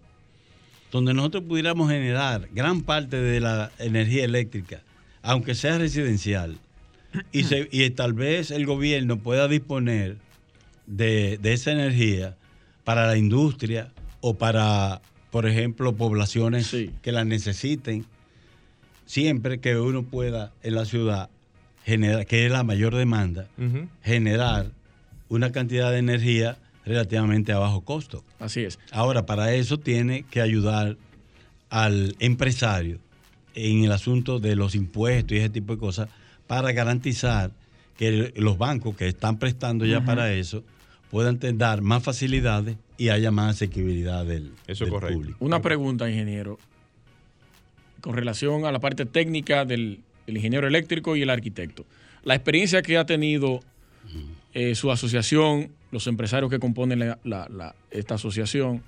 donde 0.92 1.12
nosotros 1.12 1.44
pudiéramos 1.48 1.90
generar 1.90 2.48
gran 2.52 2.82
parte 2.82 3.20
de 3.20 3.40
la 3.40 3.72
energía 3.78 4.24
eléctrica, 4.24 4.82
aunque 5.22 5.54
sea 5.54 5.78
residencial, 5.78 6.56
y, 7.32 7.44
y 7.72 7.90
tal 7.90 8.12
vez 8.12 8.50
el 8.50 8.66
gobierno 8.66 9.18
pueda 9.18 9.48
disponer 9.48 10.18
de, 10.86 11.38
esa 11.42 11.72
energía 11.72 12.36
para 12.84 13.06
la 13.06 13.16
industria 13.16 13.92
o 14.20 14.34
para, 14.34 15.00
por 15.30 15.46
ejemplo, 15.46 15.94
poblaciones 15.94 16.74
que 17.02 17.12
la 17.12 17.24
necesiten, 17.24 18.06
siempre 19.04 19.60
que 19.60 19.76
uno 19.76 20.04
pueda 20.04 20.52
en 20.62 20.74
la 20.74 20.84
ciudad 20.84 21.30
generar, 21.84 22.26
que 22.26 22.46
es 22.46 22.52
la 22.52 22.64
mayor 22.64 22.94
demanda, 22.94 23.48
generar 24.02 24.72
una 25.28 25.52
cantidad 25.52 25.90
de 25.90 25.98
energía 25.98 26.56
relativamente 26.84 27.52
a 27.52 27.58
bajo 27.58 27.82
costo. 27.82 28.24
Así 28.38 28.60
es. 28.62 28.78
Ahora, 28.92 29.26
para 29.26 29.52
eso 29.54 29.78
tiene 29.78 30.24
que 30.24 30.40
ayudar 30.40 30.96
al 31.68 32.14
empresario 32.20 32.98
en 33.54 33.84
el 33.84 33.92
asunto 33.92 34.38
de 34.38 34.54
los 34.54 34.74
impuestos 34.74 35.32
y 35.32 35.40
ese 35.40 35.50
tipo 35.50 35.74
de 35.74 35.80
cosas 35.80 36.08
para 36.46 36.72
garantizar 36.72 37.50
que 37.96 38.32
los 38.36 38.58
bancos 38.58 38.94
que 38.96 39.08
están 39.08 39.38
prestando 39.38 39.84
ya 39.84 40.04
para 40.04 40.32
eso 40.32 40.62
puedan 41.10 41.38
dar 41.58 41.82
más 41.82 42.02
facilidades 42.02 42.76
y 42.98 43.08
haya 43.10 43.30
más 43.30 43.56
asequibilidad 43.56 44.24
del, 44.24 44.52
eso 44.66 44.86
público. 44.86 45.36
Una 45.40 45.62
pregunta, 45.62 46.08
ingeniero, 46.08 46.58
con 48.00 48.14
relación 48.14 48.64
a 48.64 48.72
la 48.72 48.78
parte 48.78 49.06
técnica 49.06 49.64
del, 49.64 50.00
del 50.26 50.36
ingeniero 50.36 50.66
eléctrico 50.66 51.16
y 51.16 51.22
el 51.22 51.30
arquitecto. 51.30 51.84
La 52.24 52.34
experiencia 52.34 52.82
que 52.82 52.98
ha 52.98 53.06
tenido 53.06 53.60
eh, 54.52 54.74
su 54.74 54.90
asociación, 54.90 55.70
los 55.90 56.06
empresarios 56.06 56.50
que 56.50 56.58
componen 56.58 57.14
esta 57.90 58.14
asociación, 58.14 58.82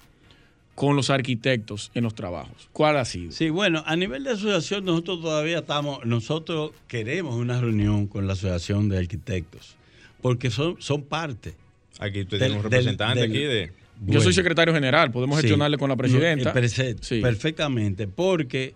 con 0.74 0.96
los 0.96 1.10
arquitectos 1.10 1.90
en 1.94 2.04
los 2.04 2.14
trabajos. 2.14 2.68
¿Cuál 2.72 2.96
ha 2.96 3.04
sido? 3.04 3.32
Sí, 3.32 3.50
bueno, 3.50 3.82
a 3.84 3.96
nivel 3.96 4.24
de 4.24 4.30
asociación 4.30 4.84
nosotros 4.84 5.20
todavía 5.20 5.58
estamos, 5.58 6.06
nosotros 6.06 6.70
queremos 6.86 7.34
una 7.34 7.60
reunión 7.60 8.06
con 8.06 8.26
la 8.26 8.34
asociación 8.34 8.88
de 8.88 8.98
arquitectos, 8.98 9.76
porque 10.22 10.50
son, 10.50 10.80
son 10.80 11.02
parte. 11.02 11.54
Aquí 11.98 12.22
usted 12.22 12.38
tiene 12.38 12.56
un 12.56 12.62
representante 12.62 13.22
aquí 13.22 13.42
de... 13.42 13.72
Yo 14.06 14.20
soy 14.20 14.32
secretario 14.32 14.72
general, 14.72 15.10
podemos 15.10 15.40
gestionarle 15.40 15.76
con 15.76 15.88
la 15.88 15.96
presidenta. 15.96 16.52
Perfectamente, 16.52 18.06
porque 18.06 18.74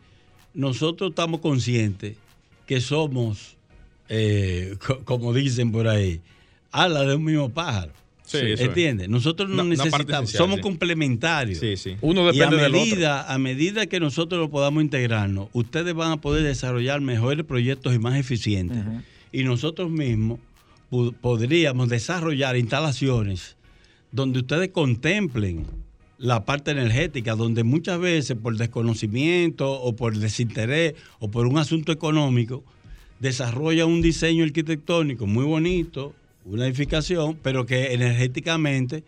nosotros 0.54 1.10
estamos 1.10 1.40
conscientes 1.40 2.16
que 2.66 2.80
somos, 2.80 3.56
eh, 4.08 4.76
como 5.04 5.32
dicen 5.32 5.72
por 5.72 5.88
ahí, 5.88 6.20
ala 6.70 7.04
de 7.04 7.14
un 7.14 7.24
mismo 7.24 7.48
pájaro. 7.50 7.92
Sí, 8.24 8.38
¿Entiendes? 8.40 9.08
Nosotros 9.08 9.50
no, 9.50 9.62
necesitamos, 9.62 10.30
somos 10.30 10.60
complementarios. 10.60 11.58
Sí, 11.58 11.76
sí. 11.76 11.96
Uno 12.00 12.24
depende 12.24 12.56
y 12.56 12.60
a 12.60 12.68
medida, 12.68 13.32
A 13.32 13.38
medida 13.38 13.86
que 13.86 14.00
nosotros 14.00 14.40
lo 14.40 14.48
podamos 14.48 14.82
integrarnos, 14.82 15.48
ustedes 15.52 15.92
van 15.92 16.12
a 16.12 16.20
poder 16.20 16.42
desarrollar 16.42 17.00
mejores 17.00 17.44
proyectos 17.44 17.94
y 17.94 17.98
más 17.98 18.16
eficientes. 18.16 18.78
Y 19.32 19.44
nosotros 19.44 19.90
mismos 19.90 20.38
podríamos 21.20 21.88
desarrollar 21.88 22.56
instalaciones 22.56 23.56
donde 24.10 24.40
ustedes 24.40 24.68
contemplen 24.68 25.66
la 26.18 26.44
parte 26.44 26.70
energética, 26.70 27.34
donde 27.34 27.64
muchas 27.64 27.98
veces 27.98 28.36
por 28.40 28.56
desconocimiento 28.56 29.72
o 29.72 29.96
por 29.96 30.16
desinterés 30.16 30.94
o 31.18 31.28
por 31.28 31.46
un 31.46 31.58
asunto 31.58 31.90
económico, 31.90 32.62
desarrolla 33.18 33.86
un 33.86 34.02
diseño 34.02 34.44
arquitectónico 34.44 35.26
muy 35.26 35.44
bonito, 35.44 36.14
una 36.44 36.66
edificación, 36.66 37.38
pero 37.42 37.66
que 37.66 37.94
energéticamente 37.94 39.02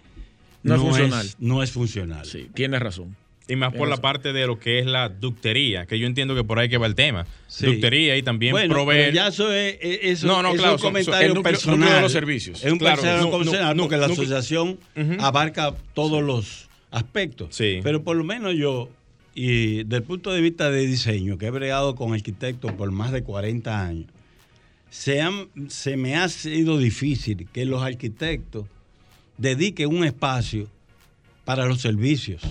no, 0.62 0.76
es 0.76 0.80
funcional. 0.80 1.30
no 1.38 1.62
es 1.62 1.70
funcional. 1.70 2.24
Sí, 2.24 2.48
tienes 2.54 2.80
razón. 2.80 3.14
Y 3.46 3.56
más 3.56 3.74
por 3.74 3.88
la 3.88 3.98
parte 3.98 4.32
de 4.32 4.46
lo 4.46 4.58
que 4.58 4.78
es 4.78 4.86
la 4.86 5.10
ductería, 5.10 5.84
que 5.84 5.98
yo 5.98 6.06
entiendo 6.06 6.34
que 6.34 6.44
por 6.44 6.58
ahí 6.58 6.70
que 6.70 6.78
va 6.78 6.86
el 6.86 6.94
tema. 6.94 7.26
Ductería 7.60 8.16
y 8.16 8.22
también 8.22 8.52
bueno, 8.52 8.72
proveer. 8.72 9.12
ya 9.12 9.28
eso 9.28 9.52
es, 9.52 9.76
eso, 9.80 10.26
no, 10.26 10.42
no, 10.42 10.54
claro, 10.54 10.76
un 10.76 10.80
comentario 10.80 11.42
personal. 11.42 11.94
de 11.94 12.00
los 12.00 12.12
servicios. 12.12 12.64
Es 12.64 12.72
un 12.72 12.78
claro, 12.78 13.02
personal 13.02 13.76
porque 13.76 13.96
la 13.98 14.06
asociación 14.06 14.78
abarca 15.18 15.74
todos 15.92 16.22
los 16.22 16.68
aspectos. 16.90 17.54
Sí. 17.54 17.80
Pero 17.82 18.02
por 18.02 18.16
lo 18.16 18.24
menos 18.24 18.54
yo, 18.54 18.88
y 19.34 19.84
del 19.84 20.02
punto 20.04 20.32
de 20.32 20.40
vista 20.40 20.70
de 20.70 20.86
diseño, 20.86 21.36
que 21.36 21.46
he 21.46 21.50
bregado 21.50 21.94
con 21.96 22.14
arquitectos 22.14 22.72
por 22.72 22.90
más 22.92 23.12
de 23.12 23.22
40 23.22 23.86
años, 23.86 24.06
se, 24.88 25.20
se 25.68 25.96
me 25.96 26.16
ha 26.16 26.28
sido 26.28 26.78
difícil 26.78 27.46
que 27.52 27.64
los 27.66 27.82
arquitectos 27.82 28.66
dediquen 29.36 29.88
un 29.88 30.04
espacio 30.04 30.68
para 31.44 31.66
los 31.66 31.80
servicios, 31.80 32.42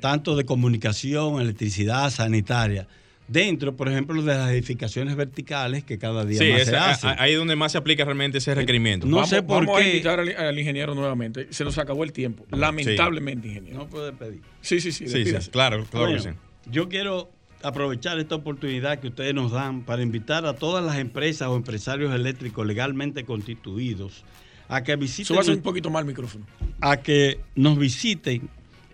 tanto 0.00 0.36
de 0.36 0.44
comunicación, 0.44 1.40
electricidad, 1.40 2.10
sanitaria, 2.10 2.86
dentro, 3.28 3.76
por 3.76 3.88
ejemplo, 3.88 4.20
de 4.22 4.34
las 4.34 4.50
edificaciones 4.50 5.14
verticales 5.14 5.84
que 5.84 5.98
cada 5.98 6.24
día 6.24 6.40
más 6.52 6.66
se 6.66 6.76
hacen. 6.76 7.14
Ahí 7.18 7.32
es 7.32 7.38
donde 7.38 7.56
más 7.56 7.72
se 7.72 7.78
aplica 7.78 8.04
realmente 8.04 8.38
ese 8.38 8.54
requerimiento. 8.54 9.06
No 9.06 9.26
sé 9.26 9.42
por 9.42 9.66
vamos 9.66 9.78
qué. 9.80 9.84
a 9.84 9.88
invitar 9.88 10.20
al, 10.20 10.58
ingeniero 10.58 10.94
nuevamente. 10.94 11.46
Se 11.50 11.64
nos 11.64 11.78
acabó 11.78 12.04
el 12.04 12.12
tiempo. 12.12 12.46
Lamentablemente, 12.50 13.48
ingeniero. 13.48 13.78
No 13.78 13.88
puede 13.88 14.12
pedir. 14.12 14.40
Sí, 14.60 14.80
sí, 14.80 14.90
sí. 14.92 15.06
claro, 15.50 15.84
claro 15.84 16.12
que 16.14 16.20
sí. 16.20 16.28
Yo 16.70 16.88
quiero 16.88 17.30
aprovechar 17.62 18.18
esta 18.18 18.34
oportunidad 18.34 18.98
que 19.00 19.08
ustedes 19.08 19.34
nos 19.34 19.52
dan 19.52 19.82
para 19.82 20.02
invitar 20.02 20.46
a 20.46 20.54
todas 20.54 20.84
las 20.84 20.96
empresas 20.98 21.48
o 21.48 21.56
empresarios 21.56 22.14
eléctricos 22.14 22.66
legalmente 22.66 23.24
constituidos 23.24 24.24
a 24.68 24.82
que 24.82 24.96
visiten. 24.96 25.36
un 25.50 25.62
poquito 25.62 25.90
más 25.90 26.02
el 26.02 26.06
micrófono. 26.06 26.46
A 26.80 26.98
que 26.98 27.40
nos 27.54 27.78
visiten 27.78 28.48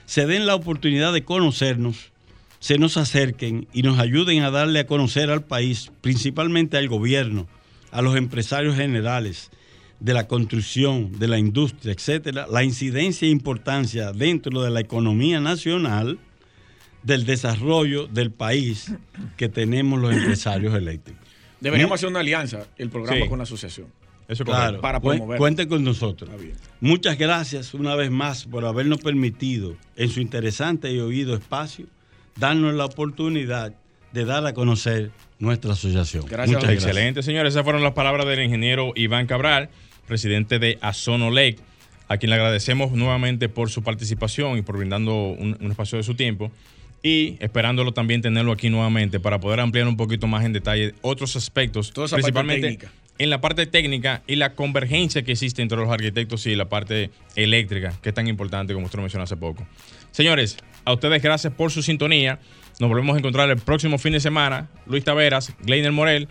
Se 0.05 0.27
den 0.27 0.47
la 0.47 0.57
oportunidad 0.57 1.13
de 1.13 1.23
conocernos, 1.23 2.11
se 2.59 2.79
nos 2.79 2.97
acerquen 2.97 3.69
y 3.73 3.83
nos 3.83 4.01
ayuden 4.01 4.43
a 4.43 4.51
darle 4.51 4.81
a 4.81 4.89
conocer 4.89 5.31
al 5.31 5.45
país, 5.45 5.93
principalmente 6.01 6.77
al 6.77 6.89
gobierno, 6.89 7.47
a 7.93 8.03
los 8.03 8.17
empresarios 8.17 8.75
generales, 8.75 9.53
de 10.01 10.13
la 10.13 10.27
construcción, 10.27 11.17
de 11.21 11.29
la 11.29 11.39
industria, 11.39 11.93
etcétera, 11.93 12.49
la 12.51 12.65
incidencia 12.65 13.29
e 13.29 13.31
importancia 13.31 14.11
dentro 14.11 14.61
de 14.61 14.71
la 14.71 14.81
economía 14.81 15.39
nacional 15.39 16.19
del 17.05 17.25
desarrollo 17.25 18.09
del 18.09 18.33
país 18.33 18.93
que 19.37 19.49
tenemos 19.49 20.01
los 20.01 20.13
empresarios 20.13 20.75
eléctricos. 20.75 21.28
Deberíamos 21.61 21.95
hacer 21.95 22.09
una 22.09 22.21
alianza, 22.21 22.67
el 22.77 22.91
programa 22.91 23.27
con 23.29 23.39
la 23.39 23.45
asociación. 23.45 23.87
Eso 24.29 24.45
claro, 24.45 24.81
para 24.81 25.01
promover. 25.01 25.39
Cuenten 25.39 25.69
con 25.69 25.83
nosotros. 25.83 26.29
Muchas 26.81 27.17
gracias 27.17 27.73
una 27.73 27.95
vez 27.95 28.11
más 28.11 28.45
por 28.45 28.65
habernos 28.67 29.01
permitido 29.01 29.75
en 29.97 30.11
su 30.11 30.21
interesante 30.21 30.93
y 30.93 30.99
oído 31.01 31.35
espacio 31.35 31.87
darnos 32.37 32.75
la 32.75 32.85
oportunidad 32.85 33.75
de 34.13 34.25
dar 34.25 34.47
a 34.47 34.53
conocer 34.53 35.11
nuestra 35.39 35.73
asociación. 35.73 36.25
Gracias. 36.29 36.57
Muchas 36.57 36.73
Excelente, 36.73 37.23
señores. 37.23 37.55
Esas 37.55 37.65
fueron 37.65 37.83
las 37.83 37.93
palabras 37.93 38.27
del 38.27 38.43
ingeniero 38.43 38.93
Iván 38.95 39.27
Cabral 39.27 39.71
presidente 40.09 40.59
de 40.59 40.79
Azonolec. 40.81 41.61
a 42.09 42.17
quien 42.17 42.31
le 42.31 42.37
agradecemos 42.37 42.93
nuevamente 42.93 43.51
por 43.51 43.69
su 43.69 43.83
participación 43.83 44.57
y 44.57 44.63
por 44.63 44.79
brindando 44.79 45.13
un, 45.13 45.59
espacio 45.71 45.99
de 45.99 46.05
su 46.05 46.15
tiempo 46.15 46.51
y 47.03 47.37
esperándolo 47.41 47.93
también 47.93 48.23
tenerlo 48.23 48.53
aquí 48.53 48.71
nuevamente 48.71 49.21
para 49.21 49.39
poder 49.41 49.61
ampliar 49.61 49.87
un 49.87 49.97
poquito 49.97 50.27
más 50.27 50.45
en 50.45 50.53
detalle 50.53 50.95
otros 51.03 51.37
aspectos, 51.37 51.93
principalmente 51.93 52.79
en 53.19 53.31
la 53.31 53.41
parte 53.41 53.67
técnica 53.67 54.23
y 54.27 54.37
la 54.37 54.55
convergencia 54.55 55.23
que 55.23 55.33
existe 55.33 55.61
entre 55.61 55.79
los 55.79 55.91
arquitectos 55.91 56.47
y 56.47 56.55
la 56.55 56.69
parte 56.69 57.11
eléctrica, 57.35 57.93
que 58.01 58.11
es 58.11 58.15
tan 58.15 58.29
importante 58.29 58.73
como 58.75 58.87
usted 58.87 58.99
lo 58.99 59.03
mencionó 59.03 59.25
hace 59.25 59.37
poco. 59.37 59.67
Señores, 60.13 60.57
a 60.85 60.93
ustedes 60.93 61.23
gracias 61.23 61.53
por 61.53 61.71
su 61.71 61.83
sintonía. 61.83 62.39
Nos 62.81 62.89
volvemos 62.89 63.17
a 63.17 63.19
encontrar 63.19 63.51
el 63.51 63.59
próximo 63.59 63.99
fin 63.99 64.13
de 64.13 64.21
semana. 64.21 64.69
Luis 64.87 65.05
Taveras, 65.05 65.55
Gleiner 65.61 65.93
Morel 65.93 66.29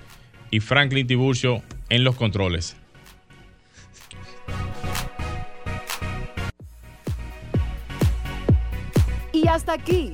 y 0.50 0.62
Franklin 0.62 1.06
Tiburcio 1.06 1.62
en 1.90 2.04
los 2.04 2.16
controles. 2.16 2.78
Y 9.34 9.48
hasta 9.48 9.74
aquí, 9.74 10.14